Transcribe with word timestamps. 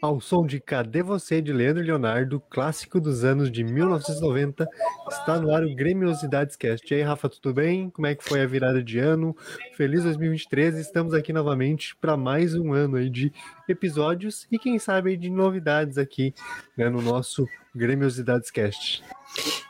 Ao 0.00 0.20
som 0.20 0.46
de 0.46 0.60
Cadê 0.60 1.02
Você 1.02 1.42
de 1.42 1.52
Leandro 1.52 1.82
Leonardo, 1.82 2.38
clássico 2.38 3.00
dos 3.00 3.24
anos 3.24 3.50
de 3.50 3.64
1990, 3.64 4.64
está 5.08 5.40
no 5.40 5.52
ar 5.52 5.64
o 5.64 5.74
Gremiosidades 5.74 6.54
Cast. 6.54 6.88
E 6.88 6.96
aí, 6.98 7.02
Rafa, 7.02 7.28
tudo 7.28 7.52
bem? 7.52 7.90
Como 7.90 8.06
é 8.06 8.14
que 8.14 8.22
foi 8.22 8.40
a 8.40 8.46
virada 8.46 8.80
de 8.80 9.00
ano? 9.00 9.36
Feliz 9.74 10.04
2023, 10.04 10.78
estamos 10.78 11.12
aqui 11.14 11.32
novamente 11.32 11.96
para 11.96 12.16
mais 12.16 12.54
um 12.54 12.72
ano 12.72 12.96
aí 12.96 13.10
de 13.10 13.32
episódios 13.68 14.46
e 14.52 14.58
quem 14.58 14.78
sabe 14.78 15.16
de 15.16 15.28
novidades 15.28 15.98
aqui 15.98 16.32
né, 16.76 16.88
no 16.88 17.02
nosso 17.02 17.44
Gremiosidades 17.74 18.52
Cast. 18.52 19.02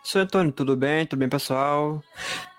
Sou 0.03 0.21
Antônio, 0.21 0.53
tudo 0.53 0.77
bem? 0.77 1.07
Tudo 1.07 1.19
bem, 1.19 1.29
pessoal? 1.29 2.03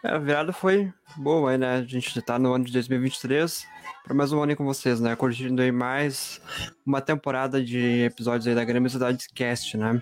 A 0.03 0.17
virada 0.17 0.53
foi 0.53 0.93
boa, 1.17 1.57
né? 1.57 1.77
A 1.77 1.83
gente 1.83 2.17
está 2.17 2.37
no 2.37 2.53
ano 2.53 2.65
de 2.65 2.71
2023 2.71 3.67
para 4.03 4.15
mais 4.15 4.31
um 4.31 4.41
ano 4.41 4.51
aí 4.51 4.55
com 4.55 4.65
vocês, 4.65 4.99
né? 4.99 5.15
Curtindo 5.15 5.61
aí 5.61 5.71
mais 5.71 6.41
uma 6.85 7.01
temporada 7.01 7.63
de 7.63 8.03
episódios 8.03 8.47
aí 8.47 8.55
da 8.55 8.63
Grêmio 8.63 8.89
Cidades 8.89 9.27
Cast, 9.27 9.77
né? 9.77 10.01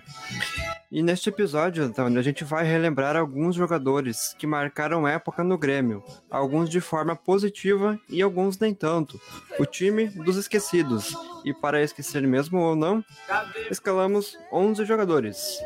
E 0.90 1.02
neste 1.02 1.28
episódio, 1.28 1.84
então, 1.84 2.06
a 2.06 2.22
gente 2.22 2.44
vai 2.44 2.64
relembrar 2.64 3.16
alguns 3.16 3.54
jogadores 3.54 4.34
que 4.38 4.46
marcaram 4.46 5.06
época 5.06 5.44
no 5.44 5.58
Grêmio, 5.58 6.02
alguns 6.30 6.70
de 6.70 6.80
forma 6.80 7.14
positiva 7.14 8.00
e 8.08 8.22
alguns 8.22 8.58
nem 8.58 8.72
tanto. 8.72 9.20
O 9.58 9.66
time 9.66 10.06
dos 10.06 10.36
esquecidos. 10.36 11.14
E 11.44 11.52
para 11.52 11.82
esquecer 11.82 12.26
mesmo 12.26 12.58
ou 12.58 12.74
não, 12.74 13.04
escalamos 13.70 14.38
11 14.50 14.84
jogadores. 14.86 15.58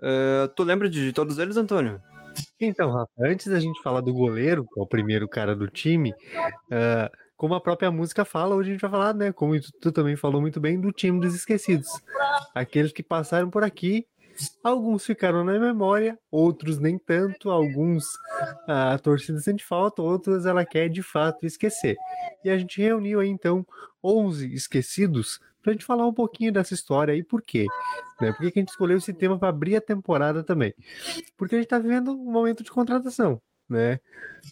Uh, 0.00 0.48
tu 0.54 0.62
lembra 0.62 0.88
de 0.88 1.12
todos 1.12 1.38
eles, 1.38 1.56
Antônio? 1.56 2.00
Então, 2.60 2.90
Rafa, 2.90 3.12
antes 3.20 3.46
da 3.46 3.58
gente 3.58 3.82
falar 3.82 4.00
do 4.00 4.12
goleiro, 4.12 4.66
que 4.72 4.78
é 4.78 4.82
o 4.82 4.86
primeiro 4.86 5.28
cara 5.28 5.54
do 5.54 5.68
time, 5.68 6.12
uh, 6.12 7.10
como 7.36 7.54
a 7.54 7.60
própria 7.60 7.90
música 7.90 8.24
fala, 8.24 8.54
hoje 8.54 8.70
a 8.70 8.72
gente 8.72 8.82
vai 8.82 8.90
falar, 8.90 9.14
né? 9.14 9.32
Como 9.32 9.58
tu, 9.60 9.72
tu 9.80 9.92
também 9.92 10.16
falou 10.16 10.40
muito 10.40 10.60
bem, 10.60 10.80
do 10.80 10.92
time 10.92 11.20
dos 11.20 11.34
esquecidos. 11.34 11.88
Aqueles 12.54 12.92
que 12.92 13.02
passaram 13.02 13.50
por 13.50 13.64
aqui 13.64 14.06
Alguns 14.62 15.06
ficaram 15.06 15.44
na 15.44 15.58
memória, 15.58 16.18
outros 16.30 16.78
nem 16.78 16.98
tanto, 16.98 17.50
alguns 17.50 18.04
a 18.66 18.98
torcida 18.98 19.38
sente 19.40 19.64
falta, 19.64 20.02
outros 20.02 20.44
ela 20.44 20.64
quer 20.64 20.88
de 20.88 21.02
fato 21.02 21.46
esquecer. 21.46 21.96
E 22.44 22.50
a 22.50 22.58
gente 22.58 22.80
reuniu 22.80 23.20
aí 23.20 23.28
então 23.28 23.66
11 24.04 24.52
esquecidos 24.52 25.40
para 25.66 25.72
a 25.72 25.74
gente 25.74 25.84
falar 25.84 26.06
um 26.06 26.14
pouquinho 26.14 26.52
dessa 26.52 26.74
história 26.74 27.12
e 27.12 27.24
por 27.24 27.42
quê. 27.42 27.66
Né? 28.20 28.32
Por 28.32 28.38
que 28.38 28.58
a 28.58 28.62
gente 28.62 28.68
escolheu 28.68 28.96
esse 28.98 29.12
tema 29.12 29.36
para 29.36 29.48
abrir 29.48 29.74
a 29.74 29.80
temporada 29.80 30.44
também? 30.44 30.72
Porque 31.36 31.56
a 31.56 31.58
gente 31.58 31.66
está 31.66 31.78
vivendo 31.80 32.12
um 32.12 32.30
momento 32.30 32.62
de 32.62 32.70
contratação 32.70 33.42
né? 33.68 33.98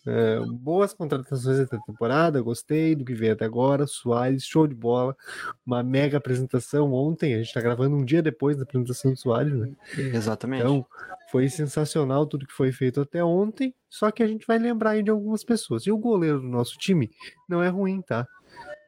Uh, 0.06 0.53
boas 0.53 0.92
contratações 0.92 1.69
da 1.69 1.78
temporada, 1.78 2.42
gostei 2.42 2.94
do 2.94 3.04
que 3.04 3.14
veio 3.14 3.32
até 3.32 3.44
agora. 3.44 3.86
Soares, 3.86 4.44
show 4.44 4.66
de 4.66 4.74
bola. 4.74 5.16
Uma 5.64 5.82
mega 5.82 6.19
apresentação 6.19 6.92
ontem. 6.92 7.34
A 7.34 7.38
gente 7.38 7.47
está 7.48 7.60
gravando 7.60 7.97
um 7.97 8.04
dia 8.04 8.22
depois 8.22 8.56
da 8.56 8.64
apresentação 8.64 9.12
do 9.12 9.16
Soares, 9.16 9.54
né? 9.54 9.72
Exatamente. 9.97 10.62
Então, 10.62 10.84
foi 11.30 11.48
sensacional 11.48 12.26
tudo 12.26 12.47
que 12.47 12.53
foi 12.53 12.72
feito 12.72 13.00
até 13.00 13.22
ontem. 13.22 13.74
Só 13.88 14.10
que 14.10 14.22
a 14.22 14.26
gente 14.26 14.47
vai 14.47 14.58
lembrar 14.58 14.91
aí 14.91 15.03
de 15.03 15.10
algumas 15.10 15.44
pessoas. 15.44 15.86
E 15.86 15.92
o 15.92 15.98
goleiro 15.98 16.41
do 16.41 16.48
nosso 16.48 16.76
time 16.76 17.10
não 17.48 17.62
é 17.62 17.69
ruim, 17.69 18.03
tá? 18.03 18.26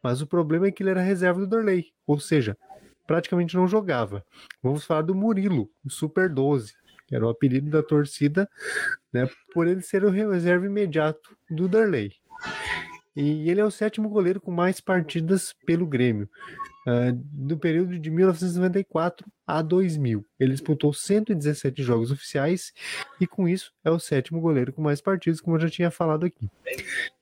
Mas 0.07 0.23
o 0.23 0.27
problema 0.27 0.69
é 0.69 0.71
que 0.71 0.85
ele 0.85 0.91
era 0.91 1.01
reserva 1.01 1.41
do 1.41 1.49
Dorley. 1.49 1.87
Ou 2.07 2.21
seja, 2.21 2.57
praticamente 3.09 3.57
não 3.57 3.67
jogava. 3.67 4.25
Vamos 4.63 4.85
falar 4.85 5.03
do 5.03 5.17
Murilo, 5.17 5.69
o 5.85 5.91
Super 5.91 6.29
12 6.29 6.73
que 7.09 7.15
era 7.15 7.25
o 7.25 7.29
apelido 7.29 7.71
da 7.71 7.83
torcida, 7.83 8.49
né, 9.13 9.29
por 9.53 9.69
ele 9.69 9.81
ser 9.81 10.05
o 10.05 10.11
reserva 10.11 10.67
imediato 10.67 11.37
do 11.49 11.69
Darley. 11.69 12.13
E 13.15 13.49
ele 13.49 13.61
é 13.61 13.65
o 13.65 13.71
sétimo 13.71 14.09
goleiro 14.09 14.41
com 14.41 14.51
mais 14.51 14.81
partidas 14.81 15.55
pelo 15.65 15.87
Grêmio, 15.87 16.29
uh, 16.87 17.13
do 17.13 17.59
período 17.59 17.99
de 17.99 18.11
1994 18.11 19.27
a 19.47 19.63
2000. 19.63 20.25
Ele 20.41 20.53
disputou 20.53 20.93
117 20.93 21.83
jogos 21.83 22.11
oficiais 22.11 22.73
e, 23.21 23.27
com 23.27 23.49
isso, 23.49 23.73
é 23.85 23.91
o 23.91 23.99
sétimo 23.99 24.41
goleiro 24.41 24.73
com 24.73 24.83
mais 24.83 25.01
partidas, 25.01 25.41
como 25.41 25.57
eu 25.57 25.61
já 25.61 25.71
tinha 25.71 25.91
falado 25.91 26.27
aqui. 26.27 26.49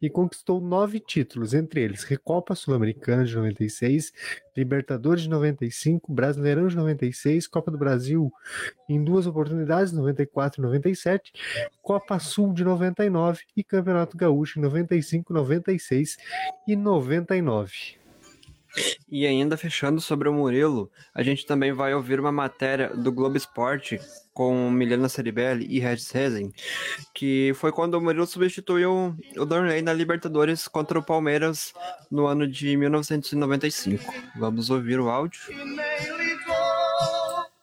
E 0.01 0.09
conquistou 0.09 0.61
nove 0.61 1.01
títulos, 1.01 1.53
entre 1.53 1.83
eles 1.83 2.03
Recopa 2.03 2.55
Sul-Americana 2.55 3.25
de 3.25 3.35
96, 3.35 4.13
Libertadores 4.57 5.23
de 5.23 5.29
95, 5.29 6.13
Brasileirão 6.13 6.67
de 6.67 6.77
96, 6.77 7.47
Copa 7.47 7.71
do 7.71 7.79
Brasil 7.79 8.33
em 8.89 9.03
duas 9.03 9.27
oportunidades, 9.27 9.93
94 9.93 10.61
e 10.61 10.63
97, 10.63 11.33
Copa 11.83 12.19
Sul 12.19 12.55
de 12.55 12.65
99 12.65 13.43
e 13.57 13.63
Campeonato 13.63 14.17
Gaúcho 14.17 14.59
em 14.59 14.63
95, 14.63 15.33
96 15.33 16.17
e 16.67 16.77
99. 16.77 18.04
E 19.09 19.27
ainda 19.27 19.57
fechando 19.57 20.01
sobre 20.01 20.29
o 20.29 20.33
Murilo, 20.33 20.91
a 21.15 21.23
gente 21.23 21.47
também 21.47 21.73
vai 21.73 21.95
ouvir 21.95 22.19
uma 22.19 22.33
matéria 22.33 22.89
do 22.89 23.13
Globo 23.13 23.37
Esporte 23.37 24.01
com 24.33 24.69
Milena 24.71 25.09
Ceribelli 25.09 25.67
e 25.71 25.79
Regis 25.79 26.11
Rezen, 26.11 26.53
que 27.15 27.53
foi 27.55 27.71
quando 27.71 27.95
o 27.95 28.01
Murilo 28.01 28.27
substituiu 28.27 29.17
o 29.37 29.45
Dornley 29.45 29.81
na 29.81 29.93
Libertadores 29.93 30.67
contra 30.67 30.99
o 30.99 31.03
Palmeiras 31.03 31.73
no 32.11 32.27
ano 32.27 32.47
de 32.49 32.77
1995. 32.77 34.13
Vamos 34.37 34.71
ouvir 34.71 34.99
o 34.99 35.09
áudio. 35.09 35.41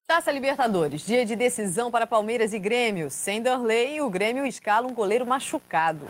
Taça 0.07 0.31
Libertadores, 0.31 1.05
dia 1.05 1.25
de 1.25 1.37
decisão 1.37 1.89
para 1.89 2.05
Palmeiras 2.05 2.53
e 2.53 2.59
Grêmio. 2.59 3.09
Sem 3.09 3.41
Dorley, 3.41 4.01
o 4.01 4.09
Grêmio 4.09 4.45
escala 4.45 4.87
um 4.87 4.93
goleiro 4.93 5.25
machucado. 5.25 6.05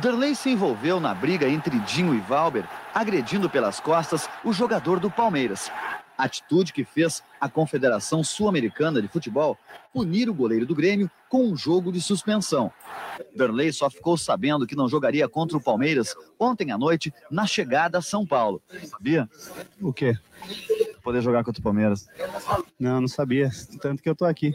Darley 0.00 0.34
se 0.34 0.48
envolveu 0.48 0.98
na 0.98 1.12
briga 1.12 1.46
entre 1.46 1.78
Dinho 1.80 2.14
e 2.14 2.20
Valber, 2.20 2.64
agredindo 2.94 3.50
pelas 3.50 3.78
costas 3.78 4.30
o 4.42 4.50
jogador 4.50 4.98
do 4.98 5.10
Palmeiras. 5.10 5.70
Atitude 6.16 6.72
que 6.72 6.84
fez 6.84 7.22
a 7.40 7.48
Confederação 7.48 8.22
Sul-Americana 8.22 9.00
de 9.00 9.08
Futebol 9.08 9.56
punir 9.92 10.28
o 10.28 10.34
goleiro 10.34 10.66
do 10.66 10.74
Grêmio 10.74 11.10
com 11.28 11.44
um 11.44 11.56
jogo 11.56 11.90
de 11.90 12.00
suspensão. 12.00 12.72
Darley 13.34 13.72
só 13.72 13.88
ficou 13.88 14.16
sabendo 14.16 14.66
que 14.66 14.76
não 14.76 14.88
jogaria 14.88 15.28
contra 15.28 15.56
o 15.56 15.62
Palmeiras 15.62 16.14
ontem 16.38 16.70
à 16.70 16.78
noite 16.78 17.12
na 17.30 17.46
chegada 17.46 17.98
a 17.98 18.02
São 18.02 18.26
Paulo. 18.26 18.62
Sabia? 18.84 19.28
O 19.80 19.92
quê? 19.92 20.16
Poder 21.02 21.22
jogar 21.22 21.44
contra 21.44 21.60
o 21.60 21.62
Palmeiras. 21.62 22.06
Não, 22.78 23.00
não 23.00 23.08
sabia. 23.08 23.50
Tanto 23.80 24.02
que 24.02 24.08
eu 24.08 24.14
tô 24.14 24.24
aqui. 24.24 24.52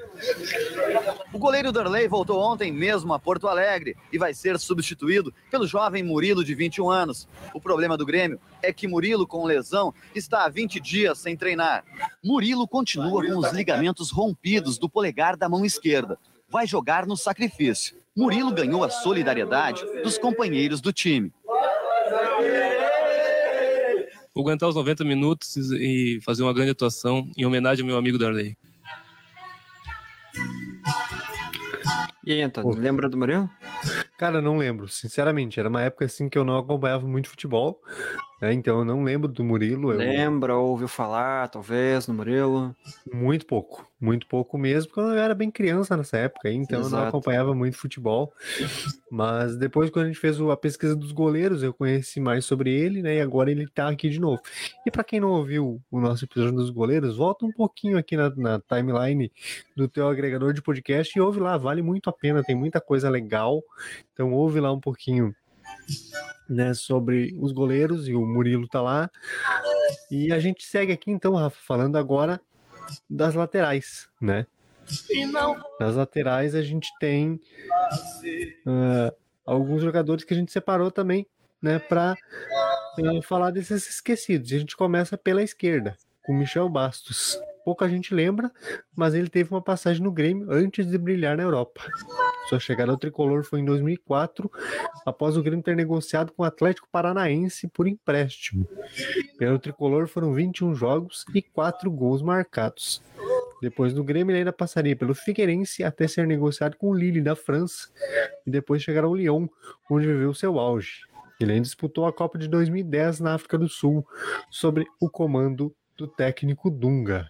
O 1.34 1.38
goleiro 1.38 1.72
Darley 1.72 2.08
voltou 2.08 2.42
ontem 2.42 2.72
mesmo 2.72 3.14
a 3.14 3.20
Porto 3.20 3.48
Alegre 3.48 3.96
e 4.12 4.18
vai 4.18 4.34
ser 4.34 4.58
substituído 4.60 5.34
pelo 5.52 5.68
jovem 5.68 6.04
Murilo, 6.04 6.44
de 6.44 6.56
21 6.56 6.90
anos. 6.90 7.28
O 7.54 7.60
problema 7.60 7.98
do 7.98 8.06
Grêmio 8.06 8.40
é 8.62 8.72
que 8.72 8.88
Murilo, 8.88 9.28
com 9.28 9.44
lesão, 9.44 9.94
está 10.14 10.46
há 10.46 10.50
20 10.50 10.80
dias 10.80 11.20
sem 11.20 11.36
treinar. 11.36 11.84
Murilo 12.24 12.68
continua 12.76 13.26
com 13.26 13.38
os 13.38 13.54
ligamentos 13.54 14.12
rompidos 14.12 14.78
do 14.78 14.90
polegar 14.90 15.38
da 15.38 15.48
mão 15.48 15.64
esquerda. 15.64 16.20
Vai 16.50 16.68
jogar 16.68 17.06
no 17.08 17.16
sacrifício. 17.16 17.96
Murilo 18.14 18.52
ganhou 18.52 18.84
a 18.84 18.90
solidariedade 18.90 19.82
dos 20.04 20.18
companheiros 20.18 20.82
do 20.82 20.92
time. 20.92 21.32
Vou 24.34 24.44
aguentar 24.44 24.68
os 24.68 24.76
90 24.76 25.06
minutos 25.06 25.56
e 25.56 26.20
fazer 26.22 26.44
uma 26.44 26.54
grande 26.54 26.72
atuação 26.72 27.32
em 27.38 27.46
homenagem 27.46 27.82
ao 27.82 27.88
meu 27.88 27.98
amigo 27.98 28.18
Darley. 28.18 28.58
E 32.26 32.34
aí, 32.34 32.42
Antônio, 32.42 32.78
lembra 32.78 33.08
do 33.08 33.16
Murilo? 33.18 33.50
Cara, 34.18 34.42
não 34.42 34.58
lembro, 34.58 34.88
sinceramente. 34.88 35.60
Era 35.60 35.68
uma 35.68 35.82
época 35.82 36.06
assim 36.06 36.30
que 36.30 36.38
eu 36.38 36.46
não 36.46 36.58
acompanhava 36.58 37.06
muito 37.06 37.30
futebol, 37.30 37.82
né? 38.42 38.54
Então 38.54 38.80
eu 38.80 38.86
não 38.86 39.04
lembro 39.04 39.28
do 39.28 39.44
Murilo. 39.44 39.92
Eu... 39.92 39.98
Lembra, 39.98 40.56
ouviu 40.56 40.88
falar, 40.88 41.50
talvez, 41.50 42.08
no 42.08 42.14
Murilo? 42.14 42.76
Muito 43.12 43.46
pouco, 43.46 43.86
muito 44.00 44.26
pouco 44.28 44.58
mesmo, 44.58 44.92
porque 44.92 45.02
eu 45.02 45.18
era 45.18 45.36
bem 45.36 45.52
criança 45.52 45.98
nessa 45.98 46.18
época, 46.18 46.50
então 46.50 46.80
eu 46.80 46.90
não 46.90 47.00
Exato. 47.00 47.08
acompanhava 47.08 47.54
muito 47.54 47.78
futebol. 47.78 48.34
Mas 49.12 49.58
depois, 49.58 49.90
quando 49.90 50.06
a 50.06 50.08
gente 50.10 50.20
fez 50.20 50.40
a 50.40 50.58
pesquisa 50.58 50.96
dos 50.96 51.12
goleiros, 51.12 51.64
eu 51.64 51.74
conheci 51.74 52.20
mais 52.20 52.46
sobre 52.46 52.74
ele, 52.74 53.02
né? 53.02 53.16
E 53.16 53.22
agora 53.22 53.52
ele 53.52 53.68
tá 53.68 53.90
aqui 53.90 54.10
de 54.10 54.20
novo. 54.20 54.42
E 54.86 54.92
para 54.92 55.04
quem 55.04 55.20
não 55.20 55.32
ouviu 55.32 55.82
o 55.90 56.00
nosso 56.00 56.26
episódio 56.26 56.56
dos 56.56 56.70
goleiros, 56.70 57.18
volta 57.18 57.46
um 57.46 57.52
pouquinho 57.52 57.98
aqui 57.98 58.18
na, 58.18 58.30
na 58.36 58.60
timeline 58.60 59.32
do 59.76 59.88
teu 59.88 60.08
agregador 60.08 60.54
de 60.54 60.62
podcast 60.62 61.18
e 61.18 61.22
ouve 61.22 61.40
lá, 61.40 61.58
vale 61.58 61.82
muito 61.82 62.10
a 62.10 62.14
pena, 62.14 62.44
tem 62.44 62.56
muita 62.56 62.82
coisa 62.82 63.10
legal. 63.10 63.64
Então 64.16 64.32
ouve 64.32 64.62
lá 64.62 64.72
um 64.72 64.80
pouquinho 64.80 65.36
né, 66.50 66.74
sobre 66.74 67.38
os 67.42 67.52
goleiros 67.52 68.08
e 68.08 68.16
o 68.16 68.26
Murilo 68.26 68.66
tá 68.66 68.82
lá. 68.82 69.12
E 70.10 70.32
a 70.32 70.40
gente 70.40 70.66
segue 70.66 70.94
aqui 70.94 71.12
então, 71.12 71.36
Rafa, 71.36 71.58
falando 71.62 71.98
agora 71.98 72.40
das 73.10 73.36
laterais, 73.36 74.08
né? 74.22 74.48
Nas 75.82 75.96
laterais 75.96 76.56
a 76.56 76.62
gente 76.62 76.90
tem 76.98 77.42
ah, 78.66 79.14
alguns 79.46 79.82
jogadores 79.82 80.24
que 80.24 80.34
a 80.34 80.38
gente 80.38 80.52
separou 80.52 80.90
também, 80.90 81.28
né, 81.62 81.78
para 81.78 82.16
falar 83.24 83.52
desses 83.52 83.90
esquecidos. 83.90 84.52
E 84.52 84.56
a 84.56 84.60
gente 84.60 84.78
começa 84.78 85.18
pela 85.18 85.44
esquerda, 85.44 85.98
com 86.24 86.34
Michel 86.34 86.70
Bastos. 86.70 87.38
Pouca 87.66 87.90
gente 87.90 88.14
lembra, 88.14 88.52
mas 88.96 89.16
ele 89.16 89.28
teve 89.28 89.50
uma 89.50 89.62
passagem 89.62 90.04
no 90.04 90.12
Grêmio 90.12 90.52
antes 90.52 90.86
de 90.86 91.00
brilhar 91.00 91.36
na 91.36 91.42
Europa. 91.42 91.82
Sua 92.48 92.60
chegada 92.60 92.92
ao 92.92 92.98
tricolor 92.98 93.44
foi 93.44 93.60
em 93.60 93.66
2004, 93.66 94.52
após 95.04 95.36
o 95.36 95.42
Grêmio 95.42 95.64
ter 95.64 95.76
negociado 95.76 96.32
com 96.32 96.44
o 96.44 96.46
Atlético 96.46 96.88
Paranaense 96.92 97.68
por 97.68 97.88
empréstimo. 97.88 98.68
Pelo 99.40 99.58
tricolor 99.58 100.08
foram 100.08 100.32
21 100.32 100.76
jogos 100.76 101.26
e 101.34 101.42
4 101.42 101.90
gols 101.90 102.22
marcados. 102.22 103.02
Depois 103.60 103.96
do 103.96 104.04
Grêmio, 104.04 104.32
ele 104.32 104.40
ainda 104.40 104.54
passaria 104.54 104.96
pelo 104.96 105.16
Figueirense 105.16 105.84
até 105.84 106.08
ser 106.08 106.28
negociado 106.28 106.78
com 106.78 106.90
o 106.90 106.94
Lille 106.94 107.20
da 107.20 107.36
França 107.36 107.90
e 108.46 108.52
depois 108.52 108.84
chegar 108.84 109.06
ao 109.06 109.16
Lyon, 109.16 109.48
onde 109.90 110.06
viveu 110.06 110.36
seu 110.36 110.60
auge. 110.60 111.00
Ele 111.40 111.54
ainda 111.54 111.64
disputou 111.64 112.06
a 112.06 112.14
Copa 112.14 112.38
de 112.38 112.48
2010 112.48 113.22
na 113.22 113.34
África 113.34 113.58
do 113.58 113.68
Sul, 113.68 114.06
sob 114.52 114.86
o 115.02 115.10
comando 115.10 115.76
do 115.98 116.08
técnico 116.08 116.70
Dunga. 116.70 117.28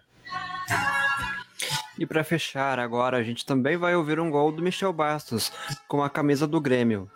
E 1.98 2.04
para 2.04 2.22
fechar 2.22 2.78
agora, 2.78 3.16
a 3.16 3.22
gente 3.22 3.46
também 3.46 3.76
vai 3.76 3.94
ouvir 3.96 4.20
um 4.20 4.30
gol 4.30 4.52
do 4.52 4.62
Michel 4.62 4.92
Bastos 4.92 5.50
com 5.88 6.02
a 6.02 6.10
camisa 6.10 6.46
do 6.46 6.60
Grêmio. 6.60 7.10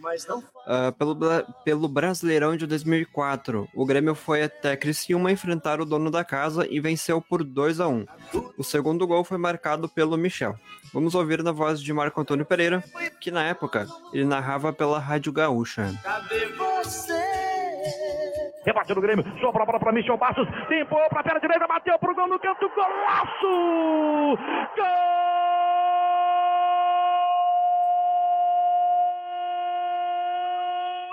mas 0.00 0.26
não 0.26 0.42
Ah, 0.66 0.92
pelo, 0.92 1.16
pelo 1.64 1.88
Brasileirão 1.88 2.56
de 2.56 2.66
2004, 2.66 3.68
o 3.74 3.84
Grêmio 3.84 4.14
foi 4.14 4.42
até 4.44 4.76
Criciúma 4.76 5.30
enfrentar 5.30 5.80
o 5.80 5.84
dono 5.84 6.10
da 6.10 6.24
casa 6.24 6.66
e 6.70 6.80
venceu 6.80 7.20
por 7.20 7.44
2 7.44 7.80
a 7.80 7.88
1 7.88 8.06
O 8.56 8.64
segundo 8.64 9.06
gol 9.06 9.24
foi 9.24 9.36
marcado 9.36 9.88
pelo 9.88 10.16
Michel. 10.16 10.58
Vamos 10.92 11.14
ouvir 11.14 11.42
na 11.42 11.52
voz 11.52 11.82
de 11.82 11.92
Marco 11.92 12.18
Antônio 12.18 12.46
Pereira, 12.46 12.82
que 13.20 13.30
na 13.30 13.44
época 13.44 13.86
ele 14.10 14.24
narrava 14.24 14.72
pela 14.72 14.98
Rádio 14.98 15.32
Gaúcha. 15.32 15.94
cadê 16.02 16.46
você? 16.46 17.27
Rebate 18.68 18.94
no 18.94 19.00
Grêmio, 19.00 19.24
sobra 19.40 19.62
a 19.62 19.66
bola 19.66 19.80
para 19.80 19.92
Michel 19.92 20.18
Bastos, 20.18 20.46
limpou 20.68 21.00
para 21.08 21.20
a 21.20 21.22
perna 21.22 21.40
direita, 21.40 21.66
bateu 21.66 21.98
pro 21.98 22.14
gol 22.14 22.28
no 22.28 22.38
canto, 22.38 22.68
golaço! 22.68 24.38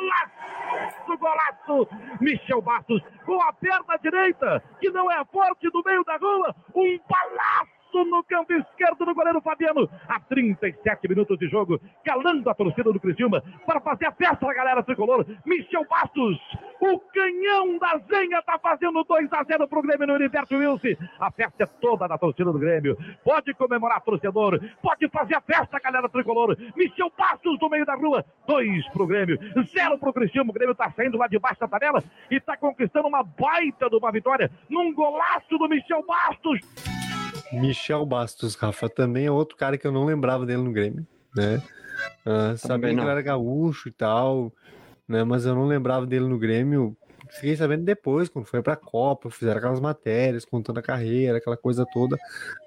Golaço! 0.04 1.18
Golaço! 1.18 1.88
Michel 2.20 2.62
Bastos 2.62 3.02
com 3.26 3.42
a 3.42 3.54
perna 3.54 3.98
direita, 4.02 4.62
que 4.82 4.90
não 4.90 5.10
é 5.10 5.24
forte 5.24 5.70
do 5.70 5.82
meio 5.86 6.04
da 6.04 6.18
rua, 6.18 6.54
um 6.76 7.00
balaço 7.08 7.75
no 8.04 8.24
campo 8.24 8.52
esquerdo 8.54 9.06
do 9.06 9.14
goleiro 9.14 9.42
Fabiano, 9.42 9.90
a 10.08 10.20
37 10.20 11.08
minutos 11.08 11.38
de 11.38 11.48
jogo, 11.48 11.80
calando 12.04 12.50
a 12.50 12.54
torcida 12.54 12.92
do 12.92 13.00
Criciúma 13.00 13.42
para 13.66 13.80
fazer 13.80 14.08
a 14.08 14.12
festa 14.12 14.46
da 14.46 14.54
galera 14.54 14.84
tricolor. 14.84 15.26
Michel 15.46 15.86
Bastos, 15.88 16.38
o 16.82 17.00
canhão 17.00 17.78
da 17.78 17.98
Zenha 18.10 18.42
tá 18.42 18.60
fazendo 18.60 19.04
2 19.04 19.32
a 19.32 19.44
0 19.44 19.68
pro 19.68 19.82
Grêmio 19.82 20.08
no 20.08 20.16
Universo 20.16 20.56
Wilson. 20.56 21.02
A 21.20 21.32
festa 21.32 21.64
é 21.64 21.66
toda 21.66 22.08
da 22.08 22.18
torcida 22.18 22.52
do 22.52 22.60
Grêmio. 22.60 22.98
Pode 23.24 23.54
comemorar, 23.54 24.02
torcedor. 24.02 24.60
Pode 24.82 25.08
fazer 25.10 25.36
a 25.36 25.42
festa, 25.42 25.80
galera 25.80 26.10
tricolor. 26.10 26.58
Michel 26.76 27.12
Bastos 27.18 27.58
no 27.62 27.70
meio 27.70 27.86
da 27.86 27.96
rua. 27.96 28.26
2 28.48 28.90
pro 28.90 29.08
Grêmio, 29.08 29.38
0 29.64 29.98
pro 29.98 30.14
Criciúma. 30.14 30.50
O 30.50 30.54
Grêmio 30.54 30.76
tá 30.76 30.90
saindo 30.92 31.18
lá 31.18 31.28
de 31.28 31.40
baixo 31.40 31.60
da 31.60 31.68
tabela 31.68 32.04
e 32.30 32.40
tá 32.40 32.58
conquistando 32.58 33.08
uma 33.08 33.24
baita 33.24 33.90
de 33.90 33.96
uma 33.96 34.12
vitória 34.12 34.52
num 34.70 34.94
golaço 34.94 35.58
do 35.58 35.70
Michel 35.70 36.04
Bastos. 36.06 37.05
Michel 37.52 38.06
Bastos, 38.06 38.56
Rafa, 38.56 38.90
também 38.90 39.26
é 39.26 39.32
outro 39.32 39.58
cara 39.58 39.78
que 39.78 39.86
eu 39.86 39.92
não 39.92 40.06
lembrava 40.06 40.46
dele 40.46 40.62
no 40.62 40.72
Grêmio, 40.72 41.06
né? 41.36 41.62
Ah, 42.26 42.56
sabia 42.58 42.94
que 42.94 43.00
ele 43.00 43.10
era 43.10 43.22
gaúcho 43.22 43.88
e 43.90 43.92
tal, 43.92 44.52
né? 45.08 45.24
Mas 45.24 45.46
eu 45.46 45.56
não 45.56 45.66
lembrava 45.66 46.06
dele 46.06 46.28
no 46.28 46.38
Grêmio. 46.38 46.96
Fiquei 47.30 47.56
sabendo 47.56 47.84
depois, 47.84 48.30
quando 48.30 48.46
foi 48.46 48.62
pra 48.62 48.76
Copa, 48.76 49.30
fizeram 49.30 49.58
aquelas 49.58 49.80
matérias 49.80 50.46
contando 50.46 50.78
a 50.78 50.84
carreira, 50.84 51.38
aquela 51.38 51.58
coisa 51.58 51.86
toda. 51.92 52.18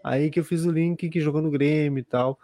Aí 0.02 0.30
que 0.30 0.40
eu 0.40 0.44
fiz 0.44 0.64
o 0.64 0.70
link 0.70 1.08
que 1.08 1.20
jogou 1.20 1.40
no 1.40 1.50
Grêmio 1.50 2.00
e 2.00 2.04
tal. 2.04 2.38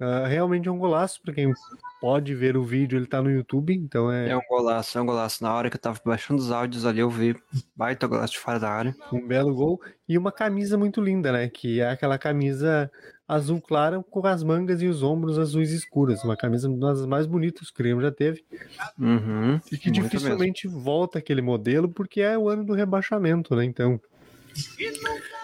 Ah, 0.00 0.26
realmente 0.26 0.66
é 0.68 0.72
um 0.72 0.78
golaço, 0.78 1.20
pra 1.22 1.34
quem 1.34 1.52
pode 2.00 2.34
ver 2.34 2.56
o 2.56 2.64
vídeo, 2.64 2.98
ele 2.98 3.06
tá 3.06 3.20
no 3.20 3.30
YouTube, 3.30 3.74
então 3.74 4.10
é, 4.10 4.30
É 4.30 4.36
um 4.36 4.40
golaço, 4.48 4.96
é 4.96 5.02
um 5.02 5.06
golaço. 5.06 5.42
Na 5.42 5.54
hora 5.54 5.68
que 5.68 5.76
eu 5.76 5.80
tava 5.80 6.00
baixando 6.04 6.40
os 6.40 6.50
áudios 6.50 6.86
ali, 6.86 7.00
eu 7.00 7.10
vi 7.10 7.36
baita 7.76 8.06
golaço 8.06 8.32
de 8.32 8.38
fora 8.38 8.58
da 8.58 8.70
área. 8.70 8.96
um 9.12 9.26
belo 9.26 9.54
gol. 9.54 9.80
E 10.08 10.16
uma 10.16 10.32
camisa 10.32 10.78
muito 10.78 11.00
linda, 11.00 11.30
né? 11.30 11.48
Que 11.48 11.80
é 11.80 11.90
aquela 11.90 12.16
camisa 12.18 12.90
azul 13.28 13.60
clara 13.60 14.02
com 14.10 14.26
as 14.26 14.42
mangas 14.42 14.82
e 14.82 14.88
os 14.88 15.02
ombros 15.02 15.38
azuis 15.38 15.70
escuras. 15.70 16.24
Uma 16.24 16.36
camisa 16.36 16.68
uma 16.68 16.88
das 16.94 17.06
mais 17.06 17.26
bonitas 17.26 17.70
que 17.70 17.80
o 17.80 17.84
Grêmio 17.84 18.02
já 18.02 18.10
teve. 18.10 18.42
Uhum, 18.98 19.60
E 19.70 19.76
que 19.78 19.90
dificilmente 19.90 20.66
volta 20.66 21.18
aquele 21.18 21.42
modelo, 21.42 21.88
porque 21.88 22.22
é 22.22 22.36
o 22.36 22.48
ano 22.48 22.64
do 22.64 22.72
rebaixamento, 22.72 23.54
né? 23.54 23.64
Então, 23.64 24.00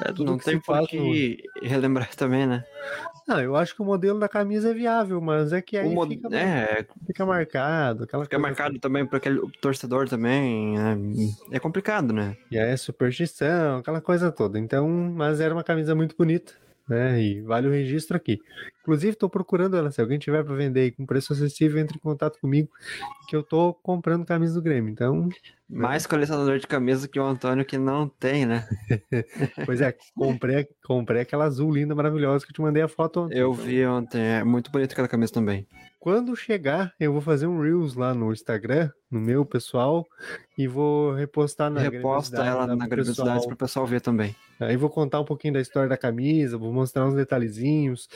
É, 0.03 0.13
não 0.25 0.37
tem 0.37 0.59
por 0.59 0.89
que 0.89 1.45
relembrar 1.63 2.15
também, 2.17 2.47
né? 2.47 2.65
Ah, 3.29 3.43
eu 3.43 3.57
acho 3.57 3.75
que 3.75 3.83
o 3.83 3.85
modelo 3.85 4.21
da 4.21 4.29
camisa 4.29 4.71
é 4.71 4.75
viável, 4.75 5.21
mas 5.21 5.53
é 5.53 5.61
que 5.61 5.77
aí 5.77 5.93
mod... 5.93 6.15
fica, 6.15 6.29
É, 6.37 6.87
fica 7.07 7.27
marcado, 7.27 8.05
aquela 8.05 8.25
fica 8.25 8.39
marcado 8.39 8.79
também 8.79 9.05
para 9.05 9.19
aquele 9.19 9.41
torcedor 9.61 10.09
também. 10.09 10.79
né? 10.79 10.97
É 11.51 11.59
complicado, 11.59 12.13
né? 12.13 12.37
E 12.51 12.59
aí 12.59 12.71
é 12.71 12.77
superstição, 12.77 13.79
aquela 13.79 14.01
coisa 14.01 14.31
toda. 14.31 14.59
Então, 14.59 14.89
mas 14.89 15.41
era 15.41 15.53
uma 15.53 15.65
camisa 15.65 15.95
muito 15.95 16.17
bonita, 16.17 16.53
né? 16.89 17.21
E 17.21 17.41
vale 17.43 17.67
o 17.67 17.73
registro 17.73 18.17
aqui. 18.17 18.41
Inclusive, 18.87 19.15
estou 19.15 19.29
procurando 19.29 19.77
ela. 19.77 19.91
Se 19.91 20.01
alguém 20.01 20.17
tiver 20.17 20.45
para 20.45 20.55
vender 20.55 20.93
com 20.93 21.05
preço 21.05 21.33
acessível, 21.33 21.81
entre 21.81 21.97
em 21.97 22.01
contato 22.01 22.39
comigo, 22.39 22.71
que 23.27 23.35
eu 23.35 23.43
tô 23.43 23.75
comprando 23.75 24.25
camisa 24.25 24.55
do 24.55 24.63
Grêmio. 24.63 24.89
Então, 24.89 25.29
Mais 25.69 26.07
colecionador 26.07 26.61
de 26.61 26.69
camisa 26.69 27.09
que 27.09 27.19
o 27.19 27.25
Antônio 27.25 27.65
que 27.65 27.77
não 27.77 28.09
tem, 28.09 28.47
né? 28.47 28.65
pois 29.67 29.81
é, 29.81 29.93
comprei, 30.15 30.69
comprei 30.85 31.23
aquela 31.23 31.47
azul 31.47 31.75
linda, 31.75 31.97
maravilhosa 31.97 32.47
que 32.47 32.53
eu 32.53 32.55
te 32.55 32.61
mandei 32.61 32.81
a 32.81 32.89
foto 32.89 33.23
ontem. 33.23 33.37
Eu 33.37 33.53
vi 33.53 33.85
ontem, 33.85 34.23
é 34.23 34.45
muito 34.45 34.71
bonita 34.71 34.93
aquela 34.93 35.09
camisa 35.09 35.33
também. 35.33 35.67
Quando 35.99 36.37
chegar, 36.37 36.95
eu 37.01 37.13
vou 37.13 37.21
fazer 37.21 37.49
um 37.49 37.61
Reels 37.61 37.97
lá 37.97 38.15
no 38.15 38.33
Instagram, 38.33 38.93
no 39.11 39.19
meu 39.19 39.45
pessoal, 39.45 40.07
e 40.57 40.69
vou 40.69 41.13
repostar 41.13 41.69
na 41.69 41.81
Reposta 41.81 42.45
ela 42.45 42.65
na 42.65 42.87
Grêmio 42.87 43.13
para 43.13 43.37
o 43.37 43.57
pessoal 43.57 43.85
ver 43.85 44.01
também. 44.01 44.37
Aí 44.61 44.77
vou 44.77 44.89
contar 44.89 45.21
um 45.21 45.25
pouquinho 45.25 45.55
da 45.55 45.61
história 45.61 45.89
da 45.89 45.97
camisa, 45.97 46.57
vou 46.57 46.73
mostrar 46.73 47.07
uns 47.07 47.15
detalhezinhos, 47.15 48.09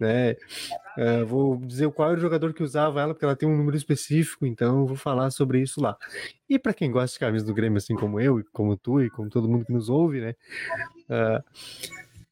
né? 0.00 0.15
É, 0.98 1.24
vou 1.24 1.56
dizer 1.58 1.90
qual 1.92 2.10
era 2.10 2.18
o 2.18 2.20
jogador 2.20 2.54
que 2.54 2.62
usava 2.62 3.00
ela, 3.00 3.12
porque 3.12 3.24
ela 3.24 3.36
tem 3.36 3.48
um 3.48 3.56
número 3.56 3.76
específico, 3.76 4.46
então 4.46 4.80
eu 4.80 4.86
vou 4.86 4.96
falar 4.96 5.30
sobre 5.30 5.60
isso 5.60 5.80
lá. 5.80 5.96
E 6.48 6.58
para 6.58 6.72
quem 6.72 6.90
gosta 6.90 7.12
de 7.12 7.18
camisa 7.18 7.44
do 7.44 7.54
Grêmio, 7.54 7.76
assim 7.76 7.94
como 7.94 8.18
eu, 8.18 8.40
e 8.40 8.44
como 8.44 8.76
tu, 8.76 9.02
e 9.02 9.10
como 9.10 9.28
todo 9.28 9.48
mundo 9.48 9.66
que 9.66 9.72
nos 9.72 9.88
ouve, 9.88 10.20
né? 10.20 10.34
É, 11.08 11.42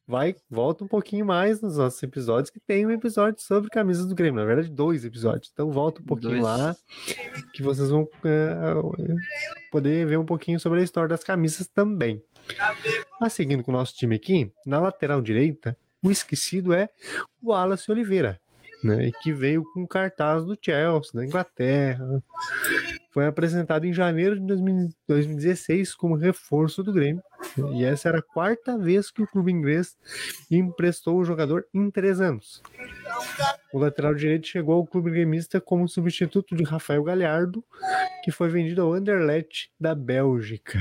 vai, 0.07 0.35
volta 0.49 0.83
um 0.83 0.87
pouquinho 0.87 1.25
mais 1.25 1.61
nos 1.61 1.77
nossos 1.77 2.01
episódios, 2.01 2.49
que 2.49 2.59
tem 2.59 2.85
um 2.85 2.91
episódio 2.91 3.41
sobre 3.41 3.69
camisas 3.69 4.05
do 4.05 4.15
Grêmio, 4.15 4.39
na 4.39 4.45
verdade, 4.45 4.69
dois 4.69 5.03
episódios. 5.05 5.49
Então 5.53 5.71
volta 5.71 6.01
um 6.01 6.05
pouquinho 6.05 6.41
Dois. 6.41 6.43
lá, 6.43 6.75
que 7.53 7.63
vocês 7.63 7.89
vão 7.89 8.07
é, 8.23 8.55
poder 9.71 10.05
ver 10.05 10.17
um 10.17 10.25
pouquinho 10.25 10.59
sobre 10.59 10.79
a 10.79 10.83
história 10.83 11.09
das 11.09 11.23
camisas 11.23 11.67
também. 11.67 12.21
Mas 13.19 13.33
seguindo 13.33 13.63
com 13.63 13.71
o 13.71 13.75
nosso 13.75 13.95
time 13.95 14.15
aqui, 14.15 14.51
na 14.65 14.79
lateral 14.79 15.21
direita, 15.21 15.77
o 16.07 16.11
esquecido 16.11 16.73
é 16.73 16.89
o 17.41 17.49
Wallace 17.51 17.91
Oliveira, 17.91 18.39
né? 18.83 19.11
Que 19.21 19.33
veio 19.33 19.63
com 19.73 19.87
cartaz 19.87 20.45
do 20.45 20.57
Chelsea, 20.59 21.11
da 21.13 21.25
Inglaterra. 21.25 22.23
foi 23.11 23.25
apresentado 23.25 23.85
em 23.85 23.93
janeiro 23.93 24.39
de 24.39 24.45
2000 24.45 24.89
2016 25.07 25.95
como 25.95 26.15
reforço 26.15 26.83
do 26.83 26.93
Grêmio. 26.93 27.23
E 27.73 27.83
essa 27.83 28.09
era 28.09 28.19
a 28.19 28.21
quarta 28.21 28.77
vez 28.77 29.09
que 29.09 29.21
o 29.21 29.27
clube 29.27 29.51
inglês 29.51 29.97
emprestou 30.51 31.17
o 31.17 31.23
jogador 31.23 31.65
em 31.73 31.89
três 31.89 32.19
anos. 32.19 32.61
O 33.73 33.79
lateral 33.79 34.13
direito 34.13 34.47
chegou 34.47 34.75
ao 34.75 34.85
clube 34.85 35.11
gremista 35.11 35.61
como 35.61 35.87
substituto 35.87 36.55
de 36.55 36.63
Rafael 36.63 37.03
Galhardo, 37.03 37.63
que 38.23 38.31
foi 38.31 38.49
vendido 38.49 38.81
ao 38.81 38.93
Anderlecht 38.93 39.71
da 39.79 39.95
Bélgica. 39.95 40.79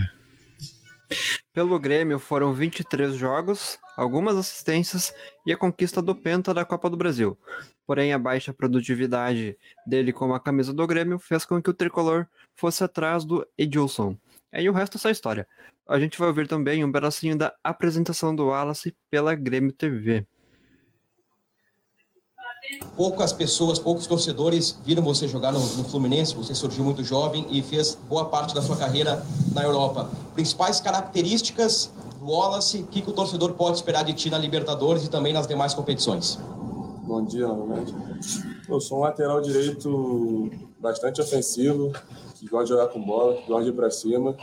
Pelo 1.54 1.78
Grêmio 1.78 2.18
foram 2.18 2.52
23 2.52 3.14
jogos, 3.14 3.78
algumas 3.96 4.36
assistências 4.36 5.14
e 5.46 5.52
a 5.52 5.56
conquista 5.56 6.02
do 6.02 6.12
Penta 6.12 6.52
da 6.52 6.64
Copa 6.64 6.90
do 6.90 6.96
Brasil. 6.96 7.38
Porém, 7.86 8.12
a 8.12 8.18
baixa 8.18 8.52
produtividade 8.52 9.56
dele 9.86 10.12
com 10.12 10.34
a 10.34 10.40
camisa 10.40 10.72
do 10.72 10.84
Grêmio 10.84 11.16
fez 11.16 11.44
com 11.44 11.62
que 11.62 11.70
o 11.70 11.74
tricolor 11.74 12.26
fosse 12.56 12.82
atrás 12.82 13.24
do 13.24 13.46
Edilson. 13.56 14.16
Aí 14.50 14.68
o 14.68 14.72
resto 14.72 14.96
é 14.96 15.00
só 15.00 15.10
história. 15.10 15.46
A 15.88 15.96
gente 16.00 16.18
vai 16.18 16.26
ouvir 16.26 16.48
também 16.48 16.84
um 16.84 16.90
pedacinho 16.90 17.38
da 17.38 17.54
apresentação 17.62 18.34
do 18.34 18.46
Wallace 18.46 18.92
pela 19.08 19.36
Grêmio 19.36 19.70
TV. 19.70 20.26
Poucas 22.96 23.32
pessoas, 23.32 23.78
poucos 23.78 24.06
torcedores 24.06 24.78
viram 24.84 25.02
você 25.02 25.26
jogar 25.26 25.52
no, 25.52 25.58
no, 25.58 25.84
Fluminense. 25.84 26.34
Você 26.34 26.54
surgiu 26.54 26.84
muito 26.84 27.02
jovem 27.02 27.46
e 27.50 27.60
fez 27.60 27.98
boa 28.08 28.26
parte 28.26 28.54
da 28.54 28.62
sua 28.62 28.76
carreira 28.76 29.24
na 29.52 29.62
Europa. 29.62 30.08
Principais 30.34 30.80
características 30.80 31.90
do 32.18 32.26
Wallace, 32.26 32.78
o 32.78 32.86
que, 32.86 33.02
que 33.02 33.10
o 33.10 33.12
torcedor 33.12 33.54
pode 33.54 33.76
esperar 33.76 34.04
de 34.04 34.12
ti 34.12 34.30
na 34.30 34.38
Libertadores 34.38 35.04
e 35.04 35.10
também 35.10 35.32
nas 35.32 35.46
demais 35.46 35.74
competições? 35.74 36.38
Bom 37.02 37.24
dia, 37.24 37.46
novamente. 37.46 37.94
Eu 38.68 38.80
sou 38.80 38.98
um 38.98 39.00
lateral 39.02 39.40
direito 39.40 40.50
bastante 40.78 41.20
ofensivo, 41.20 41.92
que 42.36 42.48
gosta 42.48 42.64
de 42.64 42.70
jogar 42.70 42.88
com 42.88 43.00
bola, 43.00 43.34
que 43.34 43.46
gosta 43.46 43.64
de 43.64 43.70
ir 43.70 43.74
para 43.74 43.90
cima. 43.90 44.36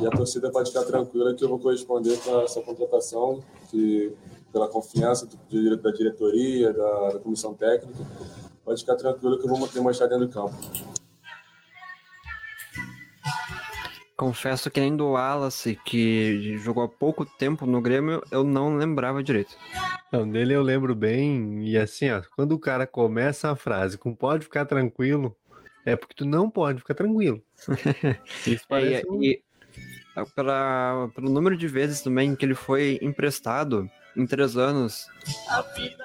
E 0.00 0.06
a 0.06 0.10
torcida 0.10 0.50
pode 0.50 0.70
ficar 0.70 0.84
tranquila 0.84 1.34
que 1.34 1.44
eu 1.44 1.48
vou 1.48 1.58
corresponder 1.58 2.18
com 2.18 2.40
essa 2.40 2.60
contratação, 2.60 3.40
que 3.70 4.12
pela 4.52 4.68
confiança 4.68 5.26
do, 5.26 5.76
da 5.76 5.90
diretoria, 5.90 6.72
da, 6.72 7.08
da, 7.10 7.18
comissão 7.18 7.54
técnica. 7.54 8.04
Pode 8.64 8.80
ficar 8.80 8.96
tranquilo 8.96 9.38
que 9.38 9.44
eu 9.44 9.48
vou 9.48 9.68
demonstrar 9.68 10.08
dentro 10.08 10.26
do 10.26 10.32
campo. 10.32 10.54
Confesso 14.16 14.70
que 14.70 14.78
nem 14.78 14.94
do 14.94 15.12
Wallace, 15.12 15.76
que 15.84 16.56
jogou 16.58 16.84
há 16.84 16.88
pouco 16.88 17.24
tempo 17.24 17.66
no 17.66 17.80
Grêmio, 17.80 18.22
eu 18.30 18.44
não 18.44 18.76
lembrava 18.76 19.22
direito. 19.22 19.56
Não, 20.12 20.28
dele 20.28 20.54
eu 20.54 20.62
lembro 20.62 20.94
bem, 20.94 21.66
e 21.66 21.76
assim, 21.76 22.10
ó, 22.10 22.22
quando 22.36 22.52
o 22.52 22.58
cara 22.58 22.86
começa 22.86 23.50
a 23.50 23.56
frase 23.56 23.98
com 23.98 24.14
pode 24.14 24.44
ficar 24.44 24.64
tranquilo, 24.64 25.34
é 25.84 25.96
porque 25.96 26.14
tu 26.14 26.24
não 26.24 26.48
pode 26.48 26.80
ficar 26.80 26.94
tranquilo. 26.94 27.42
Isso 28.46 28.64
parece 28.68 29.04
é, 29.04 29.10
um... 29.10 29.22
e, 29.22 29.42
pela, 30.34 31.10
pelo 31.14 31.30
número 31.30 31.56
de 31.56 31.66
vezes 31.66 32.02
também 32.02 32.36
que 32.36 32.44
ele 32.44 32.54
foi 32.54 32.98
emprestado, 33.02 33.90
em 34.16 34.26
três 34.26 34.56
anos, 34.56 35.06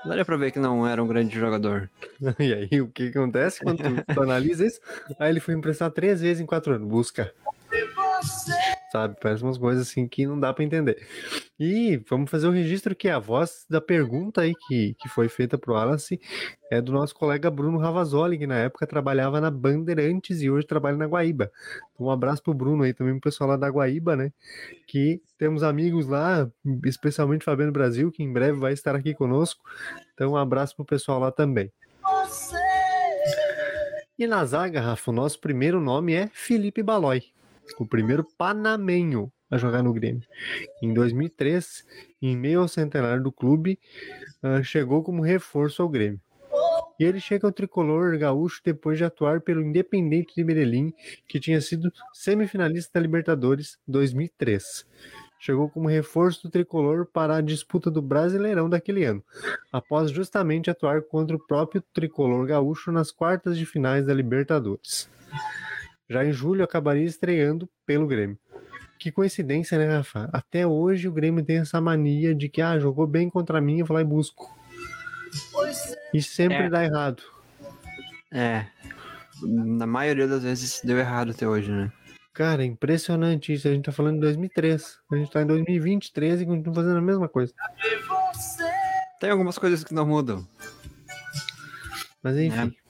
daria 0.05 0.25
pra 0.25 0.37
ver 0.37 0.51
que 0.51 0.59
não 0.59 0.87
era 0.87 1.03
um 1.03 1.07
grande 1.07 1.37
jogador. 1.37 1.89
E 2.39 2.53
aí, 2.53 2.81
o 2.81 2.87
que 2.87 3.09
acontece 3.09 3.61
quando 3.61 3.77
tu, 3.77 4.13
tu 4.13 4.21
analisa 4.23 4.65
isso? 4.65 4.79
Aí 5.19 5.29
ele 5.29 5.39
foi 5.39 5.53
emprestado 5.53 5.91
três 5.93 6.19
vezes 6.19 6.41
em 6.41 6.45
quatro 6.45 6.73
anos. 6.73 6.87
Busca. 6.87 7.31
Sabe? 8.91 9.17
Parece 9.21 9.43
umas 9.43 9.57
coisas 9.57 9.87
assim 9.87 10.07
que 10.07 10.25
não 10.25 10.39
dá 10.39 10.53
para 10.53 10.63
entender. 10.63 11.05
E 11.59 11.97
vamos 12.09 12.31
fazer 12.31 12.47
o 12.47 12.51
registro 12.51 12.95
que 12.95 13.09
a 13.09 13.19
voz 13.19 13.65
da 13.69 13.81
pergunta 13.81 14.41
aí 14.41 14.53
que, 14.67 14.95
que 14.97 15.09
foi 15.09 15.27
feita 15.27 15.57
pro 15.57 15.73
Wallace 15.73 16.19
é 16.71 16.79
do 16.81 16.93
nosso 16.93 17.13
colega 17.13 17.51
Bruno 17.51 17.77
Ravazoli, 17.77 18.37
que 18.37 18.47
na 18.47 18.55
época 18.55 18.87
trabalhava 18.87 19.41
na 19.41 19.51
Bandeirantes 19.51 20.41
e 20.41 20.49
hoje 20.49 20.65
trabalha 20.65 20.95
na 20.95 21.05
Guaíba. 21.05 21.51
Então, 21.93 22.07
um 22.07 22.11
abraço 22.11 22.41
pro 22.41 22.53
Bruno 22.53 22.83
aí 22.83 22.93
também, 22.93 23.13
pro 23.13 23.29
pessoal 23.29 23.49
lá 23.49 23.57
da 23.57 23.67
Guaíba, 23.67 24.15
né? 24.15 24.31
Que 24.87 25.21
temos 25.37 25.63
amigos 25.63 26.07
lá, 26.07 26.49
especialmente 26.85 27.43
Fabiano 27.43 27.71
Brasil, 27.73 28.09
que 28.09 28.23
em 28.23 28.31
breve 28.31 28.57
vai 28.57 28.71
estar 28.71 28.95
aqui 28.95 29.13
conosco. 29.13 29.63
Então, 30.13 30.31
um 30.31 30.37
abraço 30.37 30.75
pro 30.75 30.85
pessoal 30.85 31.19
lá 31.19 31.31
também. 31.31 31.71
E 34.17 34.25
na 34.25 34.45
zaga, 34.45 34.79
Rafa, 34.79 35.11
o 35.11 35.13
nosso 35.13 35.39
primeiro 35.39 35.81
nome 35.81 36.13
é 36.13 36.27
Felipe 36.33 36.81
Balói 36.81 37.36
o 37.79 37.85
primeiro 37.85 38.23
panamenho 38.37 39.31
a 39.49 39.57
jogar 39.57 39.81
no 39.81 39.93
Grêmio. 39.93 40.27
Em 40.81 40.93
2003, 40.93 41.85
em 42.21 42.35
meio 42.35 42.61
ao 42.61 42.67
centenário 42.67 43.23
do 43.23 43.31
clube, 43.31 43.79
uh, 44.43 44.63
chegou 44.63 45.03
como 45.03 45.21
reforço 45.21 45.81
ao 45.81 45.89
Grêmio. 45.89 46.19
E 46.99 47.03
ele 47.03 47.19
chega 47.19 47.45
ao 47.45 47.53
tricolor 47.53 48.17
gaúcho 48.17 48.59
depois 48.63 48.97
de 48.97 49.03
atuar 49.03 49.41
pelo 49.41 49.61
Independente 49.61 50.33
de 50.35 50.43
Medellín, 50.43 50.91
que 51.27 51.39
tinha 51.39 51.61
sido 51.61 51.91
semifinalista 52.11 52.91
da 52.95 52.99
Libertadores 52.99 53.77
2003. 53.87 54.85
Chegou 55.39 55.69
como 55.69 55.87
reforço 55.87 56.43
do 56.43 56.49
tricolor 56.49 57.05
para 57.05 57.35
a 57.35 57.41
disputa 57.41 57.91
do 57.91 58.01
Brasileirão 58.01 58.67
daquele 58.67 59.03
ano, 59.03 59.23
após 59.71 60.09
justamente 60.09 60.71
atuar 60.71 61.03
contra 61.03 61.35
o 61.35 61.47
próprio 61.47 61.83
tricolor 61.93 62.47
gaúcho 62.47 62.91
nas 62.91 63.11
quartas 63.11 63.55
de 63.55 63.65
finais 63.65 64.07
da 64.07 64.13
Libertadores. 64.13 65.07
Já 66.09 66.25
em 66.25 66.31
julho 66.31 66.63
acabaria 66.63 67.05
estreando 67.05 67.69
pelo 67.85 68.07
Grêmio. 68.07 68.37
Que 68.97 69.11
coincidência, 69.11 69.77
né, 69.77 69.97
Rafa? 69.97 70.29
Até 70.33 70.65
hoje 70.65 71.07
o 71.07 71.11
Grêmio 71.11 71.43
tem 71.43 71.57
essa 71.57 71.79
mania 71.79 72.33
de 72.33 72.49
que, 72.49 72.61
ah, 72.61 72.79
jogou 72.79 73.05
bem 73.05 73.29
contra 73.29 73.61
mim, 73.61 73.79
eu 73.79 73.85
vou 73.85 73.95
lá 73.95 74.01
e 74.01 74.05
busco. 74.05 74.57
E 76.13 76.21
sempre 76.21 76.57
é. 76.57 76.69
dá 76.69 76.83
errado. 76.83 77.21
É. 78.31 78.65
Na 79.43 79.85
maioria 79.85 80.27
das 80.27 80.43
vezes 80.43 80.81
deu 80.83 80.97
errado 80.97 81.31
até 81.31 81.47
hoje, 81.47 81.71
né? 81.71 81.91
Cara, 82.33 82.63
impressionante 82.63 83.53
isso. 83.53 83.67
A 83.67 83.71
gente 83.71 83.85
tá 83.85 83.91
falando 83.91 84.15
de 84.15 84.21
2003. 84.21 84.99
A 85.11 85.15
gente 85.15 85.31
tá 85.31 85.41
em 85.41 85.47
2023 85.47 86.41
e 86.41 86.45
continua 86.45 86.75
fazendo 86.75 86.97
a 86.97 87.01
mesma 87.01 87.27
coisa. 87.27 87.53
Tem 89.19 89.29
algumas 89.29 89.57
coisas 89.57 89.83
que 89.83 89.93
não 89.93 90.05
mudam. 90.05 90.47
Mas 92.21 92.37
enfim. 92.37 92.75
É. 92.83 92.86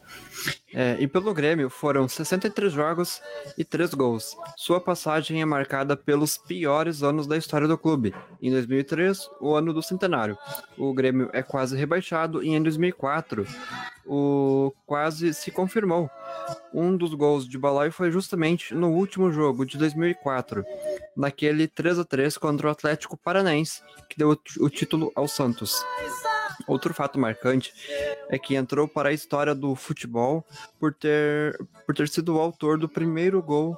É, 0.79 0.96
e 1.00 1.07
pelo 1.07 1.34
Grêmio 1.34 1.72
foram 1.72 2.07
63 2.07 2.72
jogos 2.72 3.19
e 3.57 3.65
3 3.65 3.96
gols. 3.96 4.38
Sua 4.55 4.79
passagem 4.79 5.41
é 5.41 5.46
marcada 5.46 5.98
pelos 5.98 6.38
piores 6.38 7.01
anos 7.01 7.25
da 7.25 7.36
história 7.36 7.67
do 7.67 7.79
clube. 7.79 8.13
Em 8.39 8.51
2003, 8.51 9.27
o 9.41 9.55
ano 9.55 9.74
do 9.74 9.81
centenário. 9.81 10.38
O 10.77 10.93
Grêmio 10.93 11.31
é 11.34 11.41
quase 11.41 11.75
rebaixado 11.75 12.43
e 12.43 12.50
em 12.50 12.62
2004 12.62 13.48
o 14.05 14.72
quase 14.86 15.34
se 15.34 15.50
confirmou. 15.50 16.12
Um 16.72 16.96
dos 16.96 17.15
gols 17.15 17.50
de 17.50 17.57
Balai 17.57 17.89
foi 17.89 18.12
justamente 18.12 18.75
no 18.75 18.91
último 18.91 19.31
jogo 19.31 19.65
de 19.65 19.79
2004, 19.79 20.63
naquele 21.15 21.67
3 21.67 21.98
a 21.98 22.05
3 22.05 22.38
contra 22.38 22.67
o 22.67 22.72
Atlético 22.72 23.17
Paranaense, 23.17 23.81
que 24.07 24.15
deu 24.15 24.38
o 24.60 24.69
título 24.69 25.12
ao 25.15 25.27
Santos. 25.27 25.84
Outro 26.65 26.93
fato 26.93 27.19
marcante 27.19 27.73
é 28.29 28.39
que 28.39 28.55
entrou 28.55 28.87
para 28.87 29.09
a 29.09 29.13
história 29.13 29.53
do 29.53 29.75
futebol 29.75 30.45
por 30.79 30.93
ter, 30.93 31.57
por 31.85 31.93
ter 31.93 32.07
sido 32.07 32.35
o 32.35 32.39
autor 32.39 32.77
do 32.77 32.89
primeiro 32.89 33.41
gol 33.41 33.77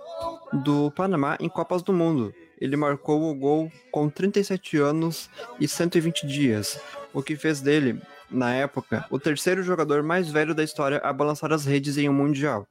do 0.63 0.91
Panamá 0.91 1.37
em 1.39 1.49
Copas 1.49 1.81
do 1.81 1.91
Mundo. 1.91 2.33
Ele 2.59 2.75
marcou 2.75 3.29
o 3.29 3.35
gol 3.35 3.71
com 3.91 4.09
37 4.09 4.77
anos 4.77 5.29
e 5.59 5.67
120 5.67 6.27
dias, 6.27 6.79
o 7.13 7.23
que 7.23 7.35
fez 7.35 7.61
dele, 7.61 8.01
na 8.29 8.53
época, 8.53 9.05
o 9.09 9.17
terceiro 9.17 9.63
jogador 9.63 10.03
mais 10.03 10.29
velho 10.29 10.53
da 10.53 10.63
história 10.63 10.99
a 10.99 11.11
balançar 11.11 11.51
as 11.51 11.65
redes 11.65 11.97
em 11.97 12.07
um 12.07 12.13
Mundial. 12.13 12.67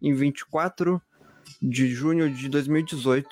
Em 0.00 0.14
24 0.14 1.00
de 1.62 1.86
junho 1.88 2.28
de 2.28 2.48
2018, 2.48 3.28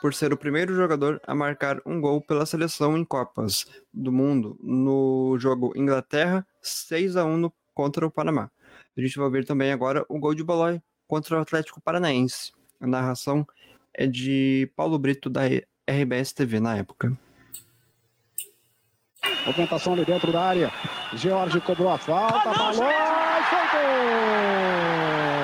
por 0.00 0.14
ser 0.14 0.32
o 0.32 0.36
primeiro 0.36 0.74
jogador 0.74 1.20
a 1.26 1.34
marcar 1.34 1.80
um 1.84 2.00
gol 2.00 2.20
pela 2.20 2.46
seleção 2.46 2.96
em 2.96 3.04
Copas 3.04 3.66
do 3.92 4.12
Mundo 4.12 4.56
no 4.62 5.36
jogo 5.38 5.72
Inglaterra 5.76 6.46
6 6.62 7.16
a 7.16 7.24
1 7.24 7.50
contra 7.74 8.06
o 8.06 8.10
Panamá. 8.10 8.50
A 8.96 9.00
gente 9.00 9.18
vai 9.18 9.28
ver 9.30 9.44
também 9.44 9.72
agora 9.72 10.06
o 10.08 10.18
gol 10.18 10.34
de 10.34 10.44
Bolói 10.44 10.80
contra 11.08 11.36
o 11.36 11.40
Atlético 11.40 11.80
Paranaense. 11.80 12.52
A 12.80 12.86
narração 12.86 13.46
é 13.92 14.06
de 14.06 14.70
Paulo 14.76 14.98
Brito 14.98 15.28
da 15.28 15.42
RBS 15.88 16.32
TV 16.32 16.60
na 16.60 16.76
época. 16.76 17.16
Movimentação 19.44 19.94
ali 19.94 20.04
dentro 20.04 20.30
da 20.30 20.40
área. 20.40 20.72
George 21.14 21.60
cobrou 21.60 21.90
a 21.90 21.98
falta. 21.98 22.50
Balões, 22.50 22.76
foi 22.76 23.60
gol! 23.72 25.41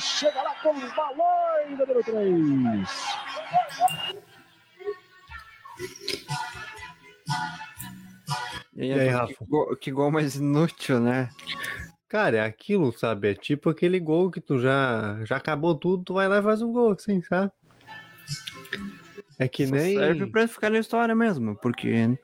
Chega 0.00 0.42
lá 0.42 0.54
com 0.62 0.74
balões, 0.94 1.78
número 1.78 2.02
3. 2.02 2.88
E 8.76 8.92
aí, 8.92 9.08
Rafa? 9.08 9.34
Que 9.34 9.44
gol, 9.44 9.76
que 9.76 9.90
gol 9.92 10.10
mais 10.10 10.36
inútil, 10.36 11.00
né? 11.00 11.28
Cara, 12.08 12.38
é 12.38 12.40
aquilo, 12.44 12.92
sabe? 12.92 13.30
É 13.30 13.34
tipo 13.34 13.70
aquele 13.70 14.00
gol 14.00 14.30
que 14.30 14.40
tu 14.40 14.58
já, 14.58 15.18
já 15.24 15.36
acabou 15.36 15.74
tudo, 15.74 16.02
tu 16.04 16.14
vai 16.14 16.28
lá 16.28 16.38
e 16.38 16.42
faz 16.42 16.62
um 16.62 16.72
gol, 16.72 16.92
assim, 16.92 17.22
sabe? 17.22 17.52
É 19.38 19.48
que 19.48 19.66
Só 19.66 19.74
nem. 19.74 19.96
Serve 19.96 20.26
pra 20.26 20.48
ficar 20.48 20.70
na 20.70 20.78
história 20.78 21.14
mesmo, 21.14 21.56
porque 21.56 22.06
não 22.06 22.16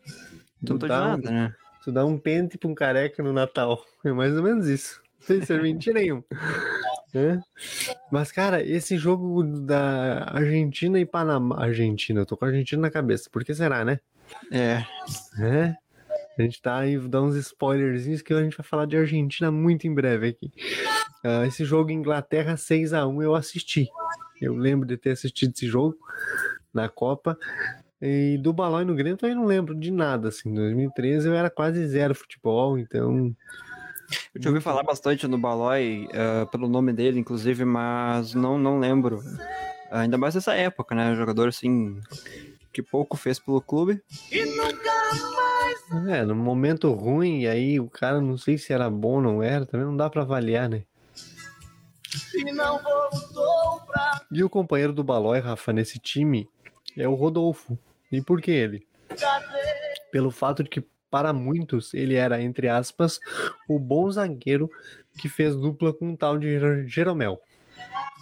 Tu 0.65 0.79
tô 0.79 0.87
de 0.87 0.89
dá 0.89 1.03
um- 1.05 1.09
nada, 1.09 1.31
né? 1.31 1.55
Tu 1.85 1.93
dá 1.93 2.05
um 2.05 2.19
pente 2.19 2.59
pra 2.59 2.69
um 2.69 2.75
careca 2.75 3.23
no 3.23 3.33
Natal. 3.33 3.83
É 4.05 4.13
mais 4.13 4.37
ou 4.37 4.43
menos 4.43 4.69
isso. 4.69 5.03
Não 5.21 5.27
tem 5.27 5.45
serventia 5.45 5.93
nenhum. 5.93 6.23
Né? 7.17 7.43
Mas, 8.13 8.31
cara, 8.31 8.63
esse 8.63 8.99
jogo 8.99 9.43
da 9.43 10.25
Argentina 10.35 11.01
e 11.01 11.07
Panamá. 11.07 11.65
Argentina, 11.65 12.21
eu 12.21 12.27
tô 12.27 12.37
com 12.37 12.45
a 12.45 12.49
Argentina 12.49 12.83
na 12.83 12.91
cabeça. 12.91 13.31
Por 13.31 13.43
que 13.43 13.55
será, 13.55 13.87
né? 13.87 13.99
É. 14.53 14.85
É. 15.41 15.75
A 16.39 16.43
gente 16.43 16.61
tá 16.61 16.77
aí, 16.77 16.99
dá 16.99 17.23
uns 17.23 17.35
spoilerzinhos 17.37 18.21
que 18.21 18.35
a 18.35 18.43
gente 18.43 18.55
vai 18.55 18.67
falar 18.67 18.85
de 18.85 18.99
Argentina 18.99 19.51
muito 19.51 19.87
em 19.87 19.95
breve 19.95 20.29
aqui. 20.29 20.53
Ah, 21.25 21.47
esse 21.47 21.65
jogo 21.65 21.91
Inglaterra 21.91 22.55
6 22.59 22.93
a 22.93 23.07
1 23.07 23.23
eu 23.23 23.35
assisti. 23.35 23.89
Eu 24.39 24.55
lembro 24.55 24.87
de 24.87 24.99
ter 24.99 25.13
assistido 25.13 25.55
esse 25.57 25.67
jogo 25.67 25.97
na 26.75 26.87
Copa. 26.87 27.39
E 28.03 28.37
do 28.43 28.53
Balão 28.53 28.83
e 28.83 28.85
no 28.85 28.95
Grêmio 28.95 29.19
eu 29.23 29.35
não 29.35 29.47
lembro 29.47 29.75
de 29.75 29.91
nada. 29.91 30.29
Assim, 30.29 30.51
em 30.51 30.55
2013 30.55 31.29
eu 31.29 31.35
era 31.35 31.49
quase 31.49 31.87
zero 31.87 32.15
futebol, 32.15 32.79
então. 32.79 33.35
Eu 34.35 34.41
te 34.41 34.49
ouvi 34.49 34.61
falar 34.61 34.83
bastante 34.83 35.27
no 35.27 35.39
Balói, 35.39 36.09
eh, 36.13 36.45
pelo 36.47 36.69
nome 36.69 36.93
dele, 36.93 37.19
inclusive, 37.19 37.65
mas 37.65 38.35
não, 38.35 38.59
não 38.59 38.79
lembro. 38.79 39.23
Ainda 39.91 40.19
mais 40.19 40.35
nessa 40.35 40.55
época, 40.55 40.95
né? 40.95 41.13
Um 41.13 41.17
jogador 41.17 41.49
assim 41.49 42.01
que 42.73 42.83
pouco 42.83 43.17
fez 43.17 43.39
pelo 43.39 43.61
clube. 43.61 44.03
É, 46.09 46.25
no 46.25 46.35
momento 46.35 46.93
ruim, 46.93 47.43
e 47.43 47.49
aí 47.49 47.81
o 47.81 47.89
cara 47.89 48.21
não 48.21 48.37
sei 48.37 48.59
se 48.59 48.73
era 48.73 48.91
bom 48.91 49.15
ou 49.15 49.23
não 49.23 49.43
era, 49.43 49.65
também 49.65 49.87
não 49.87 49.97
dá 49.97 50.11
pra 50.11 50.23
avaliar, 50.23 50.69
né? 50.69 50.83
E 52.35 52.45
não 52.53 52.83
voltou 52.83 53.81
pra 53.87 54.21
E 54.31 54.43
o 54.43 54.51
companheiro 54.51 54.93
do 54.93 55.05
Balói, 55.05 55.39
Rafa, 55.39 55.73
nesse 55.73 55.99
time 55.99 56.49
é 56.97 57.09
o 57.09 57.15
Rodolfo. 57.15 57.79
E 58.11 58.21
por 58.21 58.41
que 58.41 58.51
ele? 58.51 58.87
Pelo 60.11 60.31
fato 60.31 60.63
de 60.63 60.71
que, 60.71 60.85
para 61.11 61.33
muitos, 61.33 61.95
ele 61.95 62.15
era, 62.15 62.41
entre 62.41 62.69
aspas, 62.69 63.19
o 63.69 63.79
bom 63.79 64.11
zagueiro 64.11 64.71
que 65.19 65.29
fez 65.29 65.55
dupla 65.57 65.93
com 65.93 66.09
um 66.11 66.17
tal 66.17 66.39
de 66.39 66.59
Jer- 66.59 66.87
Jeromel. 66.87 67.41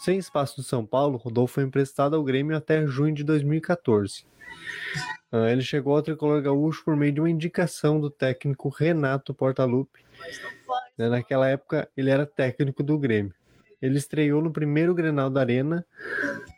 Sem 0.05 0.19
espaço 0.19 0.57
do 0.57 0.63
São 0.63 0.85
Paulo, 0.85 1.17
Rodolfo 1.17 1.55
foi 1.55 1.65
emprestado 1.65 2.15
ao 2.17 2.23
Grêmio 2.25 2.57
até 2.57 2.87
junho 2.87 3.15
de 3.15 3.25
2014. 3.25 4.25
Ah, 5.33 5.51
Ele 5.51 5.63
chegou 5.63 5.97
ao 5.97 6.03
tricolor 6.03 6.41
gaúcho 6.43 6.85
por 6.85 6.97
meio 6.97 7.13
de 7.13 7.21
uma 7.21 7.31
indicação 7.31 8.01
do 8.01 8.11
técnico 8.11 8.69
Renato 8.69 9.33
Portaluppi. 9.35 10.01
Né, 10.97 11.09
Naquela 11.09 11.49
época, 11.49 11.89
ele 11.97 12.11
era 12.11 12.27
técnico 12.27 12.83
do 12.83 12.99
Grêmio. 12.99 13.35
Ele 13.83 13.99
estreou 13.99 14.41
no 14.43 14.51
primeiro 14.51 14.95
Grenal 14.95 15.29
da 15.29 15.41
Arena 15.41 15.85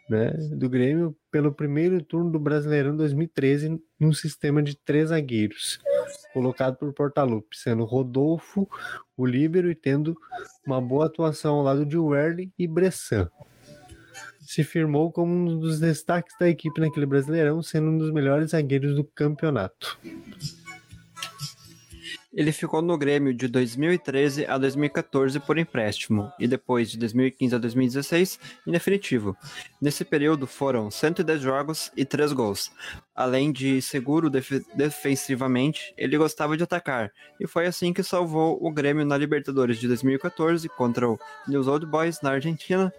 né, 0.09 0.31
do 0.53 0.69
Grêmio 0.69 1.17
pelo 1.31 1.51
primeiro 1.53 2.01
turno 2.03 2.31
do 2.31 2.39
Brasileirão 2.39 2.97
2013 2.97 3.83
num 3.99 4.13
sistema 4.13 4.63
de 4.63 4.77
três 4.77 5.09
zagueiros, 5.09 5.81
colocado 6.33 6.77
por 6.77 6.93
Portaluppi, 6.93 7.57
sendo 7.57 7.85
Rodolfo 7.85 8.69
o 9.17 9.27
líbero 9.27 9.71
e 9.71 9.75
tendo 9.75 10.17
uma 10.67 10.81
boa 10.81 11.07
atuação 11.07 11.57
ao 11.57 11.63
lado 11.63 11.85
de 11.85 11.97
Werley 11.97 12.53
e 12.59 12.67
Bressan. 12.67 13.31
Se 14.41 14.63
firmou 14.63 15.11
como 15.11 15.33
um 15.33 15.59
dos 15.59 15.81
destaques 15.81 16.35
da 16.39 16.49
equipe 16.49 16.81
naquele 16.81 17.07
Brasileirão, 17.07 17.63
sendo 17.63 17.91
um 17.91 17.99
dos 17.99 18.13
melhores 18.13 18.51
zagueiros 18.51 18.95
do 18.95 19.03
campeonato. 19.03 19.99
Ele 22.37 22.53
ficou 22.53 22.83
no 22.83 22.99
Grêmio 22.99 23.33
de 23.33 23.49
2013 23.49 24.45
a 24.45 24.59
2014 24.59 25.41
por 25.41 25.57
empréstimo 25.57 26.31
e 26.39 26.47
depois 26.47 26.91
de 26.91 26.99
2015 26.99 27.55
a 27.55 27.59
2016 27.59 28.39
em 28.67 28.71
definitivo. 28.73 29.35
Nesse 29.81 30.05
período 30.05 30.47
foram 30.47 30.91
110 30.91 31.41
jogos 31.41 31.91
e 31.97 32.05
3 32.05 32.35
gols. 32.35 32.71
Além 33.15 33.51
de 33.51 33.81
seguro 33.81 34.29
def- 34.29 34.63
defensivamente, 34.75 35.95
ele 35.97 36.19
gostava 36.19 36.59
de 36.59 36.63
atacar 36.63 37.11
e 37.41 37.47
foi 37.47 37.67
assim 37.67 37.93
que 37.95 38.03
salvou 38.03 38.59
o 38.61 38.71
Grêmio 38.71 39.07
na 39.07 39.17
Libertadores 39.17 39.79
de 39.79 39.89
2014 39.89 40.69
contra 40.69 41.09
o 41.09 41.19
News 41.49 41.67
Old 41.67 41.87
Boys 41.87 42.21
na 42.21 42.33
Argentina. 42.33 42.93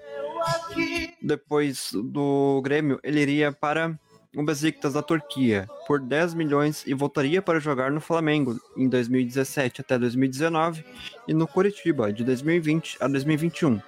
Depois 1.22 1.92
do 1.94 2.62
Grêmio, 2.64 3.00
ele 3.04 3.22
iria 3.22 3.52
para 3.52 3.98
o 4.36 4.44
Besiktas 4.44 4.94
da 4.94 5.02
Turquia 5.02 5.68
por 5.86 6.00
10 6.00 6.34
milhões 6.34 6.84
e 6.86 6.94
voltaria 6.94 7.42
para 7.42 7.60
jogar 7.60 7.92
no 7.92 8.02
Flamengo 8.02 8.60
em 8.76 8.88
2017 8.88 9.82
até 9.82 9.98
2019 9.98 10.84
e 11.28 11.34
no 11.34 11.48
Curitiba 11.48 12.12
de 12.12 12.24
2020 12.24 12.98
a 13.00 13.08
2021. 13.08 13.82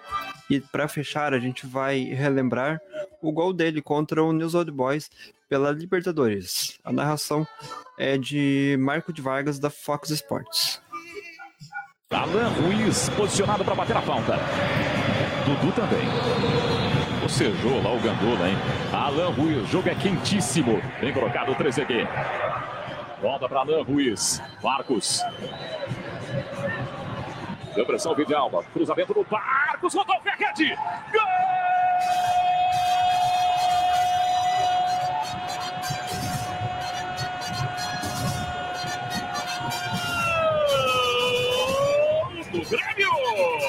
E 0.50 0.60
para 0.60 0.88
fechar, 0.88 1.34
a 1.34 1.40
gente 1.40 1.68
vai 1.68 2.00
relembrar 2.00 2.82
o 3.22 3.32
gol 3.32 3.54
dele 3.54 3.82
contra 3.82 4.24
o 4.24 4.34
News 4.34 4.56
Old 4.56 4.72
Boys 4.72 5.10
pela 5.48 5.72
Libertadores. 5.72 6.80
A 6.84 6.92
narração 6.92 7.48
é 7.98 8.18
de 8.18 8.76
Marco 8.80 9.14
de 9.14 9.22
Vargas 9.22 9.60
da 9.60 9.70
Fox 9.70 10.10
Sports. 10.10 10.82
Alan 12.12 12.50
Ruiz 12.50 13.08
posicionado 13.10 13.64
para 13.64 13.76
bater 13.76 13.96
a 13.96 14.02
falta. 14.02 14.38
Dudu 15.46 15.72
também. 15.74 16.59
Bocejou 17.30 17.84
lá 17.84 17.94
o 17.94 18.00
Gandula, 18.00 18.50
hein? 18.50 18.58
Alan 18.92 19.30
Ruiz, 19.30 19.62
o 19.62 19.66
jogo 19.68 19.88
é 19.88 19.94
quentíssimo. 19.94 20.82
Bem 21.00 21.14
colocado 21.14 21.52
o 21.52 21.56
3G. 21.56 22.08
Volta 23.22 23.48
para 23.48 23.60
Alan 23.60 23.84
Ruiz. 23.84 24.42
Marcos. 24.64 25.24
Deu 27.76 27.86
pressão. 27.86 28.16
Cruzamento 28.74 29.14
do 29.14 29.24
Marcos. 29.30 29.94
Rodolfo 29.94 30.28
rede. 30.40 30.76
Gol 42.52 42.52
do 42.52 42.70
Grêmio! 42.70 43.69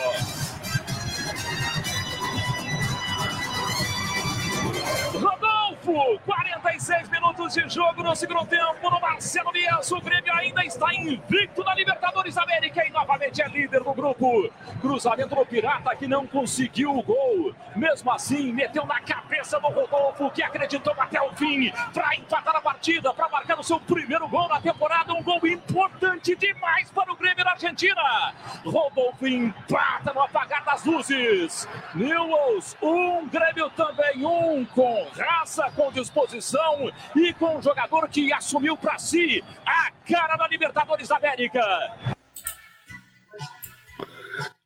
Rodolfo, 5.91 6.21
46 6.25 7.09
minutos 7.09 7.55
de 7.55 7.69
jogo 7.69 8.03
no 8.03 8.15
segundo 8.15 8.47
tempo 8.47 8.91
no 8.91 9.01
Marcelo 9.01 9.53
Dias. 9.53 9.91
O 9.91 10.01
Grêmio 10.01 10.33
ainda 10.35 10.65
está 10.65 10.95
invicto 10.95 11.65
na 11.65 11.75
Libertadores 11.75 12.39
América 12.39 12.87
e 12.87 12.91
novamente 12.91 13.43
é 13.43 13.49
líder 13.49 13.83
do 13.83 13.93
grupo. 13.93 14.49
Cruzamento 14.81 15.35
do 15.35 15.45
Pirata 15.45 15.95
que 15.97 16.07
não 16.07 16.27
conseguiu 16.27 16.97
o 16.97 17.03
gol. 17.03 17.55
Mesmo 17.75 18.11
assim, 18.13 18.53
meteu 18.53 18.87
na 18.87 19.01
cabeça 19.01 19.59
do 19.59 19.67
Rodolfo 19.67 20.31
que 20.31 20.43
acreditou 20.43 20.95
até 20.97 21.21
o 21.21 21.33
fim 21.33 21.73
para 21.93 22.15
empatar 22.15 22.55
a 22.55 22.61
partida, 22.61 23.13
para 23.13 23.29
marcar 23.29 23.59
o 23.59 23.65
seu 23.65 23.81
primeiro 23.81 24.29
gol 24.29 24.49
na 24.49 24.61
temporada. 24.61 25.13
Um 25.13 25.23
gol 25.23 25.45
importante 25.47 26.37
demais 26.37 26.89
para 26.91 27.13
o 27.13 27.17
Grêmio 27.17 27.45
da 27.45 27.53
Argentina. 27.53 28.33
Rodolfo 28.65 29.27
empata 29.27 30.13
no 30.15 30.23
apagar 30.23 30.65
das 30.65 30.85
luzes. 30.85 31.69
Newells, 31.95 32.77
um 32.81 33.29
Grêmio 33.29 33.69
também, 33.71 34.25
um 34.25 34.65
com 34.67 35.07
raça, 35.17 35.71
com 35.81 35.91
disposição 35.91 36.93
e 37.17 37.33
com 37.33 37.57
um 37.57 37.63
jogador 37.63 38.07
que 38.07 38.31
assumiu 38.35 38.77
para 38.77 38.99
si 38.99 39.43
a 39.65 39.91
cara 40.07 40.37
da 40.37 40.47
Libertadores 40.47 41.09
da 41.09 41.17
América. 41.17 41.63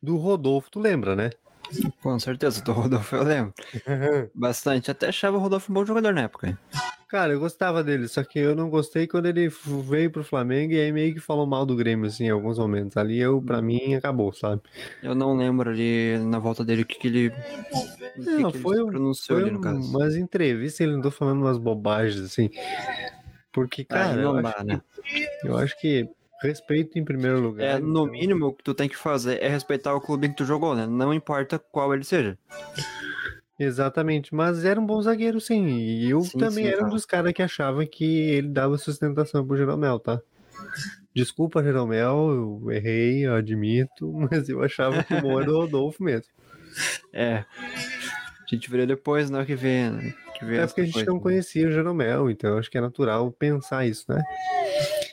Do 0.02 0.16
Rodolfo, 0.16 0.68
tu 0.72 0.80
lembra, 0.80 1.14
né? 1.14 1.30
Com 2.02 2.18
certeza, 2.18 2.62
do 2.62 2.72
Rodolfo 2.72 3.16
eu 3.16 3.22
lembro. 3.24 3.54
Bastante. 4.34 4.90
Até 4.90 5.08
achava 5.08 5.36
o 5.36 5.40
Rodolfo 5.40 5.70
um 5.70 5.74
bom 5.74 5.84
jogador 5.84 6.12
na 6.12 6.22
época. 6.22 6.58
Cara, 7.08 7.32
eu 7.32 7.38
gostava 7.40 7.84
dele, 7.84 8.08
só 8.08 8.24
que 8.24 8.38
eu 8.40 8.56
não 8.56 8.68
gostei 8.68 9.06
quando 9.06 9.26
ele 9.26 9.48
veio 9.88 10.10
pro 10.10 10.24
Flamengo 10.24 10.72
e 10.72 10.80
aí 10.80 10.90
meio 10.90 11.14
que 11.14 11.20
falou 11.20 11.46
mal 11.46 11.64
do 11.64 11.76
Grêmio, 11.76 12.06
assim, 12.06 12.24
em 12.24 12.30
alguns 12.30 12.58
momentos. 12.58 12.96
Ali 12.96 13.20
eu, 13.20 13.40
pra 13.40 13.62
mim, 13.62 13.94
acabou, 13.94 14.32
sabe? 14.32 14.60
Eu 15.02 15.14
não 15.14 15.36
lembro 15.36 15.70
ali 15.70 16.18
na 16.18 16.38
volta 16.40 16.64
dele 16.64 16.82
o 16.82 16.86
que, 16.86 16.98
que 16.98 17.06
ele. 17.06 17.28
O 17.28 17.32
que 18.22 18.30
Não, 18.30 18.50
que 18.50 18.56
ele 18.56 18.62
foi, 18.62 18.84
pronunciou 18.86 19.38
foi 19.38 19.48
ali 19.48 19.54
no 19.56 19.60
caso. 19.60 19.78
umas 19.90 20.16
entrevistas, 20.16 20.80
ele 20.80 20.94
andou 20.94 21.10
falando 21.10 21.42
umas 21.42 21.58
bobagens, 21.58 22.20
assim. 22.24 22.50
Porque, 23.52 23.82
Ah, 23.88 23.94
cara, 23.94 24.16
não 24.16 24.36
eu, 24.36 24.42
dá, 24.42 24.64
né? 24.64 24.80
eu 25.44 25.56
acho 25.56 25.78
que 25.80 26.08
respeito 26.46 26.98
em 26.98 27.04
primeiro 27.04 27.40
lugar. 27.40 27.64
É, 27.64 27.78
no 27.78 27.88
então- 28.02 28.06
mínimo, 28.06 28.46
o 28.46 28.52
que 28.52 28.62
tu 28.64 28.74
tem 28.74 28.88
que 28.88 28.96
fazer 28.96 29.42
é 29.42 29.48
respeitar 29.48 29.94
o 29.94 30.00
clube 30.00 30.28
que 30.28 30.36
tu 30.36 30.44
jogou, 30.44 30.74
né? 30.74 30.86
Não 30.86 31.12
importa 31.14 31.58
qual 31.58 31.92
ele 31.94 32.04
seja. 32.04 32.38
Exatamente, 33.58 34.34
mas 34.34 34.64
era 34.64 34.80
um 34.80 34.86
bom 34.86 35.00
zagueiro, 35.00 35.40
sim. 35.40 35.66
E 35.68 36.10
eu 36.10 36.22
Sim, 36.22 36.38
também 36.38 36.64
sim, 36.64 36.68
era 36.70 36.76
um 36.76 36.80
claro. 36.80 36.94
dos 36.94 37.06
caras 37.06 37.32
que 37.32 37.42
achava 37.42 37.86
que 37.86 38.04
ele 38.04 38.48
dava 38.48 38.76
sustentação 38.76 39.46
pro 39.46 39.56
Jeromel, 39.56 40.00
tá? 40.00 40.20
Desculpa, 41.14 41.62
Jeromel, 41.62 42.60
eu 42.62 42.70
errei, 42.72 43.24
eu 43.26 43.34
admito, 43.34 44.12
mas 44.30 44.48
eu 44.48 44.60
achava 44.62 45.04
que 45.04 45.14
o 45.14 45.20
bom 45.20 45.40
era 45.40 45.50
o 45.50 45.60
Rodolfo 45.60 46.02
mesmo. 46.02 46.26
É. 47.12 47.44
A 48.42 48.46
gente 48.54 48.68
viria 48.68 48.86
depois, 48.86 49.30
né? 49.30 49.44
Que 49.44 49.54
vê. 49.54 49.88
né, 49.88 50.12
Que 50.36 50.44
vê 50.44 50.56
É 50.56 50.66
porque 50.66 50.80
a 50.80 50.84
gente 50.84 50.94
coisa, 50.94 51.06
não 51.08 51.16
né? 51.16 51.22
conhecia 51.22 51.68
o 51.68 51.70
Jeromel, 51.70 52.28
então 52.30 52.58
acho 52.58 52.68
que 52.68 52.76
é 52.76 52.80
natural 52.80 53.30
pensar 53.30 53.86
isso, 53.86 54.04
né? 54.08 54.20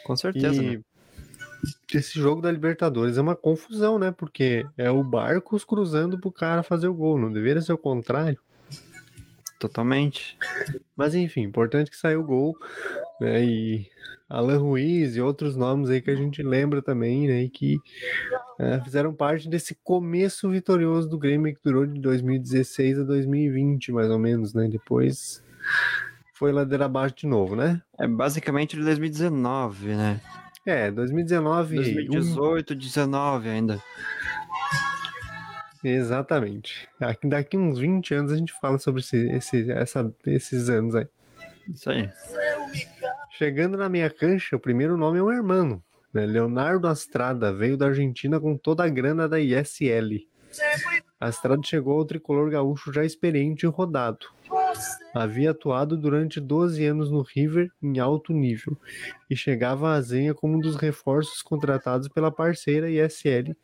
Com 0.04 0.16
certeza. 0.16 0.64
E, 0.64 0.78
né? 0.78 0.84
Esse 1.94 2.20
jogo 2.20 2.42
da 2.42 2.52
Libertadores 2.52 3.18
é 3.18 3.22
uma 3.22 3.36
confusão, 3.36 4.00
né? 4.00 4.12
Porque 4.12 4.66
é 4.78 4.90
o 4.90 5.04
Barcos 5.04 5.64
cruzando 5.64 6.20
pro 6.20 6.32
cara 6.32 6.64
fazer 6.64 6.88
o 6.88 6.94
gol, 6.94 7.20
não 7.20 7.32
deveria 7.32 7.62
ser 7.62 7.74
o 7.74 7.78
contrário. 7.78 8.40
Totalmente. 9.60 10.38
Mas 10.96 11.14
enfim, 11.14 11.42
importante 11.42 11.92
que 11.92 11.98
saiu 11.98 12.22
o 12.22 12.26
gol, 12.26 12.58
né? 13.20 13.44
E 13.44 13.88
Alan 14.28 14.58
Ruiz 14.58 15.16
e 15.16 15.22
outros 15.22 15.56
nomes 15.56 15.90
aí 15.90 16.02
que 16.02 16.10
a 16.10 16.16
gente 16.16 16.42
lembra 16.42 16.82
também, 16.82 17.28
né? 17.28 17.44
E 17.44 17.50
que 17.50 17.78
é, 18.58 18.80
fizeram 18.80 19.14
parte 19.14 19.48
desse 19.48 19.76
começo 19.84 20.50
vitorioso 20.50 21.08
do 21.08 21.18
Grêmio 21.18 21.54
que 21.54 21.62
durou 21.64 21.86
de 21.86 22.00
2016 22.00 23.00
a 23.00 23.04
2020, 23.04 23.92
mais 23.92 24.10
ou 24.10 24.18
menos, 24.18 24.54
né? 24.54 24.68
Depois 24.68 25.44
foi 26.34 26.52
ladeira 26.52 26.86
abaixo 26.86 27.16
de 27.18 27.28
novo, 27.28 27.56
né? 27.56 27.80
É 28.00 28.08
basicamente 28.08 28.76
de 28.76 28.84
2019, 28.84 29.90
né? 29.90 30.22
É, 30.66 30.92
2019 30.92 31.76
2018, 31.76 32.76
19 32.76 33.50
ainda. 33.50 33.82
Exatamente. 35.84 36.88
Daqui, 37.24 37.58
uns 37.58 37.80
20 37.80 38.14
anos 38.14 38.32
a 38.32 38.38
gente 38.38 38.54
fala 38.54 38.78
sobre 38.78 39.02
esse, 39.02 39.18
esse, 39.32 39.72
essa, 39.72 40.14
esses 40.28 40.70
anos 40.70 40.94
aí. 40.96 41.08
Isso 41.68 41.90
aí. 41.90 42.10
Chegando 43.32 43.78
na 43.78 43.90
minha 43.90 44.10
cancha, 44.10 44.56
o 44.56 44.60
primeiro 44.60 44.96
nome 44.96 45.18
é 45.18 45.24
um 45.24 45.32
hermano. 45.32 45.84
Né? 46.14 46.26
Leonardo 46.26 46.88
Astrada 46.88 47.52
veio 47.52 47.76
da 47.76 47.88
Argentina 47.88 48.40
com 48.40 48.56
toda 48.56 48.84
a 48.84 48.90
grana 48.90 49.28
da 49.28 49.40
ISL. 49.40 50.28
Astrada 51.20 51.62
chegou 51.64 51.98
ao 51.98 52.06
tricolor 52.06 52.52
gaúcho 52.52 52.94
já 52.94 53.04
experiente 53.04 53.66
e 53.66 53.70
rodado. 53.70 54.28
Havia 55.14 55.52
atuado 55.52 55.98
durante 55.98 56.40
12 56.40 56.86
anos 56.86 57.12
no 57.12 57.22
River 57.22 57.72
em 57.82 58.00
alto 58.00 58.32
nível 58.32 58.78
e 59.30 59.36
chegava 59.36 59.94
à 59.94 60.02
Zenha 60.02 60.34
como 60.34 60.56
um 60.56 60.60
dos 60.60 60.76
reforços 60.76 61.42
contratados 61.42 62.08
pela 62.08 62.32
parceira 62.32 62.90
ISL, 62.90 63.56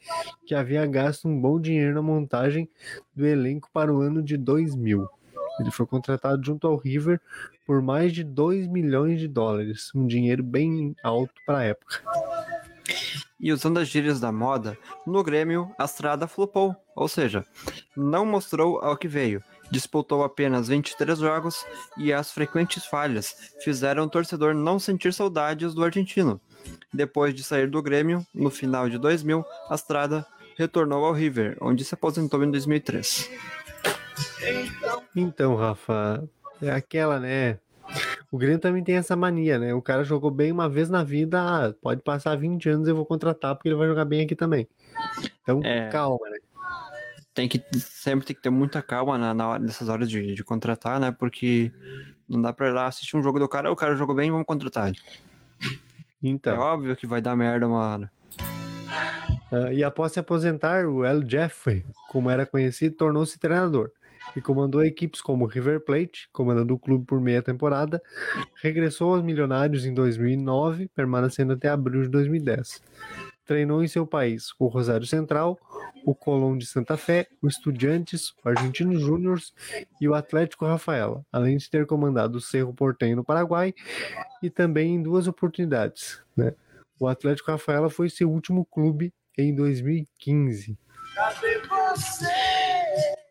que 0.46 0.54
havia 0.54 0.86
gasto 0.86 1.28
um 1.28 1.40
bom 1.40 1.60
dinheiro 1.60 1.94
na 1.94 2.02
montagem 2.02 2.70
do 3.16 3.26
elenco 3.26 3.70
para 3.72 3.94
o 3.94 4.02
ano 4.02 4.22
de 4.22 4.38
2000. 4.38 5.08
Ele 5.60 5.72
foi 5.72 5.86
contratado 5.86 6.46
junto 6.46 6.68
ao 6.68 6.76
River 6.76 7.20
por 7.66 7.82
mais 7.82 8.14
de 8.14 8.24
2 8.24 8.68
milhões 8.68 9.20
de 9.20 9.28
dólares, 9.28 9.92
um 9.96 10.06
dinheiro 10.06 10.44
bem 10.44 10.96
alto 11.04 11.34
para 11.46 11.60
a 11.60 11.64
época. 11.64 12.02
E 13.40 13.54
usando 13.54 13.78
as 13.78 13.88
gírias 13.88 14.20
da 14.20 14.32
moda, 14.32 14.78
no 15.06 15.24
Grêmio, 15.24 15.72
a 15.78 15.86
Estrada 15.86 16.28
flopou, 16.28 16.76
ou 16.96 17.08
seja, 17.08 17.46
não 17.96 18.26
mostrou 18.26 18.80
ao 18.80 18.98
que 18.98 19.08
veio. 19.08 19.44
Disputou 19.70 20.24
apenas 20.24 20.70
23 20.70 21.20
jogos 21.20 21.66
e 21.98 22.12
as 22.12 22.32
frequentes 22.32 22.86
falhas 22.86 23.54
fizeram 23.62 24.06
o 24.06 24.10
torcedor 24.10 24.54
não 24.54 24.80
sentir 24.80 25.14
saudades 25.14 25.74
do 25.74 25.84
argentino. 25.84 26.42
Depois 26.94 27.36
de 27.36 27.44
sair 27.44 27.70
do 27.70 27.82
Grêmio, 27.82 28.26
no 28.34 28.50
final 28.50 28.90
de 28.90 28.98
2000, 28.98 29.46
a 29.70 29.76
Estrada 29.76 30.26
retornou 30.58 31.06
ao 31.06 31.14
River, 31.14 31.58
onde 31.62 31.86
se 31.86 31.94
aposentou 31.94 32.44
em 32.44 32.50
2003. 32.50 33.30
Então, 35.16 35.56
Rafa, 35.56 36.28
é 36.62 36.72
aquela, 36.72 37.20
né? 37.20 37.60
O 38.32 38.38
Grêmio 38.38 38.60
também 38.60 38.84
tem 38.84 38.96
essa 38.96 39.16
mania, 39.16 39.58
né? 39.58 39.74
O 39.74 39.82
cara 39.82 40.04
jogou 40.04 40.30
bem 40.30 40.52
uma 40.52 40.68
vez 40.68 40.90
na 40.90 41.04
vida, 41.04 41.40
ah, 41.42 41.74
pode 41.82 42.02
passar 42.02 42.36
20 42.36 42.68
anos 42.70 42.88
eu 42.88 42.96
vou 42.96 43.06
contratar 43.06 43.56
porque 43.56 43.70
ele 43.70 43.76
vai 43.76 43.88
jogar 43.88 44.04
bem 44.04 44.22
aqui 44.26 44.36
também. 44.36 44.68
Então, 45.42 45.62
É. 45.64 45.88
calma, 45.90 46.30
né? 46.30 46.38
Tem 47.34 47.48
que 47.48 47.64
sempre 47.80 48.26
tem 48.26 48.36
que 48.36 48.42
ter 48.42 48.50
muita 48.50 48.82
calma 48.82 49.18
na, 49.18 49.34
na 49.34 49.48
hora, 49.48 49.60
nessas 49.60 49.88
horas 49.88 50.10
de, 50.10 50.34
de 50.34 50.44
contratar, 50.44 51.00
né? 51.00 51.12
Porque 51.12 51.72
não 52.28 52.42
dá 52.42 52.52
pra 52.52 52.68
ir 52.68 52.72
lá 52.74 52.88
assistir 52.88 53.16
um 53.16 53.24
jogo 53.24 53.40
do 53.40 53.48
cara, 53.48 53.72
o 53.72 53.76
cara 53.76 53.96
jogou 53.96 54.16
bem, 54.16 54.30
vamos 54.32 54.46
contratar. 54.46 54.92
Então. 56.22 56.56
É 56.56 56.60
óbvio 56.60 56.96
que 56.96 57.06
vai 57.08 57.22
dar 57.22 57.36
merda 57.36 57.68
uma 57.68 57.78
hora. 57.78 58.12
Ah, 59.52 59.72
e 59.72 59.84
após 59.84 60.12
se 60.12 60.20
aposentar, 60.20 60.86
o 60.86 61.06
El 61.06 61.22
Jeffrey, 61.30 61.86
como 62.10 62.30
era 62.30 62.46
conhecido, 62.46 62.96
tornou-se 62.96 63.40
treinador 63.40 63.92
e 64.36 64.42
comandou 64.42 64.84
equipes 64.84 65.22
como 65.22 65.46
River 65.46 65.84
Plate, 65.84 66.30
comandando 66.32 66.74
o 66.74 66.80
clube 66.80 67.06
por 67.06 67.20
meia 67.20 67.42
temporada, 67.42 68.02
regressou 68.62 69.14
aos 69.14 69.24
Milionários 69.24 69.86
em 69.86 69.94
2009, 69.94 70.90
permanecendo 70.94 71.54
até 71.54 71.70
abril 71.70 72.04
de 72.04 72.10
2010. 72.10 72.82
Treinou 73.46 73.82
em 73.82 73.88
seu 73.88 74.06
país 74.06 74.50
o 74.60 74.68
Rosário 74.68 75.08
Central, 75.08 75.58
o 76.06 76.14
Colón 76.14 76.58
de 76.58 76.66
Santa 76.66 76.98
Fé, 76.98 77.28
o 77.42 77.48
Estudiantes, 77.48 78.34
o 78.44 78.50
Argentino 78.50 79.00
Júnior 79.00 79.40
e 80.02 80.08
o 80.08 80.14
Atlético 80.14 80.66
Rafaela, 80.66 81.26
além 81.32 81.58
de 81.58 81.70
ter 81.70 81.86
comandado 81.86 82.38
o 82.38 82.42
Cerro 82.42 82.74
Porteño 82.74 83.16
no 83.16 83.24
Paraguai 83.24 83.74
e 84.44 84.50
também 84.50 84.96
em 84.96 85.02
duas 85.02 85.28
oportunidades. 85.28 86.22
Né? 86.36 86.54
O 87.00 87.08
Atlético 87.08 87.52
Rafaela 87.52 87.90
foi 87.90 88.10
seu 88.10 88.30
último 88.30 88.66
clube 88.66 89.14
em 89.38 89.54
2015. 89.54 90.78
Cadê 91.16 91.60
você? 91.60 92.77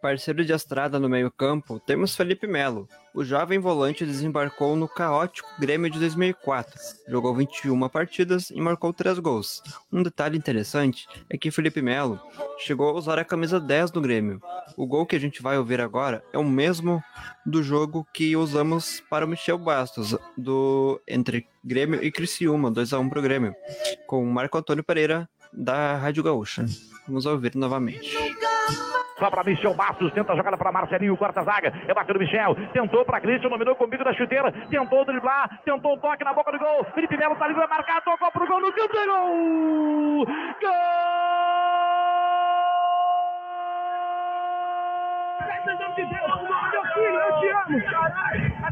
Parceiro 0.07 0.45
de 0.45 0.53
Estrada 0.53 1.01
no 1.01 1.09
meio-campo, 1.09 1.81
temos 1.81 2.15
Felipe 2.15 2.47
Melo. 2.47 2.89
O 3.13 3.25
jovem 3.25 3.59
volante 3.59 4.07
desembarcou 4.07 4.77
no 4.77 4.87
caótico 4.87 5.49
Grêmio 5.59 5.91
de 5.91 5.99
2004. 5.99 6.79
Jogou 7.09 7.35
21 7.35 7.89
partidas 7.89 8.51
e 8.51 8.61
marcou 8.61 8.93
3 8.93 9.19
gols. 9.19 9.61
Um 9.93 10.05
detalhe 10.05 10.39
interessante 10.39 11.09
é 11.29 11.37
que 11.37 11.51
Felipe 11.51 11.83
Melo 11.83 12.21
chegou 12.57 12.91
a 12.91 12.93
usar 12.93 13.19
a 13.19 13.25
camisa 13.25 13.59
10 13.59 13.91
do 13.91 14.01
Grêmio. 14.01 14.41
O 14.77 14.87
gol 14.87 15.05
que 15.05 15.17
a 15.17 15.19
gente 15.19 15.43
vai 15.43 15.59
ouvir 15.59 15.81
agora 15.81 16.23
é 16.33 16.39
o 16.39 16.45
mesmo 16.45 17.03
do 17.45 17.61
jogo 17.61 18.07
que 18.15 18.37
usamos 18.37 19.03
para 19.11 19.27
o 19.27 19.29
Michel 19.29 19.59
Bastos, 19.59 20.17
do 20.39 21.03
entre 21.09 21.49
Grêmio 21.65 22.01
e 22.01 22.13
Criciúma, 22.13 22.71
2x1 22.71 23.09
pro 23.09 23.23
Grêmio, 23.23 23.57
com 24.07 24.23
o 24.23 24.33
Marco 24.33 24.57
Antônio 24.57 24.85
Pereira, 24.85 25.29
da 25.53 25.97
Rádio 25.97 26.23
Gaúcha. 26.23 26.65
Vamos 27.09 27.27
ouvir 27.27 27.57
novamente. 27.57 28.17
Só 29.19 29.31
para 29.31 29.45
Michel 29.45 29.75
Bastos, 29.75 30.13
tenta 30.13 30.33
a 30.33 30.37
jogada 30.37 30.59
para 30.59 30.71
Marcelinho, 30.71 31.17
corta 31.17 31.41
a 31.41 31.45
zaga, 31.45 31.73
é 31.89 31.95
bateu 31.95 32.15
no 32.15 32.21
Michel, 32.21 32.55
tentou 32.73 33.05
para 33.05 33.21
Christian, 33.21 33.49
dominou 33.49 33.75
com 33.75 33.85
o 33.85 33.89
bico 33.89 34.05
da 34.05 34.13
chuteira, 34.13 34.53
tentou 34.69 35.05
driblar, 35.07 35.59
tentou 35.65 35.95
o 35.95 35.99
toque 35.99 36.23
na 36.23 36.35
boca 36.35 36.53
do 36.53 36.59
gol, 36.59 36.85
Felipe 36.95 37.17
Melo 37.17 37.35
tá 37.37 37.47
livre, 37.47 37.67
vai 37.67 37.79
marcar, 37.79 38.03
tocou 38.03 38.31
pro 38.31 38.47
gol 38.47 38.61
no 38.61 38.73
canto, 38.73 38.97
é 38.97 39.07
gol! 39.07 40.27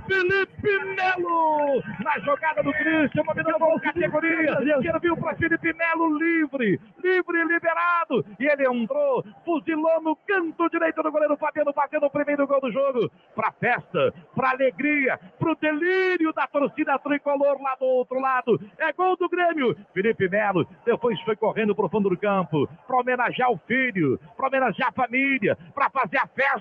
Felipe 0.07 0.85
Melo 0.97 1.83
na 2.03 2.19
jogada 2.21 2.63
do 2.63 2.73
Christian, 2.73 3.23
dominou 3.23 3.59
com 3.59 3.81
categoria, 3.81 4.57
serviu 4.83 5.17
para 5.17 5.35
Felipe 5.37 5.73
Melo 5.73 6.19
livre, 6.19 6.81
livre 7.03 7.45
liberado, 7.45 8.25
e 8.39 8.47
ele 8.47 8.67
entrou, 8.67 9.25
fuzilou 9.45 10.01
no 10.03 10.17
canto 10.17 10.69
direito 10.69 11.03
do 11.03 11.11
goleiro 11.11 11.37
Fabiano, 11.37 11.73
batendo 11.73 12.07
o 12.07 12.11
primeiro 12.11 12.47
gol 12.47 12.61
do 12.61 12.71
jogo, 12.71 13.11
para 13.35 13.53
festa, 13.53 14.13
para 14.35 14.51
alegria, 14.51 15.19
para 15.39 15.53
o 15.53 15.57
delírio 15.57 16.33
da 16.33 16.47
torcida 16.47 16.99
tricolor 16.99 17.61
lá 17.61 17.75
do 17.77 17.87
outro 17.87 18.21
lado, 18.21 18.61
é 18.79 18.93
gol 18.93 19.17
do 19.17 19.29
Grêmio, 19.29 19.77
Felipe 19.93 20.29
Melo, 20.29 20.67
depois 20.85 21.21
foi 21.23 21.37
correndo 21.37 21.75
para 21.75 21.87
o 21.87 21.89
fundo 21.89 22.09
do 22.09 22.17
campo, 22.17 22.69
para 22.87 23.01
homenagear 23.01 23.51
o 23.51 23.59
filho, 23.67 24.19
para 24.37 24.49
homenagear 24.49 24.91
a 24.91 24.93
família, 24.93 25.57
para 25.75 25.91
fazer 25.91 26.19
a 26.19 26.27
festa, 26.27 26.54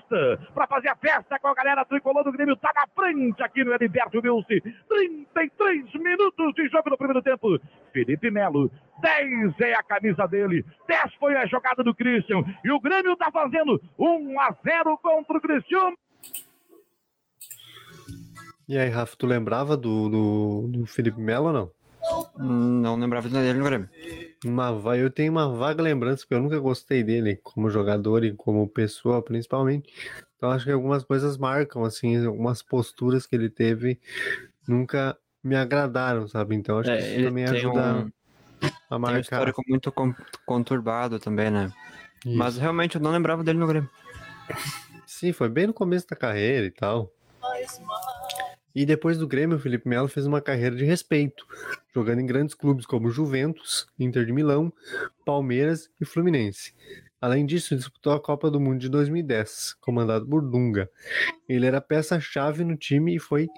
para 0.54 0.66
fazer 0.66 0.88
a 0.88 0.96
festa 0.96 1.38
com 1.38 1.48
a 1.48 1.54
galera 1.54 1.84
tricolor 1.84 2.24
do 2.24 2.32
Grêmio, 2.32 2.56
tá 2.56 2.70
na 2.74 2.86
frente 2.94 3.42
aqui 3.42 3.64
no 3.64 3.72
Heriberto 3.72 4.18
Wilson, 4.18 4.60
33 4.88 5.94
minutos 5.94 6.54
de 6.54 6.68
jogo 6.68 6.90
no 6.90 6.98
primeiro 6.98 7.22
tempo, 7.22 7.58
Felipe 7.92 8.30
Melo, 8.30 8.70
10 9.00 9.60
é 9.60 9.74
a 9.74 9.82
camisa 9.82 10.26
dele, 10.26 10.64
10 10.88 11.14
foi 11.14 11.36
a 11.36 11.46
jogada 11.46 11.82
do 11.82 11.94
Christian, 11.94 12.42
e 12.64 12.70
o 12.70 12.80
Grêmio 12.80 13.16
tá 13.16 13.30
fazendo 13.30 13.80
1 13.98 14.40
a 14.40 14.56
0 14.64 14.98
contra 14.98 15.38
o 15.38 15.40
Cristiano. 15.40 15.96
E 18.66 18.78
aí, 18.78 18.88
Rafa, 18.88 19.14
tu 19.16 19.26
lembrava 19.26 19.76
do, 19.76 20.08
do, 20.08 20.68
do 20.68 20.86
Felipe 20.86 21.20
Melo 21.20 21.48
ou 21.48 21.52
não? 21.52 21.73
Não 22.38 22.96
lembrava 22.96 23.28
dele 23.28 23.58
no 23.58 23.64
Grêmio. 23.64 23.88
Uma, 24.44 24.96
eu 24.96 25.10
tenho 25.10 25.32
uma 25.32 25.48
vaga 25.54 25.82
lembrança, 25.82 26.22
porque 26.22 26.34
eu 26.34 26.42
nunca 26.42 26.58
gostei 26.58 27.02
dele 27.02 27.36
como 27.42 27.70
jogador 27.70 28.24
e 28.24 28.32
como 28.34 28.68
pessoa, 28.68 29.22
principalmente. 29.22 29.92
Então 30.36 30.50
acho 30.50 30.64
que 30.66 30.70
algumas 30.70 31.02
coisas 31.02 31.38
marcam, 31.38 31.82
assim, 31.84 32.24
algumas 32.26 32.62
posturas 32.62 33.26
que 33.26 33.34
ele 33.34 33.48
teve 33.48 33.98
nunca 34.68 35.16
me 35.42 35.56
agradaram, 35.56 36.28
sabe? 36.28 36.54
Então 36.54 36.78
acho 36.78 36.90
É, 36.90 36.96
que 36.98 37.02
isso 37.04 37.22
também 37.28 37.44
ajuda 37.46 37.80
um- 37.80 37.80
a 37.80 38.02
Tem 38.02 38.98
um 38.98 38.98
marcar. 38.98 39.20
histórico 39.20 39.62
muito 39.66 39.90
con- 39.92 40.14
conturbado 40.44 41.18
também, 41.18 41.50
né? 41.50 41.72
Isso. 42.24 42.36
Mas 42.36 42.56
realmente 42.58 42.96
eu 42.96 43.00
não 43.00 43.10
lembrava 43.12 43.42
dele 43.42 43.58
no 43.58 43.66
Grêmio. 43.66 43.88
Sim, 45.06 45.32
foi 45.32 45.48
bem 45.48 45.66
no 45.66 45.72
começo 45.74 46.06
da 46.08 46.16
carreira 46.16 46.66
e 46.66 46.70
tal. 46.70 47.10
E 48.74 48.84
depois 48.84 49.16
do 49.16 49.28
Grêmio, 49.28 49.56
o 49.56 49.60
Felipe 49.60 49.88
Melo 49.88 50.08
fez 50.08 50.26
uma 50.26 50.40
carreira 50.40 50.74
de 50.74 50.84
respeito, 50.84 51.46
jogando 51.94 52.20
em 52.20 52.26
grandes 52.26 52.54
clubes 52.54 52.84
como 52.84 53.10
Juventus, 53.10 53.86
Inter 53.98 54.26
de 54.26 54.32
Milão, 54.32 54.72
Palmeiras 55.24 55.88
e 56.00 56.04
Fluminense. 56.04 56.74
Além 57.20 57.46
disso, 57.46 57.74
disputou 57.74 58.12
a 58.12 58.20
Copa 58.20 58.50
do 58.50 58.60
Mundo 58.60 58.80
de 58.80 58.88
2010, 58.88 59.76
comandado 59.80 60.26
por 60.26 60.42
Dunga. 60.42 60.90
Ele 61.48 61.64
era 61.64 61.80
peça-chave 61.80 62.64
no 62.64 62.76
time 62.76 63.16
e 63.16 63.18
foi 63.18 63.48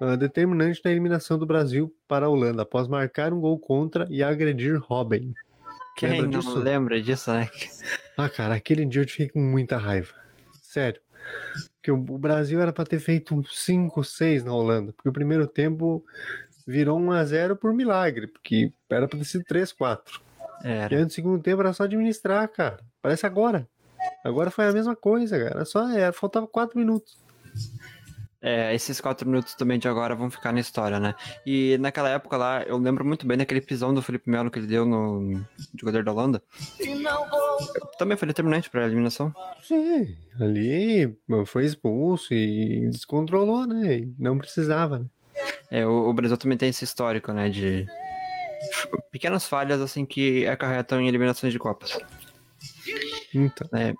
uh, 0.00 0.16
determinante 0.16 0.80
na 0.84 0.92
eliminação 0.92 1.36
do 1.36 1.44
Brasil 1.44 1.92
para 2.06 2.26
a 2.26 2.28
Holanda, 2.28 2.62
após 2.62 2.86
marcar 2.86 3.32
um 3.32 3.40
gol 3.40 3.58
contra 3.58 4.06
e 4.10 4.22
agredir 4.22 4.78
Robin. 4.78 5.34
Quem 5.96 6.10
Lembra 6.10 6.28
não 6.28 6.38
disso? 6.38 6.58
lembra 6.58 7.02
disso, 7.02 7.32
né? 7.32 7.50
Ah, 8.16 8.28
cara, 8.28 8.54
aquele 8.54 8.86
dia 8.86 9.02
eu 9.02 9.08
fiquei 9.08 9.28
com 9.28 9.40
muita 9.40 9.76
raiva. 9.76 10.14
Sério. 10.62 11.00
Porque 11.76 11.90
o 11.90 11.96
Brasil 11.96 12.60
era 12.60 12.72
pra 12.72 12.84
ter 12.84 12.98
feito 12.98 13.34
um 13.34 13.42
5, 13.42 14.04
6 14.04 14.44
na 14.44 14.54
Holanda. 14.54 14.92
Porque 14.92 15.08
o 15.08 15.12
primeiro 15.12 15.46
tempo 15.46 16.04
virou 16.66 16.98
1 16.98 17.12
a 17.12 17.24
0 17.24 17.56
por 17.56 17.72
milagre. 17.72 18.26
Porque 18.26 18.72
era 18.88 19.08
pra 19.08 19.18
ter 19.18 19.24
sido 19.24 19.44
3, 19.44 19.72
4. 19.72 20.20
Era. 20.62 20.94
E 20.94 20.96
aí 20.98 21.04
no 21.04 21.10
segundo 21.10 21.42
tempo 21.42 21.62
era 21.62 21.72
só 21.72 21.84
administrar, 21.84 22.46
cara. 22.48 22.80
Parece 23.00 23.24
agora. 23.24 23.66
Agora 24.24 24.50
foi 24.50 24.66
a 24.66 24.72
mesma 24.72 24.94
coisa, 24.94 25.38
cara. 25.38 25.64
Só 25.64 25.88
é, 25.88 26.12
faltava 26.12 26.46
4 26.46 26.78
minutos. 26.78 27.18
É, 28.42 28.74
esses 28.74 29.00
quatro 29.00 29.28
minutos 29.28 29.54
também 29.54 29.78
de 29.78 29.86
agora 29.86 30.14
vão 30.14 30.30
ficar 30.30 30.52
na 30.52 30.60
história, 30.60 30.98
né? 30.98 31.14
E 31.44 31.76
naquela 31.78 32.08
época 32.08 32.36
lá, 32.38 32.62
eu 32.62 32.78
lembro 32.78 33.04
muito 33.04 33.26
bem 33.26 33.36
daquele 33.36 33.60
pisão 33.60 33.92
do 33.92 34.00
Felipe 34.00 34.30
Melo 34.30 34.50
que 34.50 34.58
ele 34.58 34.66
deu 34.66 34.86
no 34.86 35.44
jogador 35.78 36.02
da 36.02 36.12
Holanda. 36.12 36.42
Também 37.98 38.16
foi 38.16 38.28
determinante 38.28 38.70
pra 38.70 38.86
eliminação. 38.86 39.34
Sim, 39.62 40.16
ali 40.40 41.14
foi 41.46 41.66
expulso 41.66 42.32
e 42.32 42.88
descontrolou, 42.90 43.66
né? 43.66 43.98
E 43.98 44.14
não 44.18 44.38
precisava, 44.38 45.00
né? 45.00 45.04
É, 45.70 45.86
o, 45.86 46.08
o 46.08 46.12
Brasil 46.14 46.36
também 46.36 46.56
tem 46.56 46.70
esse 46.70 46.84
histórico, 46.84 47.32
né? 47.32 47.50
De 47.50 47.86
pequenas 49.10 49.46
falhas, 49.46 49.80
assim, 49.80 50.04
que 50.04 50.46
acarretam 50.46 51.00
em 51.00 51.08
eliminações 51.08 51.52
de 51.52 51.58
Copas. 51.58 51.98
Então. 53.34 53.68
É. 53.78 53.94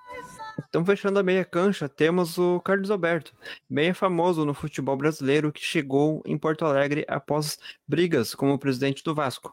Então, 0.71 0.85
fechando 0.85 1.19
a 1.19 1.23
meia 1.23 1.45
cancha, 1.45 1.89
temos 1.89 2.39
o 2.39 2.61
Carlos 2.61 2.93
Alberto, 2.93 3.35
meia 3.69 3.93
famoso 3.93 4.45
no 4.45 4.55
futebol 4.55 4.97
brasileiro 4.97 5.51
que 5.53 5.61
chegou 5.61 6.23
em 6.25 6.39
Porto 6.39 6.65
Alegre 6.65 7.05
após 7.09 7.59
brigas 7.89 8.37
com 8.37 8.53
o 8.53 8.59
presidente 8.59 9.03
do 9.03 9.13
Vasco, 9.13 9.53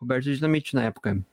Roberto 0.00 0.24
Dinamite, 0.24 0.74
na 0.74 0.82
época. 0.82 1.24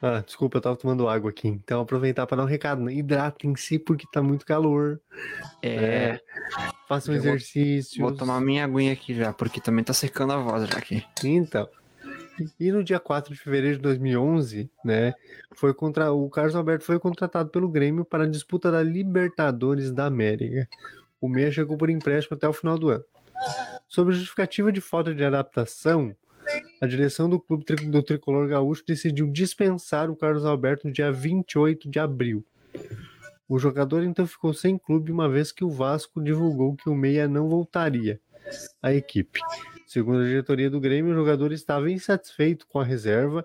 Ah, 0.00 0.20
desculpa, 0.24 0.56
eu 0.58 0.62
tava 0.62 0.76
tomando 0.76 1.08
água 1.08 1.28
aqui. 1.30 1.48
Então, 1.48 1.80
aproveitar 1.82 2.26
para 2.26 2.38
dar 2.38 2.42
um 2.44 2.46
recado. 2.46 2.82
Né? 2.82 2.94
Hidratem-se 2.94 3.78
porque 3.78 4.06
tá 4.12 4.22
muito 4.22 4.44
calor. 4.46 4.98
É. 5.62 6.20
Façam 6.88 7.14
Eu 7.14 7.20
vou- 7.22 7.30
exercícios. 7.32 7.98
Vou 7.98 8.14
tomar 8.14 8.40
minha 8.40 8.64
aguinha 8.64 8.92
aqui 8.94 9.14
já, 9.14 9.32
porque 9.32 9.60
também 9.60 9.82
tá 9.84 9.92
secando 9.94 10.32
a 10.34 10.38
voz 10.38 10.68
já 10.68 10.76
aqui. 10.78 11.02
Então. 11.22 11.68
E 12.58 12.72
no 12.72 12.82
dia 12.82 12.98
4 12.98 13.32
de 13.32 13.38
fevereiro 13.38 13.76
de 13.76 13.82
2011, 13.82 14.70
né, 14.84 15.14
foi 15.52 15.72
contra 15.72 16.12
o 16.12 16.28
Carlos 16.28 16.56
Alberto 16.56 16.84
foi 16.84 16.98
contratado 16.98 17.50
pelo 17.50 17.68
Grêmio 17.68 18.04
para 18.04 18.24
a 18.24 18.28
disputa 18.28 18.70
da 18.70 18.82
Libertadores 18.82 19.92
da 19.92 20.06
América. 20.06 20.68
O 21.20 21.28
meia 21.28 21.52
chegou 21.52 21.76
por 21.76 21.88
empréstimo 21.88 22.36
até 22.36 22.48
o 22.48 22.52
final 22.52 22.76
do 22.76 22.88
ano. 22.88 23.04
Sob 23.88 24.10
a 24.10 24.14
justificativa 24.14 24.72
de 24.72 24.80
falta 24.80 25.14
de 25.14 25.24
adaptação, 25.24 26.14
a 26.80 26.86
direção 26.86 27.28
do 27.28 27.40
clube 27.40 27.64
do 27.86 28.02
tricolor 28.02 28.48
gaúcho 28.48 28.84
decidiu 28.86 29.30
dispensar 29.30 30.10
o 30.10 30.16
Carlos 30.16 30.44
Alberto 30.44 30.86
no 30.86 30.92
dia 30.92 31.12
28 31.12 31.88
de 31.88 31.98
abril. 31.98 32.44
O 33.48 33.58
jogador 33.58 34.02
então 34.02 34.26
ficou 34.26 34.52
sem 34.52 34.76
clube 34.76 35.12
uma 35.12 35.28
vez 35.28 35.52
que 35.52 35.64
o 35.64 35.70
Vasco 35.70 36.22
divulgou 36.22 36.74
que 36.76 36.88
o 36.88 36.94
meia 36.94 37.28
não 37.28 37.48
voltaria 37.48 38.20
à 38.82 38.92
equipe. 38.92 39.40
Segundo 39.86 40.20
a 40.22 40.24
diretoria 40.24 40.70
do 40.70 40.80
Grêmio, 40.80 41.12
o 41.12 41.14
jogador 41.14 41.52
estava 41.52 41.90
insatisfeito 41.90 42.66
com 42.66 42.80
a 42.80 42.84
reserva 42.84 43.44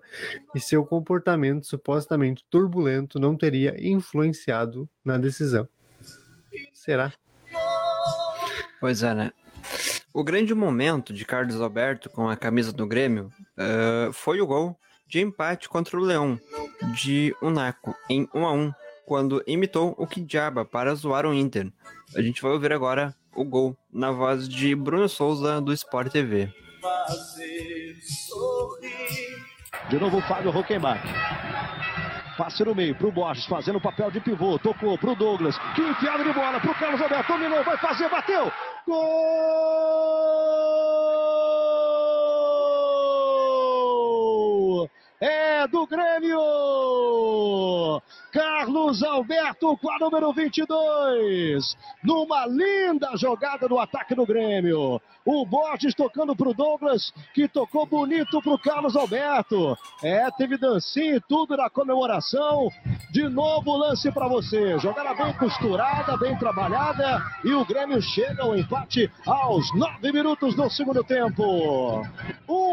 e 0.55 0.59
seu 0.59 0.85
comportamento 0.85 1.65
supostamente 1.65 2.45
turbulento 2.49 3.19
não 3.19 3.35
teria 3.35 3.75
influenciado 3.79 4.89
na 5.03 5.17
decisão. 5.17 5.67
Será? 6.73 7.13
Pois 8.79 9.03
é, 9.03 9.13
né? 9.13 9.31
O 10.13 10.23
grande 10.23 10.55
momento 10.55 11.13
de 11.13 11.25
Carlos 11.25 11.61
Alberto 11.61 12.09
com 12.09 12.29
a 12.29 12.35
camisa 12.35 12.73
do 12.73 12.87
Grêmio 12.87 13.31
eh, 13.57 14.09
foi 14.11 14.41
o 14.41 14.47
gol 14.47 14.79
de 15.07 15.19
empate 15.19 15.67
contra 15.67 15.97
o 15.97 16.03
Leão 16.03 16.39
de 16.93 17.35
Unaco 17.41 17.95
em 18.09 18.27
1 18.33 18.45
a 18.45 18.53
1 18.53 18.73
quando 19.05 19.43
imitou 19.45 19.95
o 19.97 20.07
Kijaba 20.07 20.63
para 20.63 20.93
zoar 20.95 21.25
o 21.25 21.33
Inter. 21.33 21.71
A 22.15 22.21
gente 22.21 22.41
vai 22.41 22.51
ouvir 22.51 22.71
agora 22.71 23.15
o 23.35 23.43
gol 23.43 23.75
na 23.91 24.11
voz 24.11 24.47
de 24.47 24.75
Bruno 24.75 25.07
Souza 25.09 25.61
do 25.61 25.73
Sport 25.73 26.11
TV. 26.11 26.51
De 29.89 29.99
novo 29.99 30.17
o 30.17 30.21
Fábio 30.21 30.51
Rockenbach. 30.51 31.01
Passe 32.37 32.63
no 32.63 32.73
meio 32.73 32.95
pro 32.95 33.11
Borges, 33.11 33.45
fazendo 33.45 33.77
o 33.77 33.81
papel 33.81 34.09
de 34.11 34.21
pivô. 34.21 34.57
Tocou 34.59 34.97
pro 34.97 35.13
Douglas. 35.13 35.57
Que 35.75 35.81
enfiada 35.81 36.23
de 36.23 36.31
bola 36.31 36.59
pro 36.59 36.73
Carlos 36.75 37.01
Alberto. 37.01 37.33
Dominou, 37.33 37.63
vai 37.65 37.77
fazer, 37.77 38.09
bateu. 38.09 38.49
Gol! 38.87 39.69
É 45.21 45.67
do 45.67 45.85
Grêmio! 45.85 46.39
Carlos 48.31 49.03
Alberto 49.03 49.75
com 49.77 49.91
a 49.91 49.99
número 49.99 50.31
22. 50.31 51.75
Numa 52.03 52.45
linda 52.45 53.17
jogada 53.17 53.67
do 53.67 53.77
ataque 53.77 54.15
do 54.15 54.25
Grêmio. 54.25 55.01
O 55.25 55.45
Borges 55.45 55.93
tocando 55.93 56.33
pro 56.35 56.53
Douglas, 56.53 57.11
que 57.33 57.49
tocou 57.49 57.85
bonito 57.85 58.41
pro 58.41 58.57
Carlos 58.57 58.95
Alberto. 58.95 59.77
É, 60.01 60.31
teve 60.31 60.57
dancinha 60.57 61.17
e 61.17 61.21
tudo 61.21 61.57
na 61.57 61.69
comemoração. 61.69 62.69
De 63.11 63.27
novo 63.27 63.71
o 63.71 63.77
lance 63.77 64.09
para 64.11 64.27
você. 64.27 64.79
Jogada 64.79 65.13
bem 65.13 65.33
costurada, 65.33 66.15
bem 66.17 66.37
trabalhada. 66.37 67.21
E 67.43 67.53
o 67.53 67.65
Grêmio 67.65 68.01
chega 68.01 68.43
ao 68.43 68.55
empate 68.55 69.11
aos 69.25 69.73
nove 69.75 70.11
minutos 70.13 70.55
do 70.55 70.69
segundo 70.69 71.03
tempo. 71.03 72.03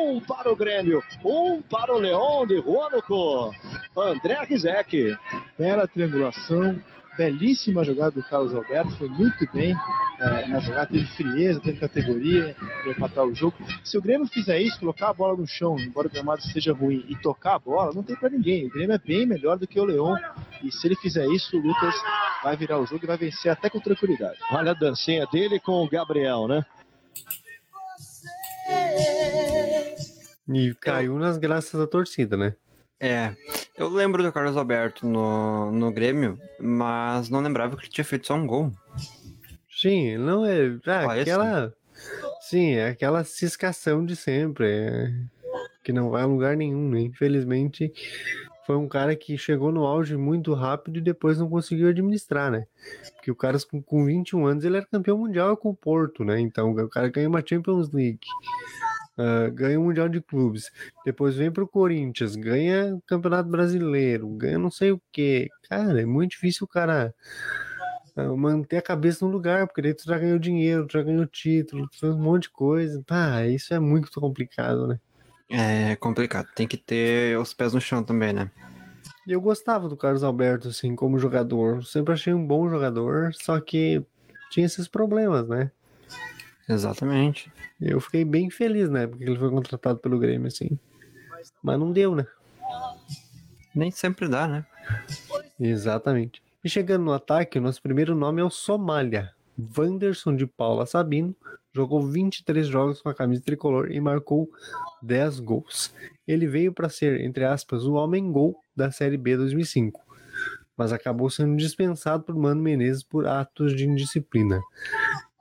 Um 0.06 0.20
para 0.20 0.52
o 0.52 0.54
Grêmio, 0.54 1.02
um 1.24 1.60
para 1.60 1.92
o 1.92 1.98
Leão 1.98 2.46
de 2.46 2.58
Huánuco. 2.58 3.52
André 3.96 4.44
Rizek. 4.44 5.16
Bela 5.58 5.88
triangulação, 5.88 6.80
belíssima 7.18 7.82
jogada 7.82 8.12
do 8.12 8.22
Carlos 8.22 8.54
Alberto, 8.54 8.96
foi 8.98 9.08
muito 9.08 9.52
bem 9.52 9.74
é, 10.20 10.46
na 10.46 10.60
jogada, 10.60 10.92
teve 10.92 11.06
frieza, 11.06 11.58
teve 11.58 11.80
categoria 11.80 12.54
para 12.82 12.92
empatar 12.92 13.24
o 13.24 13.34
jogo. 13.34 13.56
Se 13.82 13.98
o 13.98 14.00
Grêmio 14.02 14.28
fizer 14.28 14.60
isso, 14.60 14.78
colocar 14.78 15.08
a 15.08 15.12
bola 15.12 15.36
no 15.36 15.46
chão, 15.46 15.76
embora 15.76 16.06
o 16.06 16.10
gramado 16.10 16.40
esteja 16.40 16.72
ruim, 16.72 17.04
e 17.08 17.16
tocar 17.16 17.56
a 17.56 17.58
bola, 17.58 17.92
não 17.92 18.04
tem 18.04 18.14
para 18.14 18.28
ninguém. 18.28 18.66
O 18.66 18.70
Grêmio 18.70 18.94
é 18.94 18.98
bem 18.98 19.26
melhor 19.26 19.58
do 19.58 19.66
que 19.66 19.80
o 19.80 19.84
Leão, 19.84 20.16
e 20.62 20.70
se 20.70 20.86
ele 20.86 20.94
fizer 20.94 21.26
isso, 21.26 21.56
o 21.56 21.60
Lucas 21.60 21.96
vai 22.44 22.56
virar 22.56 22.78
o 22.78 22.86
jogo 22.86 23.04
e 23.04 23.08
vai 23.08 23.16
vencer 23.16 23.50
até 23.50 23.68
com 23.68 23.80
tranquilidade. 23.80 24.38
Olha 24.52 24.70
a 24.70 24.74
dancinha 24.74 25.26
dele 25.32 25.58
com 25.58 25.82
o 25.82 25.90
Gabriel, 25.90 26.46
né? 26.46 26.64
E 30.48 30.74
caiu 30.74 31.18
nas 31.18 31.38
graças 31.38 31.78
da 31.78 31.86
torcida, 31.86 32.36
né? 32.36 32.54
É, 32.98 33.34
eu 33.76 33.88
lembro 33.88 34.22
do 34.22 34.32
Carlos 34.32 34.56
Alberto 34.56 35.06
no, 35.06 35.70
no 35.70 35.92
Grêmio, 35.92 36.38
mas 36.58 37.28
não 37.28 37.40
lembrava 37.40 37.76
que 37.76 37.82
ele 37.82 37.90
tinha 37.92 38.04
feito 38.04 38.26
só 38.26 38.34
um 38.34 38.46
gol. 38.46 38.72
Sim, 39.70 40.16
não 40.16 40.46
é. 40.46 40.78
Ah, 40.86 41.18
esse? 41.18 41.30
aquela. 41.30 41.74
Sim, 42.40 42.70
é 42.72 42.88
aquela 42.88 43.24
ciscação 43.24 44.04
de 44.04 44.16
sempre. 44.16 44.66
é, 44.66 45.12
Que 45.84 45.92
não 45.92 46.08
vai 46.10 46.22
a 46.22 46.26
lugar 46.26 46.56
nenhum, 46.56 46.88
né? 46.88 47.00
Infelizmente, 47.00 47.92
foi 48.66 48.76
um 48.76 48.88
cara 48.88 49.14
que 49.14 49.36
chegou 49.36 49.70
no 49.70 49.84
auge 49.84 50.16
muito 50.16 50.54
rápido 50.54 50.98
e 50.98 51.02
depois 51.02 51.38
não 51.38 51.48
conseguiu 51.50 51.88
administrar, 51.88 52.50
né? 52.50 52.66
Porque 53.14 53.30
o 53.30 53.36
cara 53.36 53.58
com, 53.70 53.82
com 53.82 54.04
21 54.04 54.46
anos 54.46 54.64
ele 54.64 54.78
era 54.78 54.86
campeão 54.86 55.18
mundial 55.18 55.56
com 55.56 55.68
o 55.70 55.76
Porto, 55.76 56.24
né? 56.24 56.40
Então 56.40 56.70
o 56.70 56.88
cara 56.88 57.08
ganha 57.08 57.28
uma 57.28 57.44
Champions 57.46 57.90
League. 57.92 58.26
Ah, 59.18 59.48
ganha 59.50 59.80
o 59.80 59.84
Mundial 59.84 60.08
de 60.08 60.20
Clubes, 60.20 60.70
depois 61.04 61.36
vem 61.36 61.50
pro 61.50 61.66
Corinthians, 61.66 62.36
ganha 62.36 62.94
o 62.94 63.02
Campeonato 63.02 63.48
Brasileiro, 63.48 64.28
ganha 64.28 64.58
não 64.58 64.70
sei 64.70 64.92
o 64.92 65.00
que. 65.10 65.48
Cara, 65.68 66.00
é 66.00 66.04
muito 66.04 66.32
difícil 66.32 66.64
o 66.64 66.68
cara 66.68 67.14
ah, 68.14 68.36
manter 68.36 68.76
a 68.76 68.82
cabeça 68.82 69.24
no 69.24 69.30
lugar, 69.30 69.66
porque 69.66 69.82
daí 69.82 69.94
tu 69.94 70.04
já 70.04 70.18
ganhou 70.18 70.38
dinheiro, 70.38 70.86
tu 70.86 70.92
já 70.92 71.02
ganhou 71.02 71.26
título, 71.26 71.88
tu 71.88 71.98
fez 71.98 72.14
um 72.14 72.22
monte 72.22 72.44
de 72.44 72.50
coisa. 72.50 73.02
Pá, 73.06 73.44
isso 73.46 73.72
é 73.72 73.78
muito 73.78 74.10
complicado, 74.20 74.86
né? 74.86 75.00
É 75.48 75.94
complicado, 75.96 76.48
tem 76.54 76.66
que 76.66 76.76
ter 76.76 77.38
os 77.38 77.54
pés 77.54 77.72
no 77.72 77.80
chão 77.80 78.02
também, 78.02 78.32
né? 78.32 78.50
Eu 79.26 79.40
gostava 79.40 79.88
do 79.88 79.96
Carlos 79.96 80.22
Alberto, 80.22 80.68
assim, 80.68 80.94
como 80.94 81.18
jogador. 81.18 81.84
Sempre 81.84 82.14
achei 82.14 82.32
um 82.32 82.46
bom 82.46 82.68
jogador, 82.68 83.32
só 83.34 83.60
que 83.60 84.04
tinha 84.50 84.66
esses 84.66 84.88
problemas, 84.88 85.48
né? 85.48 85.70
Exatamente. 86.68 87.50
Eu 87.80 88.00
fiquei 88.00 88.24
bem 88.24 88.50
feliz, 88.50 88.90
né? 88.90 89.06
Porque 89.06 89.24
ele 89.24 89.38
foi 89.38 89.50
contratado 89.50 89.98
pelo 89.98 90.18
Grêmio, 90.18 90.48
assim. 90.48 90.78
Mas 91.62 91.78
não 91.78 91.92
deu, 91.92 92.14
né? 92.14 92.26
Nem 93.74 93.90
sempre 93.90 94.26
dá, 94.28 94.48
né? 94.48 94.66
Exatamente. 95.60 96.42
E 96.64 96.68
chegando 96.68 97.04
no 97.04 97.12
ataque, 97.12 97.58
o 97.58 97.62
nosso 97.62 97.80
primeiro 97.80 98.14
nome 98.14 98.40
é 98.40 98.44
o 98.44 98.50
Somália. 98.50 99.32
Wanderson 99.78 100.34
de 100.34 100.46
Paula 100.46 100.84
Sabino 100.86 101.34
jogou 101.72 102.02
23 102.02 102.66
jogos 102.66 103.00
com 103.00 103.08
a 103.08 103.14
camisa 103.14 103.42
tricolor 103.42 103.90
e 103.90 104.00
marcou 104.00 104.50
10 105.02 105.40
gols. 105.40 105.94
Ele 106.26 106.46
veio 106.46 106.72
para 106.72 106.88
ser, 106.88 107.20
entre 107.20 107.44
aspas, 107.44 107.84
o 107.84 107.94
homem-gol 107.94 108.58
da 108.74 108.90
Série 108.90 109.16
B 109.16 109.36
2005. 109.36 110.04
mas 110.76 110.92
acabou 110.92 111.30
sendo 111.30 111.56
dispensado 111.56 112.22
por 112.24 112.34
Mano 112.36 112.62
Menezes 112.62 113.02
por 113.02 113.26
atos 113.26 113.74
de 113.74 113.86
indisciplina. 113.86 114.60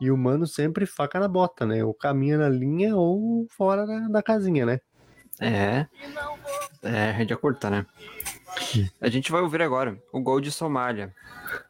E 0.06 0.12
o 0.12 0.18
Mano 0.18 0.46
sempre 0.46 0.86
faca 0.86 1.20
na 1.20 1.28
bota, 1.28 1.65
né? 1.65 1.84
Ou 1.84 1.91
caminha 1.91 2.38
na 2.38 2.48
linha 2.48 2.96
ou 2.96 3.48
fora 3.50 3.88
da, 3.88 4.08
da 4.08 4.22
casinha, 4.22 4.63
né? 4.63 4.80
É. 5.41 5.88
É, 6.84 7.10
rédea 7.10 7.36
curta, 7.36 7.72
né? 7.72 7.88
A 9.02 9.10
gente 9.10 9.32
vai 9.32 9.41
ouvir 9.41 9.63
agora 9.63 9.98
o 10.13 10.22
gol 10.22 10.39
de 10.39 10.52
Somália, 10.52 11.12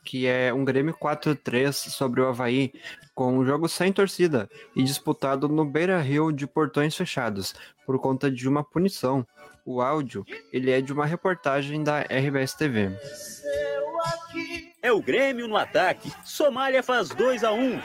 que 0.03 0.27
é 0.27 0.53
um 0.53 0.65
Grêmio 0.65 0.93
4-3 0.93 1.71
sobre 1.71 2.19
o 2.19 2.27
Havaí, 2.27 2.73
com 3.13 3.37
um 3.37 3.45
jogo 3.45 3.69
sem 3.69 3.93
torcida 3.93 4.49
e 4.75 4.83
disputado 4.83 5.47
no 5.47 5.63
Beira 5.63 6.01
Rio 6.01 6.29
de 6.29 6.45
portões 6.45 6.93
fechados, 6.93 7.55
por 7.85 7.97
conta 7.99 8.29
de 8.29 8.49
uma 8.49 8.65
punição. 8.65 9.25
O 9.65 9.81
áudio, 9.81 10.25
ele 10.51 10.71
é 10.71 10.81
de 10.81 10.91
uma 10.91 11.05
reportagem 11.05 11.81
da 11.81 12.01
RBS 12.01 12.53
TV. 12.53 12.91
É 14.85 14.91
o 14.91 15.01
Grêmio 15.01 15.47
no 15.47 15.57
ataque. 15.57 16.13
Somália 16.23 16.83
faz 16.83 17.09
2 17.09 17.43
a 17.43 17.51
1 17.51 17.59
um. 17.59 17.81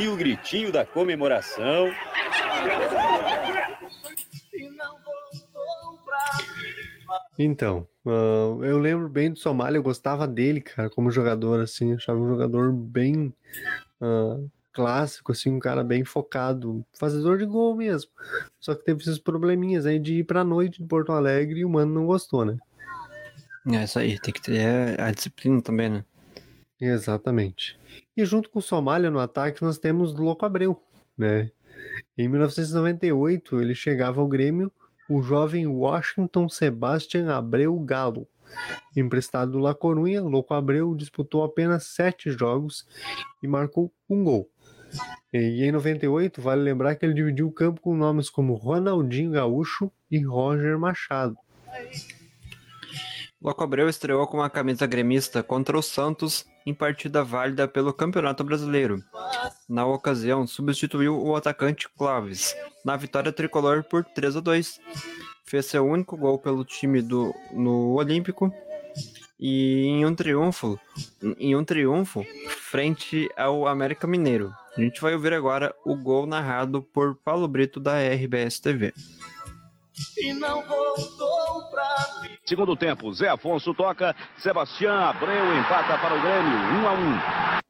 E 0.00 0.08
o 0.08 0.16
gritinho 0.16 0.72
da 0.72 0.84
comemoração. 0.84 1.88
Então, 7.38 7.86
uh, 8.04 8.64
eu 8.64 8.76
lembro 8.76 9.08
bem 9.08 9.30
do 9.30 9.38
Somália, 9.38 9.78
eu 9.78 9.84
gostava 9.84 10.26
dele, 10.26 10.60
cara, 10.60 10.90
como 10.90 11.12
jogador, 11.12 11.60
assim, 11.60 11.94
achava 11.94 12.18
um 12.18 12.28
jogador 12.28 12.72
bem 12.72 13.32
uh, 14.00 14.50
clássico, 14.72 15.30
assim, 15.30 15.48
um 15.48 15.60
cara 15.60 15.84
bem 15.84 16.04
focado, 16.04 16.84
fazedor 16.98 17.38
de 17.38 17.46
gol 17.46 17.76
mesmo. 17.76 18.10
Só 18.58 18.74
que 18.74 18.84
teve 18.84 19.00
esses 19.00 19.20
probleminhas 19.20 19.86
aí 19.86 20.00
de 20.00 20.14
ir 20.14 20.24
pra 20.24 20.42
noite 20.42 20.82
de 20.82 20.88
Porto 20.88 21.12
Alegre 21.12 21.60
e 21.60 21.64
o 21.64 21.70
mano 21.70 21.94
não 21.94 22.04
gostou, 22.04 22.44
né? 22.44 22.58
É 23.64 23.84
isso 23.84 23.96
aí, 24.00 24.18
tem 24.18 24.34
que 24.34 24.42
ter 24.42 25.00
a 25.00 25.12
disciplina 25.12 25.62
também, 25.62 25.88
né? 25.88 26.04
Exatamente. 26.84 27.78
E 28.16 28.24
junto 28.24 28.50
com 28.50 28.60
Somália 28.60 29.08
no 29.08 29.20
ataque, 29.20 29.62
nós 29.62 29.78
temos 29.78 30.12
Louco 30.12 30.44
Abreu, 30.44 30.82
né? 31.16 31.52
Em 32.18 32.26
1998, 32.26 33.60
ele 33.60 33.72
chegava 33.72 34.20
ao 34.20 34.26
Grêmio 34.26 34.70
o 35.08 35.22
jovem 35.22 35.64
Washington 35.64 36.48
Sebastian 36.48 37.32
Abreu 37.32 37.78
Galo. 37.78 38.26
Emprestado 38.96 39.52
do 39.52 39.60
La 39.60 39.76
Corunha, 39.76 40.20
Louco 40.20 40.54
Abreu 40.54 40.92
disputou 40.96 41.44
apenas 41.44 41.86
sete 41.86 42.32
jogos 42.32 42.84
e 43.40 43.46
marcou 43.46 43.92
um 44.10 44.24
gol. 44.24 44.50
E 45.32 45.64
em 45.64 45.70
98, 45.70 46.42
vale 46.42 46.62
lembrar 46.62 46.96
que 46.96 47.06
ele 47.06 47.14
dividiu 47.14 47.46
o 47.46 47.52
campo 47.52 47.80
com 47.80 47.94
nomes 47.94 48.28
como 48.28 48.54
Ronaldinho 48.54 49.30
Gaúcho 49.30 49.88
e 50.10 50.18
Roger 50.18 50.76
Machado. 50.76 51.36
Louco 53.42 53.64
Abreu 53.64 53.88
estreou 53.88 54.24
com 54.28 54.40
a 54.40 54.48
camisa 54.48 54.86
gremista 54.86 55.42
contra 55.42 55.76
o 55.76 55.82
Santos 55.82 56.46
em 56.64 56.72
partida 56.72 57.24
válida 57.24 57.66
pelo 57.66 57.92
Campeonato 57.92 58.44
Brasileiro. 58.44 59.02
Na 59.68 59.84
ocasião, 59.84 60.46
substituiu 60.46 61.20
o 61.20 61.34
atacante 61.34 61.88
Clóvis 61.88 62.54
na 62.84 62.96
vitória 62.96 63.32
tricolor 63.32 63.82
por 63.82 64.04
3 64.04 64.36
a 64.36 64.40
2. 64.40 64.80
Fez 65.44 65.66
seu 65.66 65.84
único 65.84 66.16
gol 66.16 66.38
pelo 66.38 66.64
time 66.64 67.02
do 67.02 67.34
no 67.52 67.94
Olímpico 67.94 68.52
e 69.40 69.86
em 69.86 70.06
um 70.06 70.14
triunfo, 70.14 70.78
em 71.36 71.56
um 71.56 71.64
triunfo 71.64 72.24
frente 72.48 73.28
ao 73.36 73.66
América 73.66 74.06
Mineiro. 74.06 74.54
A 74.76 74.80
gente 74.80 75.00
vai 75.00 75.14
ouvir 75.14 75.32
agora 75.34 75.74
o 75.84 75.96
gol 75.96 76.26
narrado 76.26 76.80
por 76.80 77.16
Paulo 77.16 77.48
Brito 77.48 77.80
da 77.80 77.98
RBS 77.98 78.60
TV. 78.60 78.94
E 80.18 80.32
não 80.32 80.66
voltou 80.66 81.70
pra 81.70 82.20
mim. 82.22 82.36
Segundo 82.46 82.76
tempo, 82.76 83.12
Zé 83.12 83.28
Afonso 83.28 83.74
toca, 83.74 84.14
Sebastião 84.38 84.94
Abreu 84.94 85.58
empata 85.58 85.98
para 85.98 86.14
o 86.14 86.20
Grêmio, 86.20 86.58
1 86.82 86.88
a 86.88 86.92
1. 86.92 87.62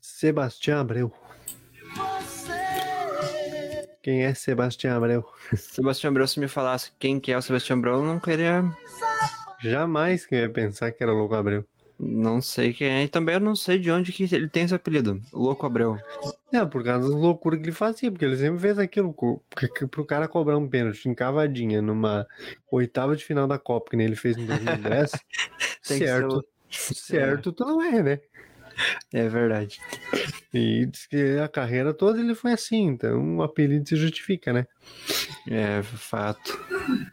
Sebastião 0.00 0.80
Abreu. 0.80 1.12
Quem 4.02 4.24
é 4.24 4.34
Sebastião 4.34 4.96
Abreu? 4.96 5.24
Sebastião 5.56 6.10
Abreu, 6.10 6.26
se 6.26 6.40
me 6.40 6.48
falasse 6.48 6.92
quem 6.98 7.18
que 7.18 7.32
é 7.32 7.38
o 7.38 7.42
Sebastião 7.42 7.78
Abreu, 7.78 7.94
eu 7.94 8.04
não 8.04 8.20
queria. 8.20 8.64
Jamais 9.62 10.24
que 10.26 10.34
eu 10.34 10.40
ia 10.40 10.50
pensar 10.50 10.92
que 10.92 11.02
era 11.02 11.12
o 11.12 11.16
Louco 11.16 11.34
Abreu. 11.34 11.66
Não 12.02 12.40
sei 12.40 12.72
quem 12.72 12.88
é. 12.88 13.04
E 13.04 13.08
também 13.08 13.34
eu 13.34 13.40
não 13.40 13.54
sei 13.54 13.78
de 13.78 13.90
onde 13.90 14.10
que 14.10 14.22
ele 14.34 14.48
tem 14.48 14.62
esse 14.62 14.74
apelido. 14.74 15.20
Louco 15.30 15.66
Abreu. 15.66 15.98
É, 16.50 16.64
por 16.64 16.82
causa 16.82 17.06
das 17.06 17.14
loucuras 17.14 17.60
que 17.60 17.66
ele 17.66 17.72
fazia, 17.72 18.10
porque 18.10 18.24
ele 18.24 18.38
sempre 18.38 18.58
fez 18.58 18.78
aquilo 18.78 19.12
porque, 19.12 19.86
pro 19.86 20.06
cara 20.06 20.26
cobrar 20.26 20.56
um 20.56 20.66
pênalti 20.66 21.06
em 21.08 21.14
cavadinha 21.14 21.82
numa 21.82 22.26
oitava 22.70 23.14
de 23.14 23.22
final 23.22 23.46
da 23.46 23.58
Copa, 23.58 23.90
que 23.90 23.96
nem 23.96 24.06
ele 24.06 24.16
fez 24.16 24.38
em 24.38 24.46
2010. 24.46 25.10
certo. 25.82 26.44
Certo, 26.70 27.52
tu 27.52 27.64
não 27.64 27.82
é, 27.82 28.02
né? 28.02 28.20
É 29.12 29.28
verdade. 29.28 29.78
E 30.54 30.86
diz 30.86 31.06
que 31.06 31.38
a 31.38 31.48
carreira 31.48 31.92
toda 31.92 32.18
ele 32.18 32.34
foi 32.34 32.52
assim, 32.52 32.86
então 32.86 33.36
o 33.36 33.42
apelido 33.42 33.86
se 33.86 33.96
justifica, 33.96 34.52
né? 34.52 34.66
É, 35.48 35.82
fato. 35.82 36.58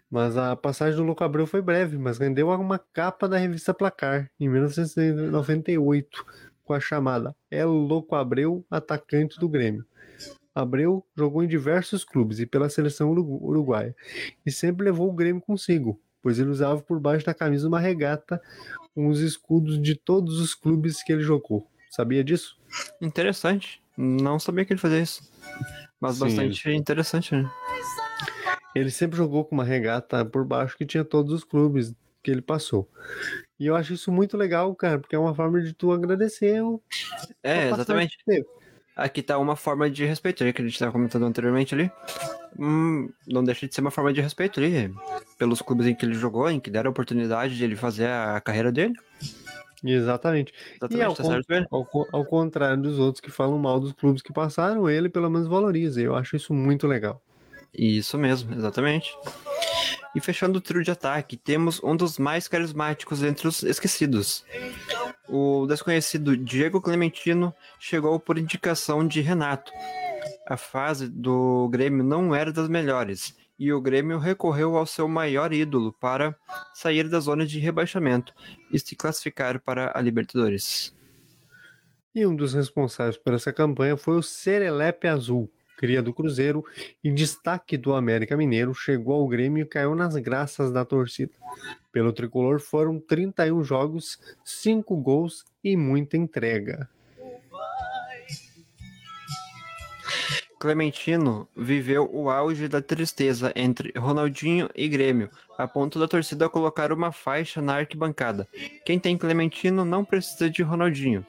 Mas 0.10 0.38
a 0.38 0.56
passagem 0.56 0.98
do 0.98 1.04
Louco 1.04 1.24
Abreu 1.24 1.48
foi 1.48 1.62
breve, 1.62 1.98
mas 1.98 2.18
rendeu 2.18 2.50
uma 2.50 2.80
capa 2.80 3.28
da 3.28 3.38
revista 3.38 3.74
Placar, 3.74 4.30
em 4.40 4.50
1998, 4.50 6.26
com 6.64 6.74
a 6.74 6.80
chamada 6.80 7.36
É 7.50 7.64
Louco 7.64 8.16
Abreu, 8.16 8.66
atacante 8.70 9.40
do 9.40 9.48
Grêmio. 9.48 9.86
Abreu 10.54 11.06
jogou 11.16 11.44
em 11.44 11.48
diversos 11.48 12.04
clubes 12.04 12.40
e 12.40 12.46
pela 12.46 12.70
seleção 12.70 13.12
uruguaia, 13.12 13.96
e 14.46 14.52
sempre 14.52 14.86
levou 14.86 15.10
o 15.10 15.14
Grêmio 15.14 15.42
consigo, 15.42 16.02
pois 16.22 16.40
ele 16.40 16.50
usava 16.50 16.82
por 16.82 17.00
baixo 17.00 17.26
da 17.26 17.34
camisa 17.34 17.68
uma 17.68 17.80
regata 17.80 18.42
com 18.96 19.08
os 19.08 19.20
escudos 19.20 19.80
de 19.80 19.96
todos 19.96 20.40
os 20.40 20.56
clubes 20.56 21.04
que 21.04 21.14
ele 21.14 21.22
jogou. 21.22 21.70
Sabia 21.92 22.24
disso? 22.24 22.60
Interessante. 23.00 23.82
Não 23.96 24.40
sabia 24.40 24.66
que 24.66 24.74
ele 24.74 24.80
fazia 24.80 25.00
isso. 25.00 25.24
Mas 26.00 26.16
Sim, 26.16 26.26
bastante 26.26 26.70
interessante, 26.72 27.36
né? 27.36 27.50
Ele 28.78 28.92
sempre 28.92 29.18
jogou 29.18 29.44
com 29.44 29.56
uma 29.56 29.64
regata 29.64 30.24
por 30.24 30.46
baixo 30.46 30.78
que 30.78 30.86
tinha 30.86 31.04
todos 31.04 31.34
os 31.34 31.44
clubes 31.44 31.96
que 32.22 32.30
ele 32.30 32.42
passou. 32.42 32.88
E 33.60 33.66
eu 33.66 33.76
acho 33.76 33.94
isso 33.94 34.12
muito 34.12 34.38
legal, 34.38 34.74
cara, 34.76 35.00
porque 35.00 35.16
é 35.16 35.20
uma 35.20 35.34
forma 35.34 35.62
de 35.62 35.74
tu 35.74 35.92
agradecer 35.92 36.62
o. 36.62 36.82
É, 37.42 37.70
exatamente. 37.70 38.18
Aqui 38.96 39.22
tá 39.22 39.38
uma 39.38 39.56
forma 39.56 39.90
de 39.90 40.06
respeito, 40.06 40.44
né, 40.44 40.52
que 40.52 40.62
a 40.62 40.66
gente 40.66 40.74
estava 40.74 40.92
comentando 40.92 41.26
anteriormente 41.26 41.74
ali. 41.74 41.92
Hum, 42.58 43.10
não 43.28 43.44
deixa 43.44 43.68
de 43.68 43.74
ser 43.74 43.82
uma 43.82 43.92
forma 43.92 44.12
de 44.12 44.22
respeito 44.22 44.60
ali, 44.60 44.94
pelos 45.38 45.62
clubes 45.62 45.86
em 45.86 45.96
que 45.96 46.06
ele 46.06 46.16
jogou, 46.16 46.50
em 46.50 46.60
que 46.60 46.72
deram 46.72 46.90
a 46.90 46.92
oportunidade 46.92 47.56
de 47.56 47.64
ele 47.64 47.76
fazer 47.76 48.08
a 48.08 48.42
carreira 48.42 48.72
dele. 48.72 48.94
Exatamente. 49.84 50.54
Exatamente, 50.76 50.98
e 50.98 51.02
ao, 51.04 51.14
tá 51.14 51.24
certo, 51.24 51.48
velho? 51.48 51.68
ao 51.72 51.88
ao 52.12 52.26
contrário 52.26 52.82
dos 52.82 52.98
outros 52.98 53.22
que 53.22 53.30
falam 53.30 53.58
mal 53.60 53.80
dos 53.80 53.94
clubes 53.94 54.22
que 54.22 54.34
passaram, 54.34 54.90
ele 54.90 55.10
pelo 55.10 55.30
menos 55.30 55.48
valoriza. 55.48 56.02
Eu 56.02 56.16
acho 56.16 56.36
isso 56.36 56.54
muito 56.54 56.88
legal. 56.88 57.22
Isso 57.78 58.18
mesmo, 58.18 58.54
exatamente. 58.56 59.16
E 60.16 60.20
fechando 60.20 60.58
o 60.58 60.62
trio 60.62 60.84
de 60.84 60.90
ataque, 60.90 61.38
temos 61.38 61.82
um 61.84 61.96
dos 61.96 62.18
mais 62.18 62.48
carismáticos 62.48 63.22
entre 63.22 63.48
os 63.48 63.62
esquecidos. 63.62 64.44
O 65.30 65.68
desconhecido 65.68 66.36
Diego 66.36 66.82
Clementino 66.82 67.54
chegou 67.80 68.20
por 68.20 68.38
indicação 68.38 69.08
de 69.08 69.22
Renato. 69.22 69.72
A 70.48 70.58
fase 70.58 71.08
do 71.08 71.68
Grêmio 71.70 72.04
não 72.04 72.34
era 72.34 72.52
das 72.52 72.68
melhores 72.68 73.36
e 73.60 73.74
o 73.74 73.82
Grêmio 73.82 74.20
recorreu 74.20 74.78
ao 74.78 74.86
seu 74.86 75.08
maior 75.08 75.52
ídolo 75.52 75.92
para 75.92 76.36
sair 76.74 77.10
da 77.10 77.20
zona 77.20 77.46
de 77.46 77.60
rebaixamento 77.60 78.34
e 78.72 78.78
se 78.78 78.96
classificar 78.96 79.60
para 79.60 79.92
a 79.96 80.02
Libertadores. 80.02 80.96
E 82.14 82.26
um 82.26 82.36
dos 82.36 82.54
responsáveis 82.54 83.18
por 83.18 83.34
essa 83.34 83.52
campanha 83.52 83.98
foi 83.98 84.18
o 84.18 84.24
Serelepe 84.24 85.08
Azul, 85.08 85.52
cria 85.78 86.02
do 86.02 86.12
Cruzeiro 86.12 86.66
e 87.04 87.12
destaque 87.12 87.78
do 87.78 87.94
América 87.94 88.36
Mineiro, 88.36 88.74
chegou 88.74 89.22
ao 89.22 89.28
Grêmio 89.28 89.62
e 89.62 89.66
caiu 89.66 89.96
nas 89.96 90.16
graças 90.16 90.72
da 90.72 90.84
torcida. 90.84 91.32
Pelo 91.92 92.12
tricolor 92.12 92.60
foram 92.60 93.00
31 93.00 93.64
jogos, 93.64 94.20
5 94.44 94.98
gols 94.98 95.46
e 95.64 95.78
muita 95.78 96.18
entrega. 96.18 96.90
Clementino 100.60 101.48
viveu 101.56 102.10
o 102.12 102.32
auge 102.32 102.68
da 102.68 102.82
tristeza 102.82 103.54
entre 103.56 103.94
Ronaldinho 103.96 104.68
e 104.76 104.88
Grêmio, 104.88 105.30
a 105.56 105.68
ponto 105.68 106.00
da 106.00 106.08
torcida 106.08 106.50
colocar 106.50 106.92
uma 106.92 107.12
faixa 107.12 107.62
na 107.62 107.76
arquibancada. 107.76 108.48
Quem 108.84 108.98
tem 109.00 109.16
Clementino 109.18 109.86
não 109.86 110.04
precisa 110.04 110.50
de 110.50 110.64
Ronaldinho. 110.64 111.24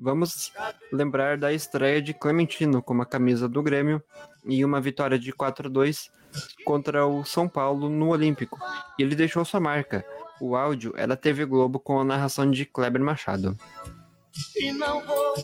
Vamos 0.00 0.50
lembrar 0.90 1.36
da 1.36 1.52
estreia 1.52 2.00
de 2.00 2.14
Clementino 2.14 2.80
com 2.80 3.02
a 3.02 3.06
camisa 3.06 3.46
do 3.46 3.62
Grêmio 3.62 4.02
e 4.46 4.64
uma 4.64 4.80
vitória 4.80 5.18
de 5.18 5.30
4 5.30 5.66
a 5.66 5.70
2 5.70 6.10
contra 6.64 7.06
o 7.06 7.22
São 7.22 7.46
Paulo 7.46 7.90
no 7.90 8.08
Olímpico. 8.08 8.58
E 8.98 9.02
ele 9.02 9.14
deixou 9.14 9.44
sua 9.44 9.60
marca. 9.60 10.02
O 10.40 10.56
áudio 10.56 10.94
é 10.96 11.06
da 11.06 11.16
TV 11.16 11.44
Globo 11.44 11.78
com 11.78 12.00
a 12.00 12.04
narração 12.04 12.50
de 12.50 12.64
Kleber 12.64 13.02
Machado. 13.02 13.54
E 14.56 14.72
não 14.72 15.04
vou. 15.04 15.34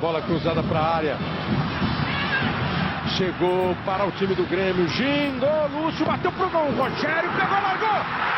Bola 0.00 0.20
cruzada 0.20 0.60
para 0.64 0.80
a 0.80 0.96
área. 0.96 1.18
Chegou 3.16 3.76
para 3.84 4.04
o 4.04 4.10
time 4.12 4.34
do 4.34 4.46
Grêmio. 4.48 4.88
Gingou, 4.88 5.68
Lúcio 5.68 6.04
bateu 6.04 6.32
pro 6.32 6.50
gol. 6.50 6.72
Rogério 6.72 7.30
pegou, 7.30 7.60
largou. 7.62 8.37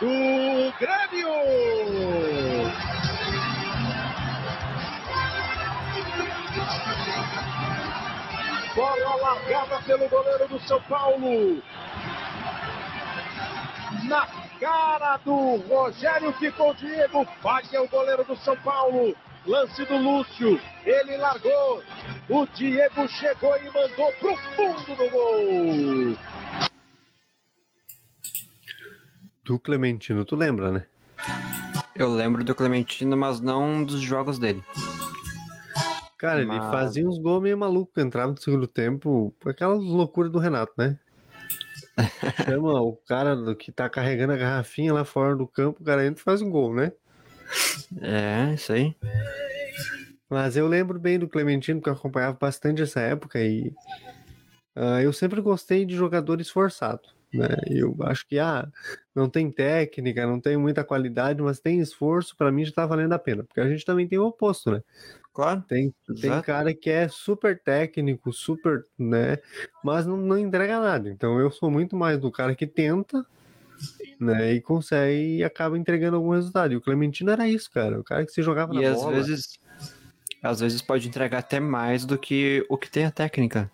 Do 0.00 0.74
Grêmio. 0.78 1.28
Bola 8.74 9.16
largada 9.16 9.82
pelo 9.86 10.08
goleiro 10.08 10.48
do 10.48 10.60
São 10.60 10.80
Paulo. 10.82 11.62
Na 14.04 14.26
cara 14.60 15.16
do 15.18 15.56
Rogério 15.68 16.32
ficou 16.34 16.74
Diego. 16.74 17.24
Falha 17.40 17.82
o 17.82 17.88
goleiro 17.88 18.24
do 18.24 18.36
São 18.36 18.56
Paulo. 18.58 19.16
Lance 19.46 19.84
do 19.84 19.96
Lúcio. 19.96 20.60
Ele 20.84 21.16
largou. 21.16 21.82
O 22.28 22.46
Diego 22.46 23.08
chegou 23.08 23.56
e 23.58 23.64
mandou 23.70 24.12
pro 24.14 24.36
fundo 24.36 24.96
do 24.96 25.10
gol. 25.10 26.73
Do 29.44 29.58
Clementino, 29.58 30.24
tu 30.24 30.36
lembra, 30.36 30.72
né? 30.72 30.86
Eu 31.94 32.12
lembro 32.12 32.42
do 32.42 32.54
Clementino, 32.54 33.16
mas 33.16 33.40
não 33.40 33.84
dos 33.84 34.00
jogos 34.00 34.38
dele. 34.38 34.62
Cara, 36.18 36.40
ele 36.40 36.46
Mas- 36.48 36.70
fazia 36.70 37.06
uns 37.06 37.18
gols 37.18 37.42
meio 37.42 37.58
malucos, 37.58 38.02
entrava 38.02 38.32
no 38.32 38.40
segundo 38.40 38.66
tempo, 38.66 39.34
por 39.38 39.50
aquelas 39.50 39.82
loucuras 39.82 40.32
do 40.32 40.38
Renato, 40.38 40.72
né? 40.78 40.98
Chama 42.58 42.80
o 42.80 42.96
cara 43.06 43.36
do 43.36 43.54
que 43.54 43.70
tá 43.70 43.88
carregando 43.88 44.32
a 44.32 44.36
garrafinha 44.36 44.92
lá 44.92 45.04
fora 45.04 45.36
do 45.36 45.46
campo, 45.46 45.82
o 45.82 45.84
cara 45.84 46.04
entra 46.06 46.20
e 46.20 46.24
faz 46.24 46.40
um 46.40 46.50
gol, 46.50 46.74
né? 46.74 46.92
É, 48.00 48.54
isso 48.54 48.72
aí. 48.72 48.96
Mas 50.28 50.56
eu 50.56 50.66
lembro 50.66 50.98
bem 50.98 51.18
do 51.18 51.28
Clementino, 51.28 51.80
que 51.80 51.88
eu 51.88 51.92
acompanhava 51.92 52.36
bastante 52.40 52.82
essa 52.82 53.00
época 53.00 53.38
e 53.40 53.72
ah, 54.74 55.02
eu 55.02 55.12
sempre 55.12 55.40
gostei 55.40 55.84
de 55.84 55.94
jogador 55.94 56.40
esforçado. 56.40 57.02
Né? 57.34 57.48
Eu 57.68 57.96
acho 58.02 58.26
que 58.26 58.38
ah, 58.38 58.68
não 59.14 59.28
tem 59.28 59.50
técnica, 59.50 60.26
não 60.26 60.40
tem 60.40 60.56
muita 60.56 60.84
qualidade, 60.84 61.42
mas 61.42 61.58
tem 61.60 61.80
esforço, 61.80 62.36
pra 62.36 62.52
mim 62.52 62.64
já 62.64 62.72
tá 62.72 62.86
valendo 62.86 63.12
a 63.12 63.18
pena. 63.18 63.42
Porque 63.44 63.60
a 63.60 63.68
gente 63.68 63.84
também 63.84 64.06
tem 64.06 64.18
o 64.18 64.26
oposto, 64.26 64.70
né? 64.70 64.82
Claro. 65.32 65.62
Tem, 65.66 65.92
tem 66.06 66.30
Exato. 66.30 66.46
cara 66.46 66.72
que 66.72 66.88
é 66.88 67.08
super 67.08 67.60
técnico, 67.60 68.32
super, 68.32 68.86
né? 68.96 69.38
Mas 69.82 70.06
não, 70.06 70.16
não 70.16 70.38
entrega 70.38 70.78
nada. 70.78 71.10
Então 71.10 71.40
eu 71.40 71.50
sou 71.50 71.70
muito 71.70 71.96
mais 71.96 72.20
do 72.20 72.30
cara 72.30 72.54
que 72.54 72.66
tenta, 72.68 73.26
né? 74.20 74.52
E 74.54 74.60
consegue 74.60 75.38
e 75.38 75.44
acaba 75.44 75.76
entregando 75.76 76.16
algum 76.16 76.30
resultado. 76.30 76.72
E 76.72 76.76
o 76.76 76.80
Clementino 76.80 77.32
era 77.32 77.48
isso, 77.48 77.68
cara. 77.70 77.98
O 77.98 78.04
cara 78.04 78.24
que 78.24 78.30
se 78.32 78.42
jogava 78.42 78.72
E 78.74 78.82
na 78.82 78.90
às 78.92 78.98
bola. 78.98 79.12
vezes. 79.16 79.58
Às 80.44 80.60
vezes 80.60 80.82
pode 80.82 81.08
entregar 81.08 81.38
até 81.38 81.58
mais 81.58 82.04
do 82.04 82.18
que 82.18 82.66
o 82.68 82.76
que 82.76 82.90
tem 82.90 83.06
a 83.06 83.10
técnica. 83.10 83.72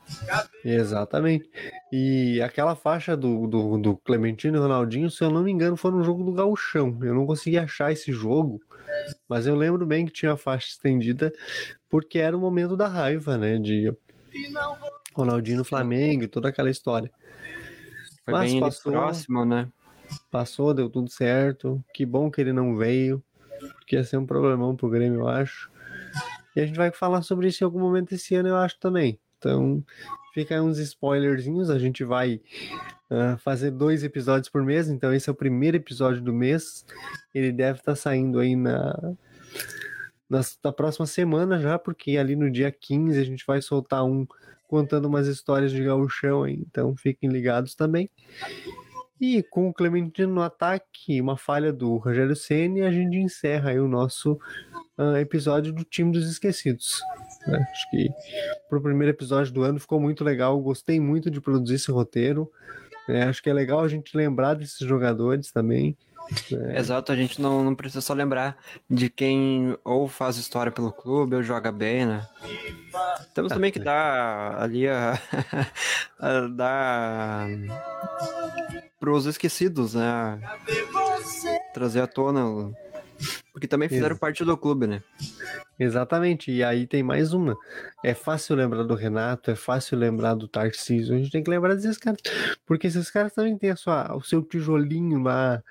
Exatamente. 0.65 1.51
E 1.91 2.41
aquela 2.41 2.77
faixa 2.77 3.17
do, 3.17 3.49
do, 3.49 3.77
do 3.77 3.97
Clementino 3.97 4.57
e 4.57 4.61
Ronaldinho, 4.61 5.11
se 5.11 5.25
eu 5.25 5.33
não 5.33 5.43
me 5.43 5.51
engano, 5.51 5.77
foi 5.77 5.91
no 5.91 6.05
jogo 6.05 6.23
do 6.23 6.33
Gauchão. 6.33 6.97
Eu 7.03 7.13
não 7.13 7.27
consegui 7.27 7.59
achar 7.59 7.91
esse 7.91 8.13
jogo, 8.13 8.61
mas 9.29 9.49
eu 9.49 9.57
lembro 9.57 9.85
bem 9.85 10.07
que 10.07 10.13
tinha 10.13 10.35
a 10.35 10.37
faixa 10.37 10.69
estendida, 10.69 11.33
porque 11.89 12.21
era 12.21 12.37
o 12.37 12.41
momento 12.41 12.77
da 12.77 12.87
raiva, 12.87 13.37
né? 13.37 13.59
De 13.59 13.93
Ronaldinho 15.13 15.59
no 15.59 15.65
Flamengo 15.65 16.23
e 16.23 16.29
toda 16.29 16.51
aquela 16.51 16.71
história. 16.71 17.11
Foi 18.25 18.33
Mas 18.33 18.53
bem 18.53 18.61
passou. 18.61 18.93
próximo, 18.93 19.45
né? 19.45 19.69
Passou, 20.31 20.73
deu 20.73 20.89
tudo 20.89 21.11
certo. 21.11 21.85
Que 21.93 22.07
bom 22.07 22.31
que 22.31 22.41
ele 22.41 22.53
não 22.53 22.77
veio, 22.77 23.21
porque 23.75 23.97
ia 23.97 24.05
ser 24.05 24.19
um 24.19 24.27
problemão 24.27 24.77
pro 24.77 24.89
Grêmio, 24.89 25.23
eu 25.23 25.29
acho. 25.29 25.69
E 26.55 26.61
a 26.61 26.67
gente 26.67 26.77
vai 26.77 26.91
falar 26.91 27.23
sobre 27.23 27.49
isso 27.49 27.63
em 27.63 27.67
algum 27.67 27.81
momento 27.81 28.13
esse 28.13 28.35
ano, 28.35 28.49
eu 28.49 28.57
acho 28.57 28.79
também. 28.79 29.19
Então, 29.39 29.83
fica 30.35 30.55
aí 30.55 30.61
uns 30.61 30.79
spoilerzinhos. 30.79 31.71
A 31.71 31.79
gente 31.79 32.05
vai 32.05 32.41
ah, 33.09 33.37
fazer 33.39 33.71
dois 33.71 34.05
episódios 34.05 34.49
por 34.49 34.63
mês, 34.63 34.89
então 34.89 35.13
esse 35.13 35.29
é 35.29 35.33
o 35.33 35.37
primeiro 35.37 35.77
episódio 35.77 36.21
do 36.21 36.33
mês. 36.33 36.85
Ele 37.35 37.53
deve 37.53 37.79
estar 37.79 37.97
saindo 37.97 38.39
aí 38.39 38.55
na, 38.55 39.15
na, 40.29 40.41
na 40.63 40.73
próxima 40.73 41.07
semana 41.07 41.59
já, 41.59 41.79
porque 41.79 42.17
ali 42.17 42.37
no 42.37 42.51
dia 42.51 42.71
15 42.71 43.19
a 43.19 43.25
gente 43.25 43.45
vai 43.47 43.63
soltar 43.63 44.05
um 44.05 44.27
contando 44.69 45.07
umas 45.07 45.27
histórias 45.27 45.73
de 45.73 45.83
gauchão. 45.83 46.47
Então, 46.47 46.95
fiquem 46.97 47.29
ligados 47.29 47.75
também. 47.75 48.09
E 49.21 49.43
com 49.43 49.69
o 49.69 49.75
Clementino 49.75 50.33
no 50.33 50.43
ataque, 50.43 51.21
uma 51.21 51.37
falha 51.37 51.73
do 51.73 51.97
Rogério 51.97 52.35
Ceni, 52.35 52.81
a 52.81 52.91
gente 52.91 53.19
encerra 53.19 53.73
o 53.75 53.87
nosso 53.87 54.41
ah, 54.97 55.21
episódio 55.21 55.73
do 55.73 55.85
time 55.85 56.11
dos 56.11 56.31
esquecidos. 56.31 57.01
né? 57.47 57.59
Acho 57.71 57.91
que 57.91 58.09
pro 58.69 58.81
primeiro 58.81 59.13
episódio 59.13 59.53
do 59.53 59.63
ano 59.63 59.79
ficou 59.79 60.01
muito 60.01 60.25
legal. 60.25 60.59
Gostei 60.61 60.99
muito 60.99 61.31
de 61.31 61.41
produzir 61.41 61.75
esse 61.75 61.91
roteiro. 61.91 62.51
né? 63.07 63.25
Acho 63.25 63.43
que 63.43 63.51
é 63.51 63.53
legal 63.53 63.81
a 63.81 63.89
gente 63.89 64.17
lembrar 64.17 64.55
desses 64.55 64.87
jogadores 64.87 65.53
também. 65.53 65.99
Né? 66.53 66.79
Exato, 66.79 67.13
a 67.13 67.17
gente 67.17 67.41
não, 67.41 67.65
não 67.65 67.75
precisa 67.75 68.01
só 68.01 68.15
lembrar 68.15 68.57
de 68.89 69.11
quem 69.11 69.77
ou 69.85 70.09
faz 70.09 70.37
história 70.37 70.71
pelo 70.71 70.93
clube 70.93 71.37
ou 71.37 71.43
joga 71.43 71.73
bem, 71.73 72.07
né? 72.07 72.27
Temos 73.35 73.53
também 73.53 73.73
que 73.73 73.79
dar 73.79 74.61
ali 74.61 74.89
a, 74.89 75.19
a 76.19 76.41
dar 76.49 77.47
pros 78.99 79.27
esquecidos, 79.27 79.95
né? 79.95 80.41
Trazer 81.73 82.01
à 82.01 82.07
tona, 82.07 82.73
porque 83.53 83.67
também 83.67 83.89
fizeram 83.89 84.17
parte 84.17 84.45
do 84.45 84.57
clube, 84.57 84.87
né? 84.87 85.03
Exatamente, 85.79 86.53
e 86.53 86.63
aí 86.63 86.87
tem 86.87 87.03
mais 87.03 87.33
uma. 87.33 87.57
É 88.05 88.13
fácil 88.15 88.55
lembrar 88.55 88.83
do 88.83 88.95
Renato, 88.95 89.51
é 89.51 89.57
fácil 89.57 89.99
lembrar 89.99 90.35
do 90.35 90.47
Tarcísio, 90.47 91.15
a 91.15 91.19
gente 91.19 91.31
tem 91.31 91.43
que 91.43 91.51
lembrar 91.51 91.75
desses 91.75 91.97
caras, 91.97 92.21
porque 92.67 92.87
esses 92.87 93.11
caras 93.11 93.33
também 93.33 93.57
têm 93.57 93.71
a 93.71 93.77
sua, 93.77 94.15
o 94.15 94.23
seu 94.23 94.43
tijolinho 94.43 95.23
lá. 95.23 95.63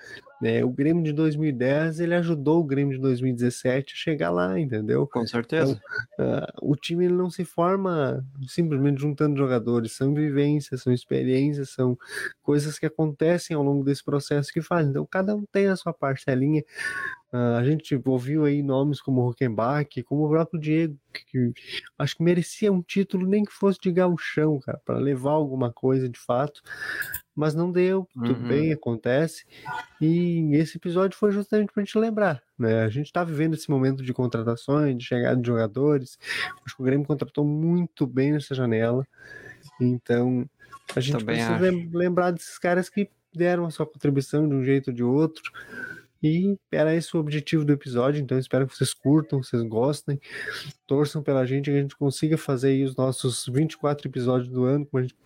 Né? 0.42 0.64
O 0.64 0.70
Grêmio 0.70 1.04
de 1.04 1.12
2010 1.12 2.00
ele 2.00 2.16
ajudou 2.16 2.62
o 2.62 2.64
Grêmio 2.64 2.96
de 2.96 3.02
2017 3.02 3.94
a 3.94 3.98
chegar 3.98 4.30
lá, 4.30 4.60
entendeu? 4.60 5.06
Com 5.08 5.26
certeza. 5.28 5.80
Ah, 6.18 6.52
o 6.62 6.76
time 6.76 7.06
ele 7.06 7.14
não 7.14 7.30
se 7.30 7.44
forma 7.44 8.26
simplesmente 8.48 9.02
juntando 9.02 9.38
jogadores, 9.38 9.94
são 9.94 10.14
vivências, 10.14 10.82
são 10.82 10.94
experiências, 10.94 11.70
são 11.72 11.98
coisas 12.42 12.80
que 12.80 12.86
acontecem 12.86 13.56
ao 13.56 13.64
longo 13.64 13.84
desse 13.84 14.04
processo 14.04 14.52
que 14.52 14.62
fazem. 14.62 14.92
Então, 14.92 15.06
cada 15.06 15.36
um 15.36 15.46
tem 15.52 15.68
a 15.68 15.76
sua 15.76 15.94
parcelinha. 15.94 16.64
Ah, 17.32 17.58
a 17.58 17.64
gente 17.64 18.00
ouviu 18.06 18.44
aí 18.46 18.64
nomes 18.64 19.00
como 19.02 19.28
Huckenbach, 19.30 20.02
como 20.04 20.26
o 20.26 20.30
próprio 20.30 20.60
Diego, 20.60 20.98
que, 21.14 21.54
acho 21.98 22.16
que 22.18 22.24
merecia 22.24 22.72
um 22.72 22.82
título, 22.82 23.28
nem 23.28 23.44
que 23.44 23.52
fosse 23.54 23.80
de 23.80 23.92
gauchão, 23.92 24.60
cara, 24.60 24.82
para 24.84 24.98
levar 24.98 25.32
alguma 25.32 25.72
coisa 25.72 26.10
de 26.10 26.18
fato. 26.20 26.62
Mas 27.36 27.54
não 27.54 27.72
deu, 27.72 28.08
tudo 28.26 28.40
Uhum. 28.40 28.48
bem, 28.48 28.74
acontece. 28.74 29.46
E 30.02 30.50
esse 30.56 30.78
episódio 30.78 31.18
foi 31.18 31.32
justamente 31.32 31.72
pra 31.72 31.84
gente 31.84 31.98
lembrar, 31.98 32.42
né? 32.58 32.82
A 32.84 32.90
gente 32.90 33.14
tá 33.14 33.24
vivendo 33.24 33.54
esse 33.54 33.70
momento 33.70 34.04
de 34.04 34.14
contratações, 34.14 34.98
de 34.98 35.04
chegada 35.06 35.40
de 35.40 35.48
jogadores. 35.48 36.18
Acho 36.66 36.76
que 36.76 36.82
o 36.82 36.86
Grêmio 36.86 37.06
contratou 37.06 37.46
muito 37.46 38.08
bem 38.08 38.34
nessa 38.34 38.56
janela. 38.56 39.06
Então, 39.80 40.50
a 40.96 41.00
gente 41.00 41.20
Também 41.20 41.36
precisa 41.36 41.54
acho. 41.54 41.64
lem- 41.64 41.90
lembrar 41.94 42.32
desses 42.32 42.58
caras 42.58 42.90
que 42.90 43.10
deram 43.34 43.66
a 43.66 43.72
sua 43.72 43.86
contribuição 43.86 44.50
de 44.50 44.56
um 44.56 44.64
jeito 44.64 44.90
ou 44.90 44.94
de 44.94 45.04
outro. 45.04 45.52
E 46.22 46.58
era 46.72 46.94
esse 46.96 47.16
o 47.16 47.20
objetivo 47.20 47.64
do 47.64 47.72
episódio, 47.72 48.22
então 48.22 48.38
espero 48.38 48.68
que 48.68 48.76
vocês 48.76 48.94
curtam, 48.94 49.42
vocês 49.42 49.62
gostem, 49.64 50.20
torçam 50.86 51.24
pela 51.24 51.46
gente, 51.46 51.72
que 51.72 51.78
a 51.78 51.82
gente 51.82 51.96
consiga 51.96 52.38
fazer 52.38 52.70
aí 52.70 52.84
os 52.84 52.96
nossos 52.96 53.46
24 53.48 54.08
episódios 54.08 54.50
do 54.50 54.66
ano, 54.66 54.86
como 54.86 55.04
a 55.04 55.08
gente 55.08 55.18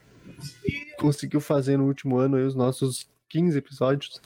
conseguiu 0.98 1.41
fazer 1.41 1.78
no 1.78 1.86
último 1.86 2.18
ano 2.18 2.38
aí 2.38 2.44
os 2.44 2.56
nossos 2.56 3.10
15 3.30 3.58
episódios. 3.58 4.22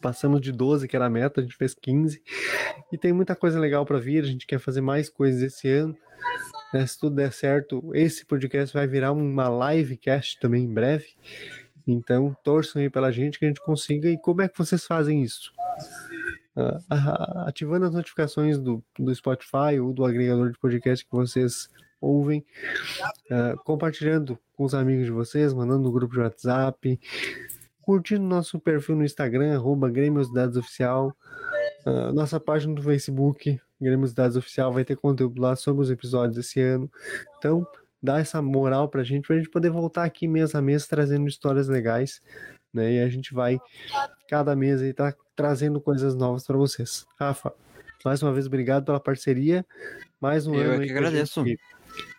Passamos 0.00 0.40
de 0.40 0.52
12, 0.52 0.86
que 0.86 0.94
era 0.94 1.06
a 1.06 1.10
meta, 1.10 1.40
a 1.40 1.42
gente 1.44 1.56
fez 1.56 1.74
15. 1.74 2.22
E 2.92 2.96
tem 2.96 3.12
muita 3.12 3.34
coisa 3.34 3.58
legal 3.58 3.84
para 3.84 3.98
vir, 3.98 4.22
a 4.22 4.26
gente 4.26 4.46
quer 4.46 4.60
fazer 4.60 4.80
mais 4.80 5.08
coisas 5.08 5.42
esse 5.42 5.68
ano. 5.68 5.96
né? 6.72 6.86
Se 6.86 6.98
tudo 6.98 7.16
der 7.16 7.32
certo, 7.32 7.90
esse 7.94 8.24
podcast 8.24 8.72
vai 8.72 8.86
virar 8.86 9.12
uma 9.12 9.72
livecast 9.72 10.38
também 10.38 10.64
em 10.64 10.72
breve. 10.72 11.06
Então, 11.86 12.36
torçam 12.42 12.82
aí 12.82 12.90
pela 12.90 13.12
gente 13.12 13.38
que 13.38 13.44
a 13.44 13.48
gente 13.48 13.60
consiga. 13.60 14.08
E 14.08 14.18
como 14.18 14.42
é 14.42 14.48
que 14.48 14.58
vocês 14.58 14.84
fazem 14.84 15.22
isso? 15.22 15.52
Ah, 16.56 16.80
ah, 16.90 17.44
ativando 17.48 17.84
as 17.84 17.92
notificações 17.92 18.58
do, 18.58 18.82
do 18.98 19.14
Spotify 19.14 19.78
ou 19.80 19.92
do 19.92 20.04
agregador 20.04 20.50
de 20.50 20.58
podcast 20.58 21.04
que 21.04 21.12
vocês 21.12 21.68
ouvem, 22.00 22.44
ah, 23.30 23.54
compartilhando 23.64 24.38
com 24.54 24.64
os 24.64 24.74
amigos 24.74 25.04
de 25.04 25.10
vocês, 25.10 25.52
mandando 25.52 25.82
no 25.82 25.92
grupo 25.92 26.14
de 26.14 26.20
WhatsApp, 26.20 26.98
curtindo 27.82 28.24
nosso 28.24 28.58
perfil 28.58 28.96
no 28.96 29.04
Instagram, 29.04 29.54
arroba 29.54 29.92
Oficial, 30.58 31.14
ah, 31.84 32.10
nossa 32.12 32.40
página 32.40 32.74
do 32.74 32.82
Facebook, 32.82 33.60
Grêmiosidades 33.78 34.36
Oficial, 34.36 34.72
vai 34.72 34.84
ter 34.84 34.96
conteúdo 34.96 35.40
lá 35.40 35.54
sobre 35.54 35.82
os 35.82 35.90
episódios 35.90 36.36
desse 36.36 36.60
ano. 36.60 36.90
Então, 37.36 37.66
dá 38.06 38.18
essa 38.20 38.40
moral 38.40 38.88
pra 38.88 39.02
gente, 39.02 39.26
pra 39.26 39.36
gente 39.36 39.50
poder 39.50 39.68
voltar 39.70 40.04
aqui 40.04 40.26
mês 40.28 40.54
a 40.54 40.62
mês 40.62 40.86
trazendo 40.86 41.26
histórias 41.28 41.68
legais, 41.68 42.22
né? 42.72 42.92
E 42.94 43.00
a 43.00 43.08
gente 43.08 43.34
vai, 43.34 43.58
cada 44.28 44.54
mês 44.56 44.80
aí, 44.80 44.92
tá 44.94 45.12
trazendo 45.34 45.80
coisas 45.80 46.14
novas 46.14 46.46
para 46.46 46.56
vocês. 46.56 47.04
Rafa, 47.18 47.52
mais 48.04 48.22
uma 48.22 48.32
vez, 48.32 48.46
obrigado 48.46 48.84
pela 48.86 49.00
parceria. 49.00 49.66
Mais 50.20 50.46
um 50.46 50.54
Eu 50.54 50.72
ano 50.72 50.82
é 50.82 50.86
que 50.86 50.92
a 50.92 50.96
agradeço. 50.96 51.44
gente- 51.44 51.60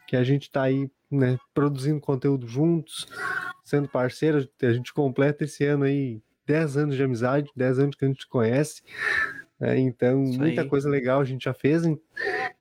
que 0.08 0.16
a 0.16 0.24
gente 0.24 0.50
tá 0.52 0.64
aí, 0.64 0.90
né, 1.12 1.38
produzindo 1.54 2.00
conteúdo 2.00 2.48
juntos, 2.48 3.08
sendo 3.64 3.88
parceiro. 3.90 4.48
A 4.62 4.72
gente 4.74 4.94
completa 4.94 5.44
esse 5.44 5.66
ano 5.66 5.84
aí 5.86 6.22
10 6.46 6.78
anos 6.78 6.96
de 6.96 7.04
amizade, 7.04 7.50
10 7.56 7.80
anos 7.80 7.96
que 7.96 8.06
a 8.06 8.08
gente 8.08 8.28
conhece. 8.28 8.82
né? 9.60 9.78
então, 9.80 10.24
Isso 10.24 10.40
muita 10.40 10.62
aí. 10.62 10.68
coisa 10.70 10.88
legal 10.90 11.20
a 11.20 11.26
gente 11.26 11.46
já 11.46 11.54
fez. 11.54 11.82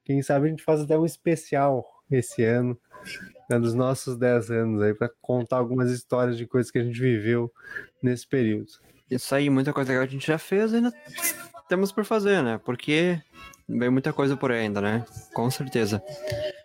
Quem 0.04 0.22
sabe 0.22 0.46
a 0.46 0.48
gente 0.50 0.62
faz 0.62 0.80
até 0.80 0.96
um 0.98 1.04
especial 1.04 1.84
esse 2.10 2.42
ano, 2.42 2.76
né, 3.48 3.58
dos 3.58 3.74
nossos 3.74 4.16
10 4.16 4.50
anos 4.50 4.82
aí, 4.82 4.94
para 4.94 5.10
contar 5.20 5.56
algumas 5.56 5.90
histórias 5.90 6.36
de 6.36 6.46
coisas 6.46 6.70
que 6.70 6.78
a 6.78 6.84
gente 6.84 7.00
viveu 7.00 7.52
nesse 8.02 8.26
período. 8.26 8.68
Isso 9.10 9.34
aí, 9.34 9.48
muita 9.48 9.72
coisa 9.72 9.90
legal 9.90 10.04
a 10.04 10.08
gente 10.08 10.26
já 10.26 10.38
fez 10.38 10.72
e 10.72 10.76
ainda 10.76 10.92
temos 11.68 11.92
por 11.92 12.04
fazer, 12.04 12.42
né? 12.42 12.60
Porque 12.64 13.20
vem 13.68 13.90
muita 13.90 14.12
coisa 14.12 14.36
por 14.36 14.50
aí 14.50 14.60
ainda, 14.60 14.80
né? 14.80 15.04
Com 15.32 15.50
certeza. 15.50 16.02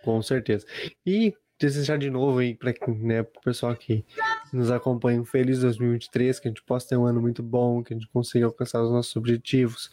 Com 0.03 0.21
certeza. 0.21 0.65
E 1.05 1.33
desejar 1.59 1.99
de 1.99 2.09
novo 2.09 2.39
aí 2.39 2.55
para 2.55 2.73
né, 2.87 3.21
o 3.21 3.41
pessoal 3.43 3.75
que 3.75 4.03
nos 4.51 4.71
acompanha 4.71 5.21
um 5.21 5.25
feliz 5.25 5.59
2023, 5.59 6.39
que 6.39 6.47
a 6.47 6.51
gente 6.51 6.63
possa 6.63 6.89
ter 6.89 6.97
um 6.97 7.05
ano 7.05 7.21
muito 7.21 7.43
bom, 7.43 7.83
que 7.83 7.93
a 7.93 7.97
gente 7.97 8.09
consiga 8.09 8.47
alcançar 8.47 8.81
os 8.81 8.91
nossos 8.91 9.15
objetivos, 9.15 9.89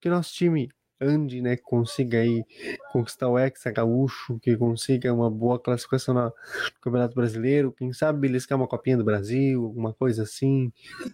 que 0.00 0.08
nosso 0.08 0.32
time 0.32 0.70
ande, 1.00 1.40
né, 1.40 1.56
consiga 1.56 2.18
aí 2.18 2.44
conquistar 2.92 3.28
o 3.28 3.38
Hexa 3.38 3.70
Gaúcho, 3.70 4.38
que 4.40 4.56
consiga 4.56 5.12
uma 5.14 5.30
boa 5.30 5.58
classificação 5.58 6.14
no 6.14 6.32
Campeonato 6.80 7.14
Brasileiro, 7.14 7.72
quem 7.72 7.92
sabe 7.92 8.18
beliscar 8.20 8.58
uma 8.58 8.68
copinha 8.68 8.96
do 8.96 9.04
Brasil, 9.04 9.64
alguma 9.64 9.94
coisa 9.94 10.24
assim, 10.24 10.72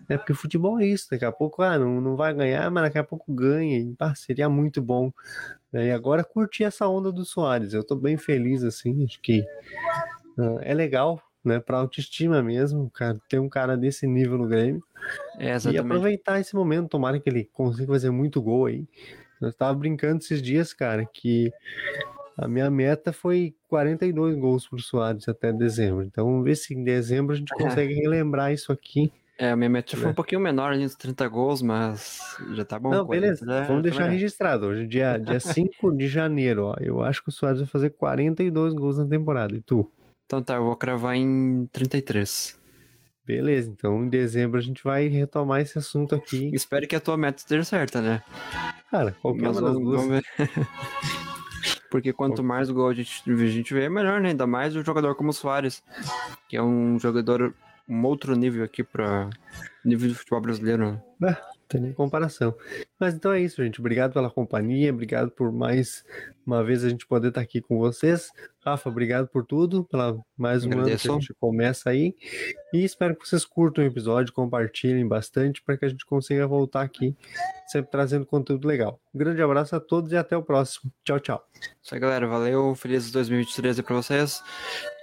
né, 0.08 0.18
porque 0.18 0.34
futebol 0.34 0.80
é 0.80 0.86
isso, 0.86 1.08
daqui 1.10 1.24
a 1.24 1.32
pouco, 1.32 1.62
ah, 1.62 1.78
não, 1.78 2.00
não 2.00 2.16
vai 2.16 2.34
ganhar, 2.34 2.70
mas 2.70 2.84
daqui 2.84 2.98
a 2.98 3.04
pouco 3.04 3.32
ganha, 3.32 3.78
e, 3.78 3.94
pá, 3.94 4.14
seria 4.14 4.48
muito 4.48 4.82
bom, 4.82 5.12
né, 5.72 5.86
e 5.86 5.90
agora 5.92 6.24
curtir 6.24 6.64
essa 6.64 6.88
onda 6.88 7.12
do 7.12 7.24
Soares, 7.24 7.72
eu 7.72 7.84
tô 7.84 7.94
bem 7.94 8.16
feliz, 8.16 8.64
assim, 8.64 9.04
acho 9.04 9.20
que 9.20 9.44
ah, 10.38 10.58
é 10.62 10.74
legal, 10.74 11.22
né, 11.44 11.60
pra 11.60 11.78
autoestima 11.78 12.42
mesmo, 12.42 12.90
cara, 12.90 13.20
ter 13.28 13.38
um 13.38 13.48
cara 13.48 13.76
desse 13.76 14.04
nível 14.04 14.36
no 14.36 14.48
Grêmio, 14.48 14.82
É, 15.38 15.56
e 15.70 15.78
aproveitar 15.78 16.40
esse 16.40 16.56
momento, 16.56 16.88
tomara 16.88 17.20
que 17.20 17.28
ele 17.30 17.44
consiga 17.52 17.92
fazer 17.92 18.10
muito 18.10 18.42
gol 18.42 18.66
aí. 18.66 18.84
Eu 19.40 19.52
tava 19.52 19.74
brincando 19.78 20.18
esses 20.18 20.40
dias, 20.40 20.72
cara, 20.72 21.04
que 21.04 21.52
a 22.36 22.46
minha 22.48 22.70
meta 22.70 23.12
foi 23.12 23.54
42 23.68 24.36
gols 24.36 24.68
pro 24.68 24.78
Soares 24.80 25.28
até 25.28 25.52
dezembro. 25.52 26.04
Então 26.04 26.24
vamos 26.26 26.44
ver 26.44 26.54
se 26.56 26.74
em 26.74 26.82
dezembro 26.84 27.34
a 27.34 27.38
gente 27.38 27.52
consegue 27.56 27.94
relembrar 27.94 28.52
isso 28.52 28.72
aqui. 28.72 29.10
É, 29.38 29.50
a 29.50 29.56
minha 29.56 29.68
meta 29.68 29.94
foi 29.94 30.06
né? 30.06 30.10
um 30.12 30.14
pouquinho 30.14 30.40
menor, 30.40 30.72
ali, 30.72 30.82
uns 30.82 30.94
30 30.94 31.28
gols, 31.28 31.60
mas 31.60 32.18
já 32.54 32.64
tá 32.64 32.78
bom. 32.78 32.88
Não, 32.90 33.04
40, 33.04 33.10
beleza. 33.26 33.44
Vamos 33.66 33.68
Tá 33.68 33.80
deixar 33.82 33.98
legal. 33.98 34.12
registrado. 34.12 34.66
Hoje, 34.66 34.86
dia, 34.86 35.18
dia 35.18 35.38
5 35.40 35.92
de 35.94 36.08
janeiro, 36.08 36.64
ó. 36.64 36.76
Eu 36.80 37.02
acho 37.02 37.22
que 37.22 37.28
o 37.28 37.32
Soares 37.32 37.58
vai 37.60 37.68
fazer 37.68 37.90
42 37.90 38.72
gols 38.72 38.96
na 38.96 39.06
temporada. 39.06 39.54
E 39.54 39.60
tu? 39.60 39.90
Então 40.24 40.42
tá, 40.42 40.54
eu 40.54 40.64
vou 40.64 40.74
cravar 40.74 41.14
em 41.16 41.68
33. 41.70 42.58
Beleza, 43.26 43.68
então 43.68 44.04
em 44.04 44.08
dezembro 44.08 44.58
a 44.58 44.62
gente 44.62 44.82
vai 44.82 45.06
retomar 45.08 45.60
esse 45.60 45.76
assunto 45.76 46.14
aqui. 46.14 46.48
Espero 46.54 46.86
que 46.86 46.96
a 46.96 47.00
tua 47.00 47.16
meta 47.16 47.38
esteja 47.38 47.64
certa, 47.64 48.00
né? 48.00 48.22
Cara, 48.90 49.16
qualquer 49.20 49.48
uma 49.50 49.60
das 49.60 49.74
duas. 49.74 50.22
Porque 51.90 52.12
quanto 52.12 52.42
mais 52.42 52.70
gol 52.70 52.88
a 52.88 52.94
gente, 52.94 53.22
a 53.30 53.46
gente 53.46 53.72
vê, 53.72 53.88
melhor, 53.88 54.20
né? 54.20 54.30
Ainda 54.30 54.46
mais 54.46 54.76
um 54.76 54.84
jogador 54.84 55.14
como 55.14 55.30
o 55.30 55.32
Soares, 55.32 55.82
que 56.48 56.56
é 56.56 56.62
um 56.62 56.98
jogador 56.98 57.54
um 57.88 58.04
outro 58.04 58.34
nível 58.34 58.64
aqui 58.64 58.82
para 58.82 59.30
nível 59.84 60.08
de 60.08 60.14
futebol 60.14 60.40
brasileiro. 60.40 61.00
né? 61.20 61.36
Tem 61.68 61.80
nem 61.80 61.92
comparação. 61.92 62.54
Mas 62.98 63.14
então 63.14 63.32
é 63.32 63.40
isso, 63.40 63.62
gente. 63.62 63.80
Obrigado 63.80 64.12
pela 64.12 64.30
companhia, 64.30 64.92
obrigado 64.92 65.30
por 65.30 65.50
mais 65.50 66.04
uma 66.46 66.62
vez 66.62 66.84
a 66.84 66.88
gente 66.88 67.06
poder 67.06 67.28
estar 67.28 67.40
aqui 67.40 67.60
com 67.60 67.76
vocês. 67.78 68.30
Rafa, 68.64 68.88
obrigado 68.88 69.26
por 69.26 69.44
tudo, 69.44 69.84
pela 69.84 70.16
mais 70.36 70.64
um 70.64 70.72
ano 70.72 70.84
que 70.84 70.92
a 70.92 70.96
gente 70.96 71.34
começa 71.34 71.90
aí. 71.90 72.14
E 72.72 72.84
espero 72.84 73.16
que 73.16 73.28
vocês 73.28 73.44
curtam 73.44 73.82
o 73.82 73.86
episódio, 73.86 74.32
compartilhem 74.32 75.06
bastante 75.06 75.60
para 75.62 75.76
que 75.76 75.84
a 75.84 75.88
gente 75.88 76.06
consiga 76.06 76.46
voltar 76.46 76.82
aqui, 76.82 77.16
sempre 77.66 77.90
trazendo 77.90 78.24
conteúdo 78.24 78.66
legal. 78.66 79.00
Um 79.12 79.18
grande 79.18 79.42
abraço 79.42 79.74
a 79.74 79.80
todos 79.80 80.12
e 80.12 80.16
até 80.16 80.36
o 80.36 80.42
próximo. 80.42 80.92
Tchau, 81.04 81.18
tchau. 81.18 81.48
Isso 81.82 81.94
aí, 81.94 82.00
galera. 82.00 82.26
Valeu. 82.28 82.74
Feliz 82.76 83.10
2023 83.10 83.78
aí 83.78 83.84
pra 83.84 83.96
vocês. 83.96 84.42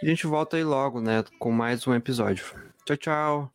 E 0.01 0.05
a 0.05 0.09
gente 0.09 0.25
volta 0.27 0.55
aí 0.55 0.63
logo, 0.63 1.01
né? 1.01 1.23
Com 1.39 1.51
mais 1.51 1.85
um 1.85 1.93
episódio. 1.93 2.45
Tchau, 2.85 2.97
tchau. 2.97 3.53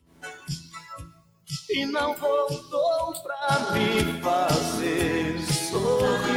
E 1.70 1.86
não 1.86 2.14
voltou 2.16 3.14
pra 3.22 3.72
me 3.72 4.20
fazer 4.22 5.40
sorrir. 5.70 6.27